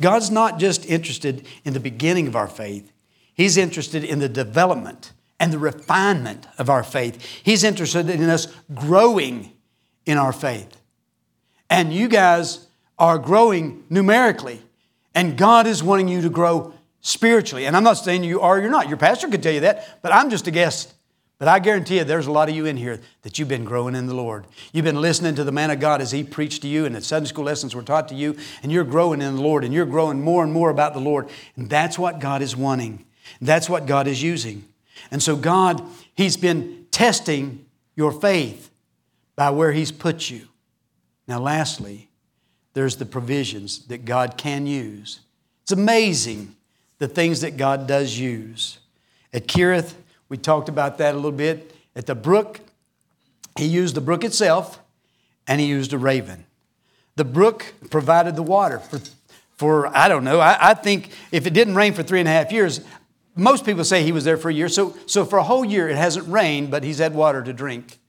God's 0.00 0.30
not 0.30 0.58
just 0.58 0.86
interested 0.86 1.46
in 1.64 1.72
the 1.72 1.80
beginning 1.80 2.26
of 2.26 2.36
our 2.36 2.48
faith, 2.48 2.92
He's 3.34 3.56
interested 3.56 4.02
in 4.02 4.18
the 4.18 4.28
development 4.28 5.12
and 5.38 5.52
the 5.52 5.58
refinement 5.58 6.48
of 6.58 6.68
our 6.68 6.82
faith. 6.82 7.22
He's 7.42 7.62
interested 7.62 8.10
in 8.10 8.28
us 8.28 8.48
growing 8.74 9.52
in 10.08 10.16
our 10.16 10.32
faith. 10.32 10.74
And 11.70 11.92
you 11.92 12.08
guys 12.08 12.66
are 12.98 13.18
growing 13.18 13.84
numerically, 13.90 14.62
and 15.14 15.36
God 15.36 15.66
is 15.66 15.82
wanting 15.82 16.08
you 16.08 16.22
to 16.22 16.30
grow 16.30 16.72
spiritually. 17.02 17.66
And 17.66 17.76
I'm 17.76 17.84
not 17.84 17.98
saying 17.98 18.24
you 18.24 18.40
are 18.40 18.56
or 18.56 18.60
you're 18.60 18.70
not. 18.70 18.88
Your 18.88 18.96
pastor 18.96 19.28
could 19.28 19.42
tell 19.42 19.52
you 19.52 19.60
that, 19.60 20.00
but 20.02 20.12
I'm 20.12 20.30
just 20.30 20.46
a 20.46 20.50
guest. 20.50 20.94
But 21.38 21.46
I 21.46 21.58
guarantee 21.58 21.98
you, 21.98 22.04
there's 22.04 22.26
a 22.26 22.32
lot 22.32 22.48
of 22.48 22.56
you 22.56 22.64
in 22.64 22.78
here 22.78 23.00
that 23.22 23.38
you've 23.38 23.48
been 23.48 23.64
growing 23.64 23.94
in 23.94 24.06
the 24.06 24.14
Lord. 24.14 24.46
You've 24.72 24.86
been 24.86 25.00
listening 25.00 25.34
to 25.36 25.44
the 25.44 25.52
man 25.52 25.70
of 25.70 25.78
God 25.78 26.00
as 26.00 26.10
he 26.10 26.24
preached 26.24 26.62
to 26.62 26.68
you, 26.68 26.86
and 26.86 26.94
the 26.94 27.02
Sunday 27.02 27.28
school 27.28 27.44
lessons 27.44 27.76
were 27.76 27.82
taught 27.82 28.08
to 28.08 28.14
you, 28.14 28.34
and 28.62 28.72
you're 28.72 28.84
growing 28.84 29.20
in 29.20 29.36
the 29.36 29.42
Lord, 29.42 29.62
and 29.62 29.74
you're 29.74 29.86
growing 29.86 30.22
more 30.22 30.42
and 30.42 30.52
more 30.52 30.70
about 30.70 30.94
the 30.94 31.00
Lord. 31.00 31.28
And 31.54 31.68
that's 31.68 31.98
what 31.98 32.18
God 32.18 32.40
is 32.40 32.56
wanting. 32.56 33.04
That's 33.42 33.68
what 33.68 33.86
God 33.86 34.08
is 34.08 34.22
using. 34.22 34.64
And 35.10 35.22
so, 35.22 35.36
God, 35.36 35.82
He's 36.14 36.38
been 36.38 36.86
testing 36.90 37.66
your 37.94 38.10
faith 38.10 38.67
by 39.38 39.50
where 39.50 39.70
He's 39.70 39.92
put 39.92 40.28
you. 40.28 40.48
Now, 41.28 41.38
lastly, 41.38 42.08
there's 42.74 42.96
the 42.96 43.06
provisions 43.06 43.86
that 43.86 44.04
God 44.04 44.36
can 44.36 44.66
use. 44.66 45.20
It's 45.62 45.70
amazing 45.70 46.56
the 46.98 47.06
things 47.06 47.42
that 47.42 47.56
God 47.56 47.86
does 47.86 48.18
use. 48.18 48.80
At 49.32 49.46
Kerith, 49.46 49.94
we 50.28 50.38
talked 50.38 50.68
about 50.68 50.98
that 50.98 51.14
a 51.14 51.16
little 51.16 51.30
bit. 51.30 51.72
At 51.94 52.06
the 52.06 52.16
brook, 52.16 52.58
He 53.56 53.66
used 53.66 53.94
the 53.94 54.00
brook 54.00 54.24
itself 54.24 54.80
and 55.46 55.60
He 55.60 55.68
used 55.68 55.92
a 55.92 55.98
raven. 55.98 56.44
The 57.14 57.24
brook 57.24 57.74
provided 57.90 58.34
the 58.34 58.42
water 58.42 58.80
for, 58.80 59.00
for 59.56 59.96
I 59.96 60.08
don't 60.08 60.24
know, 60.24 60.40
I, 60.40 60.70
I 60.70 60.74
think 60.74 61.10
if 61.30 61.46
it 61.46 61.52
didn't 61.52 61.76
rain 61.76 61.92
for 61.92 62.02
three 62.02 62.18
and 62.18 62.28
a 62.28 62.32
half 62.32 62.50
years, 62.50 62.80
most 63.36 63.64
people 63.64 63.84
say 63.84 64.02
he 64.02 64.10
was 64.10 64.24
there 64.24 64.36
for 64.36 64.50
a 64.50 64.54
year. 64.54 64.68
So, 64.68 64.96
so 65.06 65.24
for 65.24 65.38
a 65.38 65.44
whole 65.44 65.64
year, 65.64 65.88
it 65.88 65.96
hasn't 65.96 66.26
rained, 66.26 66.72
but 66.72 66.82
he's 66.82 66.98
had 66.98 67.14
water 67.14 67.40
to 67.40 67.52
drink. 67.52 68.00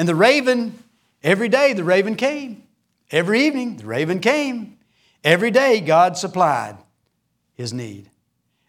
And 0.00 0.08
the 0.08 0.14
raven, 0.14 0.82
every 1.22 1.50
day 1.50 1.74
the 1.74 1.84
raven 1.84 2.14
came. 2.14 2.62
Every 3.10 3.42
evening 3.42 3.76
the 3.76 3.84
raven 3.84 4.18
came. 4.18 4.78
Every 5.22 5.50
day 5.50 5.78
God 5.78 6.16
supplied 6.16 6.78
his 7.52 7.74
need. 7.74 8.08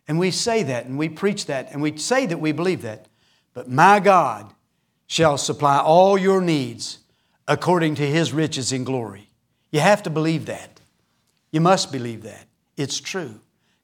And 0.09 0.19
we 0.19 0.29
say 0.29 0.61
that 0.63 0.87
and 0.87 0.97
we 0.97 1.07
preach 1.07 1.45
that 1.45 1.71
and 1.71 1.81
we 1.81 1.95
say 1.95 2.25
that 2.25 2.41
we 2.41 2.51
believe 2.51 2.81
that. 2.81 3.05
But 3.53 3.69
my 3.69 4.01
God 4.01 4.53
shall 5.07 5.37
supply 5.37 5.77
all 5.77 6.17
your 6.17 6.41
needs 6.41 6.99
according 7.47 7.95
to 7.95 8.05
his 8.05 8.33
riches 8.33 8.73
in 8.73 8.83
glory. 8.83 9.29
You 9.71 9.79
have 9.79 10.03
to 10.03 10.09
believe 10.09 10.47
that. 10.47 10.81
You 11.49 11.61
must 11.61 11.93
believe 11.93 12.23
that. 12.23 12.45
It's 12.75 12.99
true. 12.99 13.39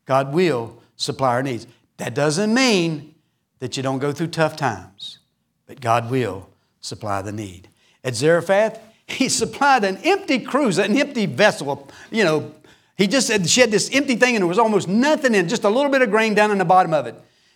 God 0.05 0.33
will 0.33 0.81
supply 0.97 1.29
our 1.29 1.43
needs. 1.43 1.65
That 1.95 2.13
doesn't 2.13 2.53
mean 2.53 3.15
that 3.60 3.77
you 3.77 3.83
don't 3.83 3.99
go 3.99 4.12
through 4.12 4.27
tough 4.27 4.57
times, 4.57 5.19
but 5.65 5.79
God 5.79 6.12
will 6.12 6.49
supply 6.81 7.21
the 7.21 7.31
need. 7.31 7.69
At 8.03 8.15
Zarephath, 8.15 8.79
he 9.07 9.29
supplied 9.29 9.83
an 9.83 9.97
empty 10.03 10.39
cruse, 10.39 10.77
an 10.77 10.97
empty 10.97 11.25
vessel. 11.25 11.89
You 12.11 12.23
know, 12.23 12.51
he 12.97 13.07
just 13.07 13.27
said 13.27 13.47
she 13.47 13.61
had 13.61 13.71
this 13.71 13.89
empty 13.93 14.15
thing 14.15 14.35
and 14.35 14.41
there 14.41 14.47
was 14.47 14.59
almost 14.59 14.87
nothing 14.87 15.35
in, 15.35 15.47
just 15.47 15.63
a 15.63 15.69
little 15.69 15.91
bit 15.91 16.01
of 16.01 16.09
grain 16.09 16.33
down 16.33 16.51
in 16.51 16.57
the 16.57 16.65
bottom 16.65 16.93
of 16.93 17.05
it. 17.05 17.15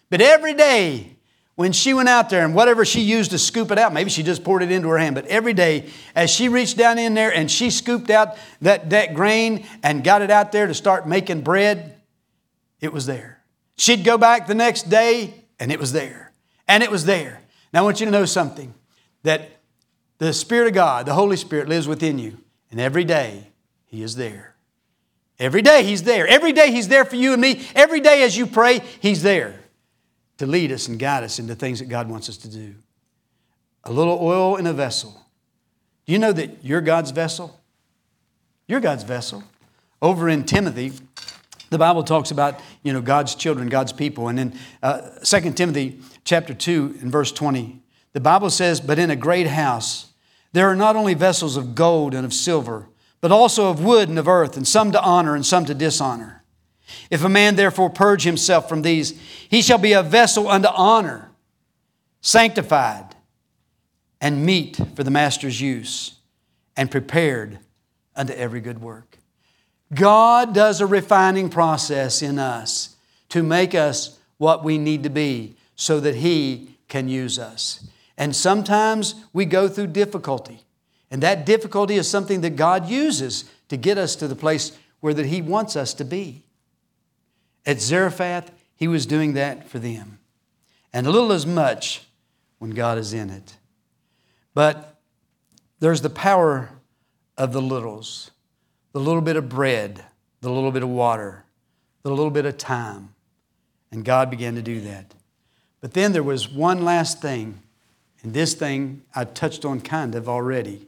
But 0.09 0.21
every 0.21 0.53
day, 0.53 1.15
when 1.55 1.71
she 1.71 1.93
went 1.93 2.09
out 2.09 2.29
there 2.29 2.45
and 2.45 2.55
whatever 2.55 2.85
she 2.85 3.01
used 3.01 3.31
to 3.31 3.37
scoop 3.37 3.71
it 3.71 3.77
out, 3.77 3.93
maybe 3.93 4.09
she 4.09 4.23
just 4.23 4.43
poured 4.43 4.63
it 4.63 4.71
into 4.71 4.87
her 4.89 4.97
hand, 4.97 5.15
but 5.15 5.25
every 5.27 5.53
day 5.53 5.89
as 6.15 6.29
she 6.29 6.47
reached 6.47 6.77
down 6.77 6.97
in 6.97 7.13
there 7.13 7.33
and 7.33 7.51
she 7.51 7.69
scooped 7.69 8.09
out 8.09 8.37
that, 8.61 8.89
that 8.91 9.13
grain 9.13 9.65
and 9.83 10.03
got 10.03 10.21
it 10.21 10.31
out 10.31 10.51
there 10.51 10.67
to 10.67 10.73
start 10.73 11.07
making 11.07 11.41
bread, 11.41 11.97
it 12.79 12.93
was 12.93 13.05
there. 13.05 13.41
She'd 13.77 14.03
go 14.03 14.17
back 14.17 14.47
the 14.47 14.55
next 14.55 14.89
day 14.89 15.33
and 15.59 15.71
it 15.71 15.79
was 15.79 15.91
there. 15.91 16.31
And 16.67 16.83
it 16.83 16.91
was 16.91 17.05
there. 17.05 17.41
Now 17.73 17.81
I 17.81 17.83
want 17.83 17.99
you 17.99 18.05
to 18.05 18.11
know 18.11 18.25
something 18.25 18.73
that 19.23 19.59
the 20.17 20.33
Spirit 20.33 20.67
of 20.67 20.73
God, 20.73 21.05
the 21.05 21.13
Holy 21.13 21.37
Spirit, 21.37 21.67
lives 21.67 21.87
within 21.87 22.19
you. 22.19 22.37
And 22.69 22.79
every 22.79 23.03
day, 23.03 23.47
He 23.85 24.03
is 24.03 24.15
there. 24.15 24.55
Every 25.39 25.61
day, 25.61 25.83
He's 25.83 26.03
there. 26.03 26.27
Every 26.27 26.51
day, 26.51 26.71
He's 26.71 26.87
there 26.87 27.05
for 27.05 27.15
you 27.15 27.33
and 27.33 27.41
me. 27.41 27.65
Every 27.75 27.99
day, 27.99 28.23
as 28.23 28.37
you 28.37 28.45
pray, 28.45 28.81
He's 28.99 29.23
there 29.23 29.59
to 30.37 30.45
lead 30.45 30.71
us 30.71 30.87
and 30.87 30.97
guide 30.99 31.23
us 31.23 31.39
into 31.39 31.55
things 31.55 31.79
that 31.79 31.89
God 31.89 32.09
wants 32.09 32.29
us 32.29 32.37
to 32.37 32.47
do. 32.47 32.75
A 33.83 33.91
little 33.91 34.19
oil 34.21 34.57
in 34.57 34.67
a 34.67 34.73
vessel. 34.73 35.19
Do 36.05 36.13
you 36.13 36.19
know 36.19 36.33
that 36.33 36.63
you're 36.63 36.81
God's 36.81 37.11
vessel? 37.11 37.59
You're 38.67 38.79
God's 38.79 39.03
vessel. 39.03 39.43
Over 40.01 40.29
in 40.29 40.45
Timothy, 40.45 40.93
the 41.69 41.77
Bible 41.77 42.03
talks 42.03 42.31
about 42.31 42.59
you 42.83 42.91
know 42.93 43.01
God's 43.01 43.33
children, 43.35 43.69
God's 43.69 43.93
people, 43.93 44.27
and 44.27 44.39
in 44.39 44.59
uh, 44.83 45.01
2 45.23 45.53
Timothy 45.53 45.99
chapter 46.23 46.53
2 46.53 46.97
and 47.01 47.11
verse 47.11 47.31
20, 47.31 47.81
the 48.13 48.19
Bible 48.19 48.49
says, 48.49 48.81
"But 48.81 48.99
in 48.99 49.09
a 49.09 49.15
great 49.15 49.47
house 49.47 50.07
there 50.53 50.67
are 50.69 50.75
not 50.75 50.95
only 50.95 51.13
vessels 51.13 51.55
of 51.55 51.75
gold 51.75 52.13
and 52.13 52.25
of 52.25 52.33
silver, 52.33 52.89
but 53.21 53.31
also 53.31 53.69
of 53.69 53.83
wood 53.83 54.09
and 54.09 54.19
of 54.19 54.27
earth, 54.27 54.57
and 54.57 54.67
some 54.67 54.91
to 54.91 55.01
honor 55.01 55.35
and 55.35 55.45
some 55.45 55.65
to 55.65 55.73
dishonor. 55.73 56.43
If 57.09 57.23
a 57.23 57.29
man 57.29 57.55
therefore 57.55 57.89
purge 57.89 58.23
himself 58.23 58.67
from 58.67 58.81
these, 58.81 59.11
he 59.47 59.61
shall 59.61 59.77
be 59.77 59.93
a 59.93 60.03
vessel 60.03 60.49
unto 60.49 60.67
honor, 60.69 61.31
sanctified, 62.19 63.15
and 64.19 64.45
meet 64.45 64.79
for 64.95 65.03
the 65.03 65.11
master's 65.11 65.61
use, 65.61 66.15
and 66.75 66.91
prepared 66.91 67.59
unto 68.15 68.33
every 68.33 68.59
good 68.59 68.81
work. 68.81 69.19
God 69.93 70.53
does 70.53 70.81
a 70.81 70.85
refining 70.85 71.49
process 71.49 72.21
in 72.21 72.39
us 72.39 72.95
to 73.29 73.43
make 73.43 73.75
us 73.75 74.19
what 74.37 74.63
we 74.63 74.77
need 74.77 75.03
to 75.03 75.09
be 75.09 75.55
so 75.75 75.99
that 75.99 76.15
He 76.15 76.75
can 76.87 77.07
use 77.07 77.39
us. 77.39 77.87
And 78.21 78.35
sometimes 78.35 79.15
we 79.33 79.45
go 79.45 79.67
through 79.67 79.87
difficulty. 79.87 80.59
And 81.09 81.23
that 81.23 81.43
difficulty 81.43 81.95
is 81.95 82.07
something 82.07 82.41
that 82.41 82.55
God 82.55 82.87
uses 82.87 83.45
to 83.69 83.77
get 83.77 83.97
us 83.97 84.15
to 84.17 84.27
the 84.27 84.35
place 84.35 84.77
where 84.99 85.15
that 85.15 85.25
He 85.25 85.41
wants 85.41 85.75
us 85.75 85.95
to 85.95 86.05
be. 86.05 86.43
At 87.65 87.81
Zarephath, 87.81 88.51
He 88.75 88.87
was 88.87 89.07
doing 89.07 89.33
that 89.33 89.67
for 89.67 89.79
them. 89.79 90.19
And 90.93 91.07
a 91.07 91.09
little 91.09 91.31
as 91.31 91.47
much 91.47 92.03
when 92.59 92.69
God 92.69 92.99
is 92.99 93.11
in 93.11 93.31
it. 93.31 93.57
But 94.53 94.99
there's 95.79 96.01
the 96.01 96.09
power 96.11 96.69
of 97.39 97.53
the 97.53 97.61
littles 97.61 98.29
the 98.91 98.99
little 98.99 99.21
bit 99.21 99.37
of 99.37 99.49
bread, 99.49 100.03
the 100.41 100.51
little 100.51 100.71
bit 100.71 100.83
of 100.83 100.89
water, 100.89 101.43
the 102.03 102.09
little 102.09 102.29
bit 102.29 102.45
of 102.45 102.57
time. 102.59 103.15
And 103.89 104.05
God 104.05 104.29
began 104.29 104.53
to 104.55 104.61
do 104.61 104.81
that. 104.81 105.15
But 105.79 105.93
then 105.93 106.11
there 106.11 106.21
was 106.21 106.47
one 106.47 106.85
last 106.85 107.19
thing 107.19 107.61
and 108.23 108.33
this 108.33 108.53
thing 108.53 109.03
I 109.15 109.25
touched 109.25 109.65
on 109.65 109.81
kind 109.81 110.15
of 110.15 110.29
already 110.29 110.87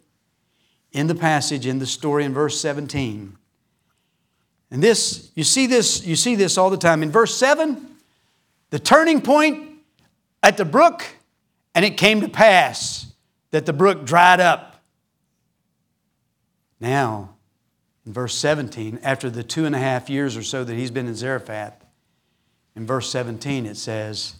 in 0.91 1.07
the 1.07 1.15
passage, 1.15 1.65
in 1.65 1.79
the 1.79 1.85
story 1.85 2.23
in 2.23 2.33
verse 2.33 2.59
17. 2.59 3.35
And 4.69 4.83
this, 4.83 5.31
you 5.35 5.43
see 5.43 5.67
this, 5.67 6.05
you 6.05 6.15
see 6.15 6.35
this 6.35 6.57
all 6.57 6.69
the 6.69 6.77
time. 6.77 7.03
In 7.03 7.11
verse 7.11 7.35
7, 7.35 7.87
the 8.69 8.79
turning 8.79 9.21
point 9.21 9.69
at 10.41 10.57
the 10.57 10.65
brook, 10.65 11.05
and 11.75 11.83
it 11.83 11.97
came 11.97 12.21
to 12.21 12.29
pass 12.29 13.11
that 13.51 13.65
the 13.65 13.73
brook 13.73 14.05
dried 14.05 14.39
up. 14.39 14.81
Now, 16.79 17.35
in 18.05 18.13
verse 18.13 18.35
17, 18.35 18.99
after 19.03 19.29
the 19.29 19.43
two 19.43 19.65
and 19.65 19.75
a 19.75 19.79
half 19.79 20.09
years 20.09 20.35
or 20.35 20.43
so 20.43 20.63
that 20.63 20.73
he's 20.73 20.91
been 20.91 21.07
in 21.07 21.15
Zarephath, 21.15 21.83
in 22.75 22.85
verse 22.85 23.09
17 23.09 23.65
it 23.65 23.77
says, 23.77 24.35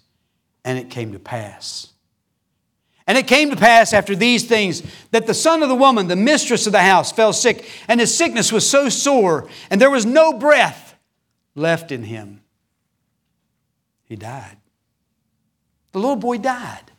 and 0.66 0.78
it 0.78 0.90
came 0.90 1.12
to 1.14 1.20
pass. 1.20 1.93
And 3.06 3.18
it 3.18 3.28
came 3.28 3.50
to 3.50 3.56
pass 3.56 3.92
after 3.92 4.16
these 4.16 4.46
things 4.46 4.82
that 5.12 5.28
the 5.28 5.34
son 5.34 5.62
of 5.62 5.70
the 5.70 5.76
woman, 5.76 6.08
the 6.08 6.16
mistress 6.16 6.66
of 6.66 6.72
the 6.72 6.82
house, 6.82 7.12
fell 7.12 7.34
sick, 7.34 7.70
and 7.88 8.00
his 8.00 8.16
sickness 8.16 8.52
was 8.52 8.70
so 8.70 8.88
sore, 8.90 9.50
and 9.70 9.82
there 9.82 9.90
was 9.92 10.06
no 10.06 10.34
breath 10.34 10.96
left 11.56 11.92
in 11.92 12.04
him. 12.04 12.42
He 14.06 14.16
died. 14.16 14.58
The 15.92 16.00
little 16.00 16.16
boy 16.16 16.38
died. 16.38 16.92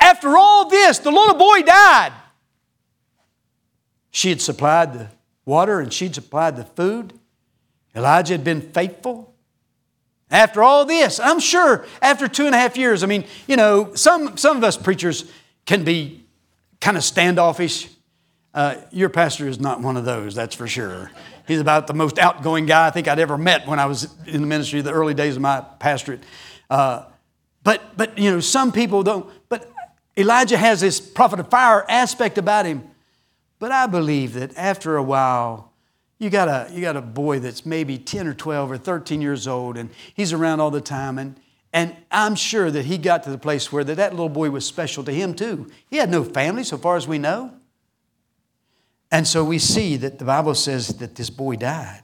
After 0.00 0.36
all 0.36 0.68
this, 0.68 0.98
the 0.98 1.10
little 1.10 1.36
boy 1.36 1.62
died. 1.62 2.12
She 4.10 4.30
had 4.30 4.40
supplied 4.40 4.94
the 4.94 5.08
water 5.44 5.80
and 5.80 5.92
she'd 5.92 6.14
supplied 6.14 6.56
the 6.56 6.64
food. 6.64 7.12
Elijah 7.94 8.34
had 8.34 8.44
been 8.44 8.60
faithful. 8.60 9.34
After 10.30 10.62
all 10.62 10.84
this, 10.84 11.20
I'm 11.20 11.38
sure 11.38 11.86
after 12.02 12.26
two 12.26 12.46
and 12.46 12.54
a 12.54 12.58
half 12.58 12.76
years, 12.76 13.04
I 13.04 13.06
mean, 13.06 13.24
you 13.46 13.56
know, 13.56 13.94
some, 13.94 14.36
some 14.36 14.56
of 14.56 14.64
us 14.64 14.76
preachers 14.76 15.30
can 15.66 15.84
be 15.84 16.24
kind 16.80 16.96
of 16.96 17.04
standoffish. 17.04 17.88
Uh, 18.52 18.76
your 18.90 19.08
pastor 19.08 19.46
is 19.46 19.60
not 19.60 19.80
one 19.80 19.96
of 19.96 20.04
those, 20.04 20.34
that's 20.34 20.54
for 20.54 20.66
sure. 20.66 21.10
He's 21.46 21.60
about 21.60 21.86
the 21.86 21.94
most 21.94 22.18
outgoing 22.18 22.66
guy 22.66 22.88
I 22.88 22.90
think 22.90 23.06
I'd 23.06 23.20
ever 23.20 23.38
met 23.38 23.68
when 23.68 23.78
I 23.78 23.86
was 23.86 24.08
in 24.26 24.40
the 24.40 24.46
ministry, 24.48 24.80
the 24.80 24.92
early 24.92 25.14
days 25.14 25.36
of 25.36 25.42
my 25.42 25.60
pastorate. 25.78 26.20
Uh, 26.68 27.04
but, 27.62 27.96
but, 27.96 28.18
you 28.18 28.30
know, 28.30 28.40
some 28.40 28.72
people 28.72 29.02
don't. 29.04 29.30
But 29.48 29.70
Elijah 30.16 30.56
has 30.56 30.80
this 30.80 30.98
prophet 30.98 31.38
of 31.38 31.48
fire 31.50 31.84
aspect 31.88 32.38
about 32.38 32.66
him. 32.66 32.82
But 33.58 33.72
I 33.72 33.86
believe 33.86 34.34
that 34.34 34.56
after 34.56 34.96
a 34.96 35.02
while, 35.02 35.72
you 36.18 36.30
got 36.30 36.48
a, 36.48 36.72
you 36.72 36.80
got 36.80 36.96
a 36.96 37.02
boy 37.02 37.40
that's 37.40 37.66
maybe 37.66 37.98
10 37.98 38.26
or 38.26 38.34
12 38.34 38.70
or 38.70 38.78
13 38.78 39.20
years 39.20 39.46
old, 39.46 39.76
and 39.76 39.90
he's 40.14 40.32
around 40.32 40.60
all 40.60 40.70
the 40.70 40.80
time. 40.80 41.18
And, 41.18 41.38
and 41.72 41.94
I'm 42.10 42.34
sure 42.34 42.70
that 42.70 42.86
he 42.86 42.96
got 42.96 43.22
to 43.24 43.30
the 43.30 43.38
place 43.38 43.70
where 43.70 43.84
that, 43.84 43.96
that 43.96 44.12
little 44.12 44.30
boy 44.30 44.50
was 44.50 44.64
special 44.64 45.04
to 45.04 45.12
him 45.12 45.34
too. 45.34 45.68
He 45.90 45.98
had 45.98 46.10
no 46.10 46.24
family, 46.24 46.64
so 46.64 46.78
far 46.78 46.96
as 46.96 47.06
we 47.06 47.18
know. 47.18 47.52
And 49.10 49.26
so 49.26 49.44
we 49.44 49.58
see 49.58 49.96
that 49.98 50.18
the 50.18 50.24
Bible 50.24 50.54
says 50.54 50.88
that 50.98 51.14
this 51.14 51.30
boy 51.30 51.56
died. 51.56 52.02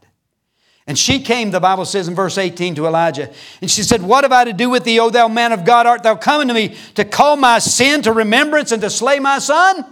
And 0.87 0.99
she 0.99 1.21
came, 1.21 1.51
the 1.51 1.61
Bible 1.61 1.85
says 1.85 2.09
in 2.09 2.15
verse 2.15 2.37
18, 2.37 2.75
to 2.75 2.87
Elijah. 2.87 3.33
And 3.61 3.71
she 3.71 3.83
said, 3.83 4.03
What 4.03 4.25
have 4.25 4.33
I 4.33 4.45
to 4.45 4.53
do 4.53 4.69
with 4.69 4.85
thee, 4.85 4.99
O 4.99 5.11
thou 5.11 5.29
man 5.29 5.53
of 5.53 5.65
God? 5.65 5.87
Art 5.87 6.03
thou 6.03 6.17
coming 6.17 6.49
to 6.49 6.55
me 6.55 6.77
to 6.97 7.05
call 7.05 7.37
my 7.37 7.61
sin 7.61 8.03
to 8.03 8.13
remembrance 8.13 8.73
and 8.73 8.83
to 8.83 8.91
slay 8.91 9.21
my 9.21 9.39
son? 9.39 9.85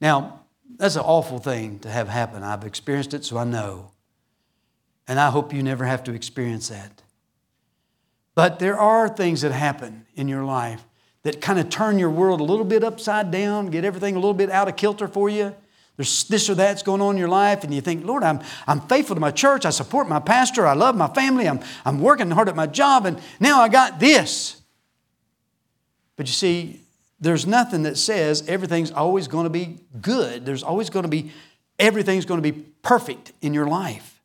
Now, 0.00 0.39
that's 0.80 0.96
an 0.96 1.02
awful 1.02 1.38
thing 1.38 1.78
to 1.80 1.90
have 1.90 2.08
happen. 2.08 2.42
I've 2.42 2.64
experienced 2.64 3.12
it, 3.12 3.22
so 3.22 3.36
I 3.36 3.44
know. 3.44 3.90
And 5.06 5.20
I 5.20 5.28
hope 5.28 5.52
you 5.52 5.62
never 5.62 5.84
have 5.84 6.02
to 6.04 6.14
experience 6.14 6.68
that. 6.70 7.02
But 8.34 8.58
there 8.60 8.78
are 8.78 9.06
things 9.06 9.42
that 9.42 9.52
happen 9.52 10.06
in 10.14 10.26
your 10.26 10.42
life 10.42 10.82
that 11.22 11.42
kind 11.42 11.58
of 11.58 11.68
turn 11.68 11.98
your 11.98 12.08
world 12.08 12.40
a 12.40 12.44
little 12.44 12.64
bit 12.64 12.82
upside 12.82 13.30
down, 13.30 13.66
get 13.66 13.84
everything 13.84 14.16
a 14.16 14.18
little 14.18 14.32
bit 14.32 14.48
out 14.48 14.68
of 14.68 14.76
kilter 14.76 15.06
for 15.06 15.28
you. 15.28 15.54
There's 15.98 16.24
this 16.24 16.48
or 16.48 16.54
that's 16.54 16.82
going 16.82 17.02
on 17.02 17.16
in 17.16 17.18
your 17.18 17.28
life, 17.28 17.62
and 17.62 17.74
you 17.74 17.82
think, 17.82 18.06
Lord, 18.06 18.22
I'm, 18.22 18.40
I'm 18.66 18.80
faithful 18.80 19.16
to 19.16 19.20
my 19.20 19.32
church. 19.32 19.66
I 19.66 19.70
support 19.70 20.08
my 20.08 20.18
pastor. 20.18 20.66
I 20.66 20.72
love 20.72 20.96
my 20.96 21.08
family. 21.08 21.46
I'm, 21.46 21.60
I'm 21.84 22.00
working 22.00 22.30
hard 22.30 22.48
at 22.48 22.56
my 22.56 22.66
job, 22.66 23.04
and 23.04 23.20
now 23.38 23.60
I 23.60 23.68
got 23.68 24.00
this. 24.00 24.62
But 26.16 26.26
you 26.26 26.32
see, 26.32 26.80
there's 27.20 27.46
nothing 27.46 27.82
that 27.82 27.98
says 27.98 28.42
everything's 28.48 28.90
always 28.90 29.28
going 29.28 29.44
to 29.44 29.50
be 29.50 29.78
good. 30.00 30.46
There's 30.46 30.62
always 30.62 30.88
going 30.88 31.02
to 31.02 31.08
be, 31.08 31.32
everything's 31.78 32.24
going 32.24 32.42
to 32.42 32.52
be 32.52 32.64
perfect 32.82 33.32
in 33.42 33.52
your 33.52 33.66
life. 33.66 34.20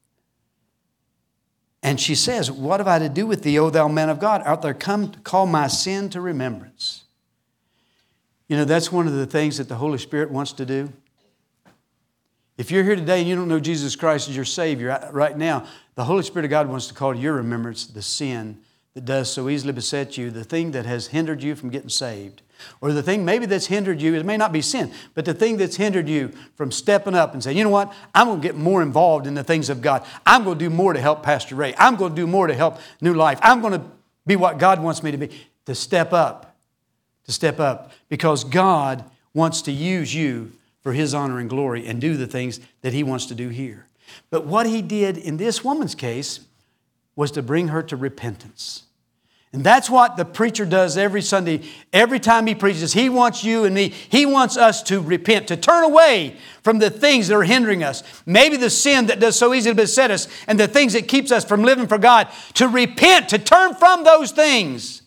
And 1.83 1.99
she 1.99 2.15
says, 2.15 2.49
What 2.49 2.79
have 2.79 2.87
I 2.87 2.99
to 2.99 3.09
do 3.09 3.27
with 3.27 3.43
thee, 3.43 3.59
O 3.59 3.69
thou 3.69 3.87
man 3.87 4.09
of 4.09 4.19
God? 4.19 4.41
Art 4.43 4.61
thou 4.61 4.73
come 4.73 5.11
to 5.11 5.19
call 5.19 5.45
my 5.45 5.67
sin 5.67 6.09
to 6.11 6.21
remembrance? 6.21 7.03
You 8.47 8.57
know, 8.57 8.65
that's 8.65 8.91
one 8.91 9.07
of 9.07 9.13
the 9.13 9.25
things 9.25 9.57
that 9.57 9.69
the 9.69 9.75
Holy 9.75 9.97
Spirit 9.97 10.31
wants 10.31 10.53
to 10.53 10.65
do. 10.65 10.91
If 12.57 12.71
you're 12.71 12.83
here 12.83 12.95
today 12.95 13.19
and 13.19 13.27
you 13.27 13.35
don't 13.35 13.49
know 13.49 13.59
Jesus 13.59 13.95
Christ 13.95 14.29
as 14.29 14.35
your 14.35 14.45
Savior 14.45 15.09
right 15.11 15.37
now, 15.37 15.65
the 15.95 16.05
Holy 16.05 16.23
Spirit 16.23 16.45
of 16.45 16.51
God 16.51 16.69
wants 16.69 16.87
to 16.87 16.93
call 16.93 17.13
to 17.13 17.19
your 17.19 17.33
remembrance 17.33 17.85
the 17.85 18.01
sin 18.01 18.59
that 18.93 19.03
does 19.03 19.31
so 19.31 19.49
easily 19.49 19.73
beset 19.73 20.17
you, 20.17 20.31
the 20.31 20.43
thing 20.43 20.71
that 20.71 20.85
has 20.85 21.07
hindered 21.07 21.43
you 21.43 21.53
from 21.53 21.69
getting 21.69 21.89
saved, 21.89 22.41
or 22.81 22.91
the 22.91 23.03
thing 23.03 23.25
maybe 23.25 23.45
that's 23.45 23.67
hindered 23.67 24.01
you, 24.01 24.13
it 24.15 24.25
may 24.25 24.37
not 24.37 24.51
be 24.51 24.61
sin, 24.61 24.91
but 25.13 25.25
the 25.25 25.33
thing 25.33 25.57
that's 25.57 25.75
hindered 25.75 26.07
you 26.07 26.31
from 26.55 26.71
stepping 26.71 27.15
up 27.15 27.33
and 27.33 27.43
saying, 27.43 27.57
you 27.57 27.63
know 27.63 27.69
what, 27.69 27.93
I'm 28.13 28.27
going 28.27 28.41
to 28.41 28.47
get 28.47 28.55
more 28.55 28.81
involved 28.81 29.27
in 29.27 29.33
the 29.33 29.43
things 29.43 29.69
of 29.69 29.81
God. 29.81 30.05
I'm 30.25 30.43
going 30.43 30.57
to 30.57 30.65
do 30.65 30.69
more 30.69 30.93
to 30.93 30.99
help 30.99 31.23
Pastor 31.23 31.55
Ray. 31.55 31.73
I'm 31.77 31.95
going 31.95 32.13
to 32.13 32.21
do 32.21 32.27
more 32.27 32.47
to 32.47 32.53
help 32.53 32.79
New 33.01 33.13
Life. 33.13 33.39
I'm 33.41 33.61
going 33.61 33.73
to 33.73 33.85
be 34.25 34.35
what 34.35 34.57
God 34.57 34.81
wants 34.81 35.03
me 35.03 35.11
to 35.11 35.17
be, 35.17 35.29
to 35.65 35.75
step 35.75 36.13
up, 36.13 36.55
to 37.25 37.31
step 37.31 37.59
up, 37.59 37.91
because 38.09 38.43
God 38.43 39.03
wants 39.33 39.61
to 39.63 39.71
use 39.71 40.13
you 40.13 40.53
for 40.81 40.93
His 40.93 41.13
honor 41.13 41.39
and 41.39 41.49
glory 41.49 41.85
and 41.87 41.99
do 41.99 42.15
the 42.15 42.27
things 42.27 42.59
that 42.81 42.93
He 42.93 43.03
wants 43.03 43.25
to 43.27 43.35
do 43.35 43.49
here. 43.49 43.87
But 44.29 44.45
what 44.45 44.65
He 44.65 44.81
did 44.81 45.17
in 45.17 45.37
this 45.37 45.63
woman's 45.63 45.95
case 45.95 46.41
was 47.15 47.31
to 47.31 47.41
bring 47.41 47.69
her 47.69 47.81
to 47.83 47.95
repentance. 47.95 48.83
And 49.55 49.63
that's 49.63 49.89
what 49.89 50.17
the 50.17 50.25
preacher 50.25 50.65
does 50.65 50.97
every 50.97 51.21
Sunday. 51.21 51.61
Every 51.93 52.19
time 52.19 52.45
he 52.45 52.53
preaches, 52.53 52.91
he 52.91 53.07
wants 53.07 53.41
you 53.41 53.63
and 53.63 53.73
me, 53.73 53.93
he 54.09 54.25
wants 54.25 54.57
us 54.57 54.83
to 54.83 54.99
repent, 54.99 55.47
to 55.47 55.55
turn 55.55 55.85
away 55.85 56.35
from 56.61 56.79
the 56.79 56.89
things 56.89 57.29
that 57.29 57.35
are 57.35 57.43
hindering 57.43 57.81
us. 57.81 58.03
Maybe 58.25 58.57
the 58.57 58.69
sin 58.69 59.05
that 59.05 59.21
does 59.21 59.39
so 59.39 59.53
easily 59.53 59.73
beset 59.73 60.11
us 60.11 60.27
and 60.47 60.59
the 60.59 60.67
things 60.67 60.91
that 60.91 61.07
keeps 61.07 61.31
us 61.31 61.45
from 61.45 61.63
living 61.63 61.87
for 61.87 61.97
God, 61.97 62.27
to 62.55 62.67
repent, 62.67 63.29
to 63.29 63.39
turn 63.39 63.73
from 63.75 64.03
those 64.03 64.33
things. 64.33 65.03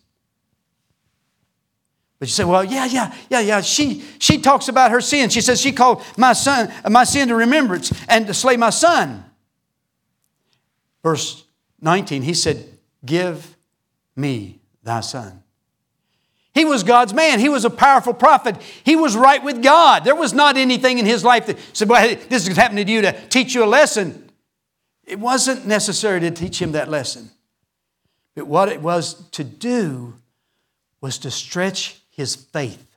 But 2.19 2.29
you 2.29 2.33
say, 2.33 2.45
well, 2.45 2.65
yeah, 2.65 2.87
yeah, 2.87 3.15
yeah, 3.29 3.41
yeah. 3.41 3.61
She, 3.61 4.03
she 4.19 4.41
talks 4.41 4.69
about 4.69 4.93
her 4.93 5.03
sin. 5.03 5.29
She 5.29 5.43
says 5.43 5.61
she 5.61 5.73
called 5.73 6.03
my 6.17 6.33
son, 6.33 6.73
my 6.89 7.05
sin 7.05 7.29
to 7.29 7.35
remembrance 7.35 7.93
and 8.09 8.27
to 8.27 8.33
slay 8.33 8.57
my 8.57 8.71
son. 8.71 9.27
Verse 11.03 11.45
19, 11.83 12.23
he 12.23 12.33
said, 12.33 12.65
Give 13.05 13.58
me 14.19 14.61
thy 14.83 15.01
son. 15.01 15.43
He 16.55 16.65
was 16.65 16.83
God's 16.83 17.15
man. 17.15 17.39
He 17.39 17.49
was 17.49 17.65
a 17.65 17.71
powerful 17.71 18.13
prophet. 18.13 18.57
He 18.83 18.97
was 18.97 19.17
right 19.17 19.43
with 19.43 19.63
God. 19.63 20.05
There 20.05 20.17
was 20.17 20.33
not 20.33 20.57
anything 20.57 20.99
in 20.99 21.07
his 21.07 21.23
life 21.23 21.47
that 21.47 21.59
said, 21.73 21.89
well, 21.89 22.17
this 22.29 22.49
is 22.49 22.57
happening 22.57 22.87
to 22.87 22.93
you 22.93 23.03
to 23.03 23.13
teach 23.29 23.55
you 23.55 23.63
a 23.63 23.67
lesson. 23.67 24.31
It 25.05 25.21
wasn't 25.21 25.67
necessary 25.67 26.21
to 26.21 26.31
teach 26.31 26.61
him 26.61 26.73
that 26.73 26.89
lesson. 26.89 27.31
But 28.35 28.47
what 28.47 28.69
it 28.69 28.83
was 28.83 29.29
to 29.31 29.45
do 29.45 30.15
was 31.01 31.19
to 31.19 31.31
stretch 31.31 32.01
his 32.11 32.35
faith 32.35 32.89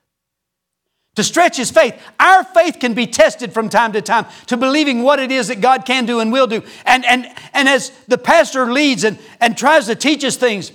to 1.15 1.23
stretch 1.23 1.57
his 1.57 1.71
faith. 1.71 1.99
Our 2.19 2.43
faith 2.43 2.77
can 2.79 2.93
be 2.93 3.05
tested 3.05 3.53
from 3.53 3.69
time 3.69 3.91
to 3.93 4.01
time 4.01 4.25
to 4.47 4.57
believing 4.57 5.03
what 5.03 5.19
it 5.19 5.31
is 5.31 5.49
that 5.49 5.59
God 5.59 5.85
can 5.85 6.05
do 6.05 6.19
and 6.19 6.31
will 6.31 6.47
do. 6.47 6.63
And, 6.85 7.05
and, 7.05 7.27
and 7.53 7.67
as 7.67 7.89
the 8.07 8.17
pastor 8.17 8.71
leads 8.71 9.03
and, 9.03 9.19
and 9.39 9.57
tries 9.57 9.87
to 9.87 9.95
teach 9.95 10.23
us 10.23 10.37
things, 10.37 10.71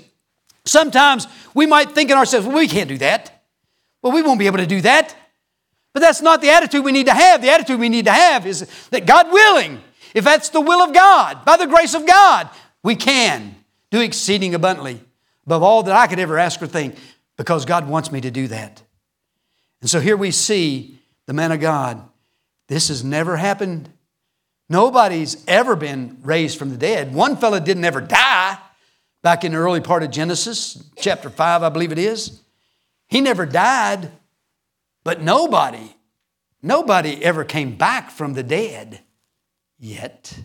sometimes 0.67 1.27
we 1.55 1.67
might 1.67 1.93
think 1.93 2.11
in 2.11 2.17
ourselves, 2.17 2.47
well, 2.47 2.57
we 2.57 2.69
can't 2.69 2.89
do 2.89 2.99
that. 2.99 3.43
Well, 4.03 4.13
we 4.13 4.23
won't 4.23 4.39
be 4.39 4.47
able 4.47 4.59
to 4.59 4.67
do 4.67 4.81
that. 4.83 5.17
But 5.93 6.01
that's 6.01 6.21
not 6.21 6.43
the 6.43 6.51
attitude 6.51 6.85
we 6.85 6.93
need 6.93 7.07
to 7.07 7.15
have. 7.15 7.41
The 7.41 7.51
attitude 7.51 7.81
we 7.81 7.89
need 7.89 8.05
to 8.05 8.13
have 8.13 8.47
is 8.47 8.69
that 8.91 9.07
God 9.07 9.33
willing, 9.33 9.81
if 10.15 10.25
that's 10.25 10.51
the 10.51 10.61
will 10.61 10.83
of 10.83 10.93
God, 10.93 11.45
by 11.45 11.57
the 11.57 11.67
grace 11.67 11.95
of 11.95 12.07
God, 12.07 12.51
we 12.83 12.95
can 12.97 13.57
do 13.91 14.01
exceeding 14.01 14.55
abundantly 14.55 15.01
above 15.47 15.63
all 15.63 15.83
that 15.85 15.97
I 15.97 16.07
could 16.07 16.19
ever 16.19 16.39
ask 16.39 16.61
or 16.61 16.67
think 16.67 16.97
because 17.37 17.65
God 17.65 17.89
wants 17.89 18.13
me 18.13 18.21
to 18.21 18.31
do 18.31 18.49
that. 18.49 18.83
And 19.81 19.89
so 19.89 20.01
here 20.01 20.17
we 20.17 20.31
see 20.31 20.99
the 21.27 21.33
man 21.33 21.53
of 21.53 21.61
God. 21.61 22.03
This 22.69 22.89
has 22.89 23.05
never 23.05 23.37
happened. 23.37 23.89
Nobody's 24.69 25.45
ever 25.47 25.77
been 25.77 26.19
raised 26.23 26.59
from 26.59 26.71
the 26.71 26.77
dead. 26.77 27.15
One 27.15 27.37
fellow 27.37 27.61
didn't 27.61 27.85
ever 27.85 28.01
die 28.01 28.36
back 29.27 29.43
in 29.43 29.51
the 29.51 29.59
early 29.59 29.81
part 29.81 30.05
of 30.05 30.13
Genesis, 30.13 30.81
chapter 30.95 31.29
5, 31.29 31.65
I 31.65 31.69
believe 31.69 31.91
it 31.91 31.99
is. 31.99 32.43
He 33.09 33.21
never 33.21 33.45
died, 33.45 34.13
but 35.03 35.21
nobody, 35.21 35.97
nobody 36.63 37.25
ever 37.25 37.43
came 37.43 37.77
back 37.77 38.13
from 38.13 38.35
the 38.35 38.45
dead 38.45 39.01
yet. 39.81 40.39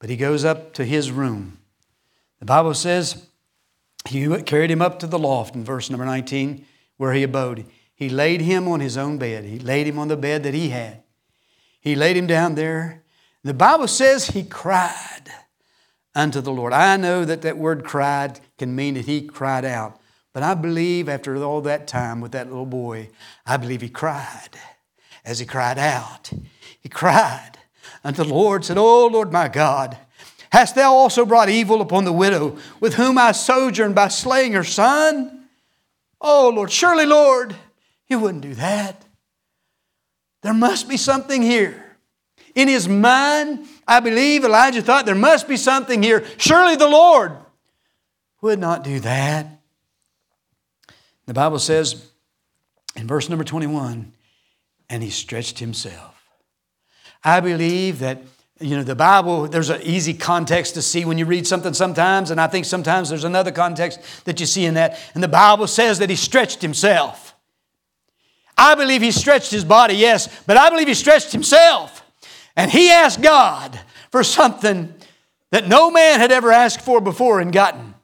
But 0.00 0.08
he 0.08 0.16
goes 0.16 0.42
up 0.42 0.72
to 0.72 0.86
his 0.86 1.10
room. 1.10 1.58
The 2.38 2.46
Bible 2.46 2.72
says 2.72 3.26
he 4.08 4.26
carried 4.44 4.70
him 4.70 4.80
up 4.80 4.98
to 5.00 5.06
the 5.06 5.18
loft 5.18 5.54
in 5.54 5.64
verse 5.64 5.90
number 5.90 6.06
19 6.06 6.64
where 6.96 7.12
he 7.12 7.24
abode. 7.24 7.66
He 7.94 8.08
laid 8.08 8.40
him 8.40 8.66
on 8.68 8.80
his 8.80 8.96
own 8.96 9.18
bed. 9.18 9.44
He 9.44 9.58
laid 9.58 9.86
him 9.86 9.98
on 9.98 10.08
the 10.08 10.16
bed 10.16 10.44
that 10.44 10.54
he 10.54 10.70
had. 10.70 11.02
He 11.78 11.94
laid 11.94 12.16
him 12.16 12.26
down 12.26 12.54
there. 12.54 13.02
The 13.42 13.52
Bible 13.52 13.86
says 13.86 14.28
he 14.28 14.44
cried 14.44 15.30
unto 16.14 16.40
the 16.40 16.52
Lord. 16.52 16.72
I 16.72 16.96
know 16.96 17.24
that 17.24 17.42
that 17.42 17.58
word 17.58 17.84
cried 17.84 18.40
can 18.58 18.74
mean 18.74 18.94
that 18.94 19.06
he 19.06 19.22
cried 19.22 19.64
out. 19.64 20.00
But 20.32 20.42
I 20.42 20.54
believe 20.54 21.08
after 21.08 21.36
all 21.42 21.60
that 21.62 21.86
time 21.86 22.20
with 22.20 22.32
that 22.32 22.48
little 22.48 22.66
boy, 22.66 23.10
I 23.46 23.56
believe 23.56 23.82
he 23.82 23.88
cried 23.88 24.50
as 25.24 25.38
he 25.38 25.46
cried 25.46 25.78
out. 25.78 26.32
He 26.80 26.88
cried 26.88 27.52
unto 28.02 28.24
the 28.24 28.28
Lord, 28.28 28.64
said, 28.64 28.76
Oh 28.76 29.06
Lord 29.06 29.32
my 29.32 29.48
God, 29.48 29.96
hast 30.50 30.74
thou 30.74 30.92
also 30.92 31.24
brought 31.24 31.48
evil 31.48 31.80
upon 31.80 32.04
the 32.04 32.12
widow 32.12 32.58
with 32.80 32.94
whom 32.94 33.16
I 33.16 33.32
sojourned 33.32 33.94
by 33.94 34.08
slaying 34.08 34.52
her 34.52 34.64
son? 34.64 35.46
Oh 36.20 36.52
Lord, 36.54 36.70
surely, 36.70 37.06
Lord, 37.06 37.54
he 38.06 38.16
wouldn't 38.16 38.42
do 38.42 38.54
that. 38.54 39.04
There 40.42 40.54
must 40.54 40.88
be 40.88 40.96
something 40.96 41.42
here. 41.42 41.83
In 42.54 42.68
his 42.68 42.88
mind, 42.88 43.66
I 43.86 44.00
believe 44.00 44.44
Elijah 44.44 44.82
thought 44.82 45.06
there 45.06 45.14
must 45.14 45.48
be 45.48 45.56
something 45.56 46.02
here. 46.02 46.24
Surely 46.38 46.76
the 46.76 46.88
Lord 46.88 47.32
would 48.40 48.58
not 48.58 48.84
do 48.84 49.00
that. 49.00 49.46
The 51.26 51.34
Bible 51.34 51.58
says 51.58 52.10
in 52.96 53.06
verse 53.06 53.28
number 53.28 53.44
21 53.44 54.12
and 54.88 55.02
he 55.02 55.10
stretched 55.10 55.58
himself. 55.58 56.14
I 57.24 57.40
believe 57.40 58.00
that 58.00 58.22
you 58.60 58.76
know 58.76 58.84
the 58.84 58.94
bible 58.94 59.48
there's 59.48 59.68
an 59.68 59.82
easy 59.82 60.14
context 60.14 60.74
to 60.74 60.82
see 60.82 61.04
when 61.04 61.18
you 61.18 61.24
read 61.24 61.44
something 61.44 61.74
sometimes 61.74 62.30
and 62.30 62.40
i 62.40 62.46
think 62.46 62.64
sometimes 62.64 63.08
there's 63.08 63.24
another 63.24 63.50
context 63.50 63.98
that 64.26 64.38
you 64.38 64.46
see 64.46 64.64
in 64.64 64.74
that 64.74 64.96
and 65.14 65.24
the 65.24 65.28
bible 65.28 65.66
says 65.66 65.98
that 65.98 66.08
he 66.08 66.14
stretched 66.14 66.62
himself 66.62 67.34
I 68.56 68.74
believe 68.74 69.02
he 69.02 69.10
stretched 69.10 69.50
his 69.50 69.64
body, 69.64 69.94
yes, 69.94 70.28
but 70.46 70.56
I 70.56 70.70
believe 70.70 70.88
he 70.88 70.94
stretched 70.94 71.32
himself. 71.32 72.03
And 72.56 72.70
he 72.70 72.90
asked 72.90 73.20
God 73.20 73.78
for 74.10 74.22
something 74.22 74.94
that 75.50 75.68
no 75.68 75.90
man 75.90 76.20
had 76.20 76.32
ever 76.32 76.52
asked 76.52 76.80
for 76.80 77.00
before 77.00 77.40
and 77.40 77.52
gotten. 77.52 77.94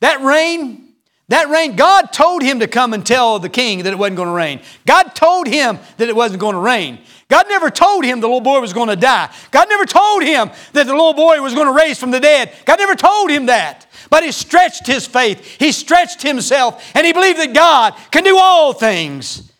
That 0.00 0.20
rain, 0.22 0.94
that 1.28 1.48
rain, 1.48 1.76
God 1.76 2.12
told 2.12 2.42
him 2.42 2.60
to 2.60 2.66
come 2.66 2.94
and 2.94 3.06
tell 3.06 3.38
the 3.38 3.48
king 3.48 3.84
that 3.84 3.92
it 3.92 3.98
wasn't 3.98 4.16
going 4.16 4.28
to 4.28 4.34
rain. 4.34 4.60
God 4.86 5.14
told 5.14 5.46
him 5.46 5.78
that 5.96 6.08
it 6.08 6.16
wasn't 6.16 6.40
going 6.40 6.54
to 6.54 6.60
rain. 6.60 6.98
God 7.28 7.46
never 7.48 7.70
told 7.70 8.04
him 8.04 8.20
the 8.20 8.26
little 8.26 8.40
boy 8.40 8.60
was 8.60 8.72
going 8.72 8.88
to 8.88 8.96
die. 8.96 9.32
God 9.50 9.68
never 9.68 9.86
told 9.86 10.22
him 10.22 10.50
that 10.72 10.86
the 10.86 10.92
little 10.92 11.14
boy 11.14 11.40
was 11.40 11.54
going 11.54 11.66
to 11.66 11.72
raise 11.72 11.98
from 11.98 12.10
the 12.10 12.20
dead. 12.20 12.52
God 12.64 12.78
never 12.78 12.94
told 12.94 13.30
him 13.30 13.46
that. 13.46 13.86
But 14.10 14.22
he 14.22 14.32
stretched 14.32 14.86
his 14.86 15.06
faith, 15.06 15.44
he 15.58 15.72
stretched 15.72 16.22
himself, 16.22 16.84
and 16.94 17.06
he 17.06 17.12
believed 17.12 17.38
that 17.38 17.54
God 17.54 17.94
can 18.10 18.24
do 18.24 18.36
all 18.36 18.72
things. 18.72 19.50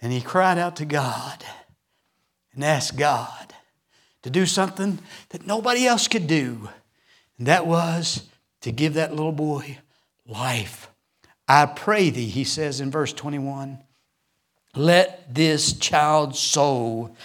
And 0.00 0.12
he 0.12 0.20
cried 0.20 0.58
out 0.58 0.76
to 0.76 0.84
God 0.84 1.44
and 2.54 2.64
asked 2.64 2.96
God 2.96 3.54
to 4.22 4.30
do 4.30 4.46
something 4.46 4.98
that 5.30 5.46
nobody 5.46 5.86
else 5.86 6.08
could 6.08 6.26
do. 6.26 6.68
And 7.38 7.46
that 7.46 7.66
was 7.66 8.28
to 8.60 8.72
give 8.72 8.94
that 8.94 9.14
little 9.14 9.32
boy 9.32 9.78
life. 10.26 10.88
I 11.48 11.66
pray 11.66 12.10
thee, 12.10 12.28
he 12.28 12.44
says 12.44 12.80
in 12.80 12.90
verse 12.90 13.12
21, 13.12 13.78
let 14.74 15.34
this 15.34 15.74
child's 15.74 16.38
soul 16.38 17.16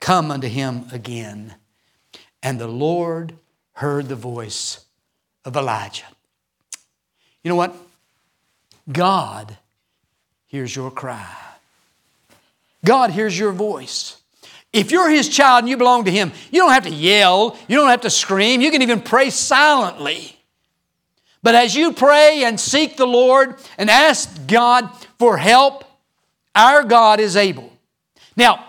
come 0.00 0.30
unto 0.30 0.48
him 0.48 0.86
again. 0.92 1.54
And 2.42 2.58
the 2.58 2.68
Lord 2.68 3.36
heard 3.74 4.08
the 4.08 4.16
voice 4.16 4.84
of 5.44 5.56
Elijah. 5.56 6.06
You 7.42 7.50
know 7.50 7.56
what? 7.56 7.76
God 8.90 9.56
hears 10.46 10.74
your 10.74 10.90
cry. 10.90 11.36
God 12.84 13.10
hears 13.10 13.38
your 13.38 13.52
voice. 13.52 14.20
If 14.76 14.90
you're 14.90 15.08
His 15.08 15.30
child 15.30 15.60
and 15.60 15.70
you 15.70 15.78
belong 15.78 16.04
to 16.04 16.10
Him, 16.10 16.32
you 16.50 16.60
don't 16.60 16.72
have 16.72 16.84
to 16.84 16.90
yell, 16.90 17.58
you 17.66 17.76
don't 17.76 17.88
have 17.88 18.02
to 18.02 18.10
scream, 18.10 18.60
you 18.60 18.70
can 18.70 18.82
even 18.82 19.00
pray 19.00 19.30
silently. 19.30 20.38
But 21.42 21.54
as 21.54 21.74
you 21.74 21.94
pray 21.94 22.44
and 22.44 22.60
seek 22.60 22.98
the 22.98 23.06
Lord 23.06 23.56
and 23.78 23.88
ask 23.88 24.46
God 24.46 24.90
for 25.18 25.38
help, 25.38 25.84
our 26.54 26.82
God 26.82 27.20
is 27.20 27.36
able. 27.36 27.72
Now, 28.36 28.64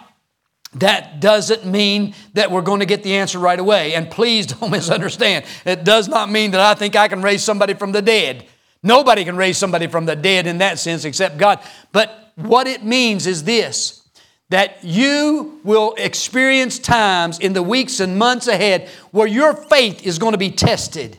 that 0.76 1.20
doesn't 1.20 1.66
mean 1.66 2.14
that 2.36 2.52
we're 2.52 2.62
going 2.62 2.80
to 2.80 2.86
get 2.86 3.04
the 3.04 3.16
answer 3.16 3.40
right 3.40 3.60
away. 3.60 3.94
And 3.94 4.10
please 4.10 4.46
don't 4.48 4.72
misunderstand. 4.72 5.44
It 5.66 5.84
does 5.84 6.08
not 6.08 6.32
mean 6.32 6.52
that 6.52 6.62
I 6.62 6.74
think 6.74 6.96
I 6.96 7.10
can 7.10 7.22
raise 7.22 7.44
somebody 7.44 7.74
from 7.74 7.92
the 7.92 8.02
dead. 8.02 8.46
Nobody 8.82 9.26
can 9.26 9.36
raise 9.36 9.58
somebody 9.58 9.88
from 9.88 10.06
the 10.06 10.16
dead 10.16 10.48
in 10.48 10.60
that 10.60 10.80
sense 10.80 11.04
except 11.04 11.38
God. 11.38 11.60
But 11.92 12.32
what 12.36 12.68
it 12.68 12.86
means 12.86 13.28
is 13.28 13.44
this 13.44 14.07
that 14.50 14.84
you 14.84 15.60
will 15.64 15.94
experience 15.98 16.80
times 16.80 17.40
in 17.40 17.54
the 17.54 17.64
weeks 17.64 18.00
and 18.00 18.18
months 18.18 18.48
ahead 18.48 18.90
where 19.12 19.28
your 19.28 19.54
faith 19.54 20.06
is 20.06 20.20
going 20.20 20.32
to 20.32 20.38
be 20.38 20.52
tested. 20.52 21.18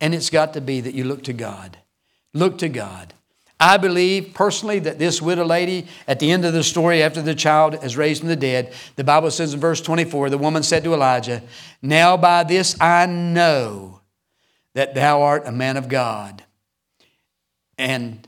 And 0.00 0.14
it's 0.14 0.30
got 0.30 0.54
to 0.54 0.60
be 0.60 0.80
that 0.80 0.94
you 0.94 1.04
look 1.04 1.24
to 1.24 1.32
God. 1.32 1.78
Look 2.32 2.58
to 2.58 2.68
God. 2.68 3.14
I 3.60 3.76
believe 3.76 4.34
personally 4.34 4.80
that 4.80 4.98
this 4.98 5.22
widow 5.22 5.44
lady, 5.44 5.86
at 6.08 6.18
the 6.18 6.30
end 6.30 6.44
of 6.44 6.52
the 6.52 6.64
story, 6.64 7.02
after 7.02 7.22
the 7.22 7.34
child 7.34 7.82
is 7.84 7.96
raised 7.96 8.20
from 8.20 8.28
the 8.28 8.36
dead, 8.36 8.72
the 8.96 9.04
Bible 9.04 9.30
says 9.30 9.54
in 9.54 9.60
verse 9.60 9.80
24, 9.80 10.30
the 10.30 10.38
woman 10.38 10.62
said 10.62 10.82
to 10.84 10.94
Elijah, 10.94 11.42
Now 11.80 12.16
by 12.16 12.42
this 12.42 12.78
I 12.80 13.06
know 13.06 14.00
that 14.74 14.94
thou 14.94 15.22
art 15.22 15.46
a 15.46 15.52
man 15.52 15.76
of 15.76 15.88
God. 15.88 16.42
And 17.78 18.26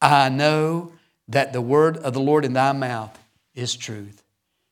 I 0.00 0.28
know 0.28 0.92
that 1.28 1.52
the 1.52 1.60
word 1.60 1.96
of 1.98 2.12
the 2.12 2.20
Lord 2.20 2.44
in 2.44 2.52
thy 2.52 2.72
mouth 2.72 3.18
is 3.54 3.74
truth. 3.74 4.22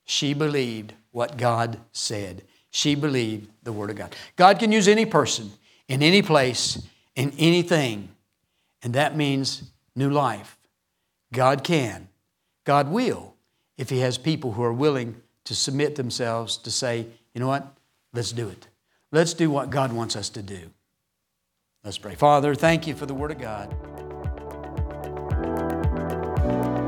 She 0.04 0.34
believed 0.34 0.94
what 1.10 1.36
God 1.36 1.78
said. 1.92 2.42
She 2.70 2.94
believed 2.94 3.48
the 3.62 3.72
word 3.72 3.90
of 3.90 3.96
God. 3.96 4.14
God 4.36 4.58
can 4.58 4.72
use 4.72 4.88
any 4.88 5.06
person, 5.06 5.52
in 5.88 6.02
any 6.02 6.22
place, 6.22 6.82
in 7.14 7.32
anything, 7.38 8.08
and 8.82 8.94
that 8.94 9.16
means 9.16 9.62
new 9.94 10.10
life. 10.10 10.56
God 11.32 11.64
can. 11.64 12.08
God 12.64 12.90
will 12.90 13.34
if 13.76 13.90
He 13.90 14.00
has 14.00 14.18
people 14.18 14.52
who 14.52 14.62
are 14.62 14.72
willing 14.72 15.20
to 15.44 15.54
submit 15.54 15.96
themselves 15.96 16.56
to 16.58 16.70
say, 16.70 17.06
you 17.34 17.40
know 17.40 17.48
what? 17.48 17.66
Let's 18.12 18.32
do 18.32 18.48
it. 18.48 18.68
Let's 19.12 19.34
do 19.34 19.50
what 19.50 19.70
God 19.70 19.92
wants 19.92 20.16
us 20.16 20.28
to 20.30 20.42
do. 20.42 20.70
Let's 21.84 21.98
pray. 21.98 22.14
Father, 22.14 22.54
thank 22.54 22.86
you 22.86 22.94
for 22.94 23.06
the 23.06 23.14
Word 23.14 23.30
of 23.30 23.38
God. 23.38 24.13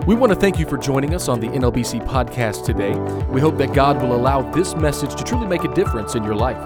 We 0.06 0.14
want 0.14 0.32
to 0.32 0.38
thank 0.38 0.60
you 0.60 0.66
for 0.66 0.78
joining 0.78 1.16
us 1.16 1.26
on 1.26 1.40
the 1.40 1.48
NLBC 1.48 2.06
podcast 2.06 2.64
today. 2.64 2.94
We 3.28 3.40
hope 3.40 3.56
that 3.58 3.74
God 3.74 4.00
will 4.00 4.14
allow 4.14 4.40
this 4.52 4.76
message 4.76 5.16
to 5.16 5.24
truly 5.24 5.48
make 5.48 5.64
a 5.64 5.74
difference 5.74 6.14
in 6.14 6.22
your 6.22 6.36
life. 6.36 6.58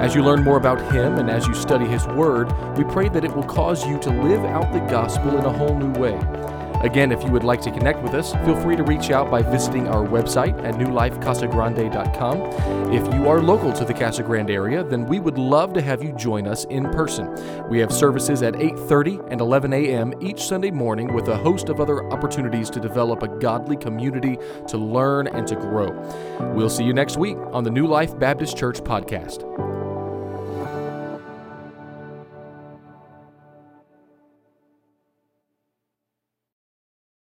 As 0.00 0.16
you 0.16 0.24
learn 0.24 0.42
more 0.42 0.56
about 0.56 0.80
Him 0.92 1.14
and 1.14 1.30
as 1.30 1.46
you 1.46 1.54
study 1.54 1.86
His 1.86 2.04
Word, 2.08 2.50
we 2.76 2.82
pray 2.82 3.08
that 3.10 3.22
it 3.22 3.32
will 3.32 3.44
cause 3.44 3.86
you 3.86 4.00
to 4.00 4.10
live 4.10 4.44
out 4.44 4.72
the 4.72 4.80
gospel 4.90 5.38
in 5.38 5.44
a 5.44 5.52
whole 5.52 5.78
new 5.78 5.92
way. 5.92 6.18
Again, 6.82 7.10
if 7.10 7.22
you 7.24 7.30
would 7.30 7.44
like 7.44 7.60
to 7.62 7.70
connect 7.70 8.02
with 8.02 8.14
us, 8.14 8.32
feel 8.44 8.60
free 8.60 8.76
to 8.76 8.84
reach 8.84 9.10
out 9.10 9.30
by 9.30 9.42
visiting 9.42 9.88
our 9.88 10.06
website 10.06 10.62
at 10.64 10.74
newlifecasagrande.com. 10.74 12.92
If 12.92 13.14
you 13.14 13.28
are 13.28 13.42
local 13.42 13.72
to 13.72 13.84
the 13.84 13.92
Casa 13.92 14.22
Grande 14.22 14.50
area, 14.50 14.84
then 14.84 15.06
we 15.06 15.18
would 15.18 15.38
love 15.38 15.72
to 15.74 15.82
have 15.82 16.02
you 16.02 16.12
join 16.12 16.46
us 16.46 16.64
in 16.66 16.88
person. 16.90 17.34
We 17.68 17.78
have 17.80 17.92
services 17.92 18.42
at 18.42 18.54
8:30 18.54 19.20
and 19.30 19.40
11 19.40 19.72
a.m. 19.72 20.14
each 20.20 20.42
Sunday 20.42 20.70
morning 20.70 21.12
with 21.12 21.28
a 21.28 21.36
host 21.36 21.68
of 21.68 21.80
other 21.80 22.08
opportunities 22.12 22.70
to 22.70 22.80
develop 22.80 23.22
a 23.22 23.28
godly 23.28 23.76
community 23.76 24.38
to 24.68 24.78
learn 24.78 25.26
and 25.26 25.46
to 25.48 25.56
grow. 25.56 25.90
We'll 26.54 26.70
see 26.70 26.84
you 26.84 26.92
next 26.92 27.16
week 27.16 27.36
on 27.52 27.64
the 27.64 27.70
New 27.70 27.86
Life 27.86 28.18
Baptist 28.18 28.56
Church 28.56 28.80
podcast. 28.80 29.77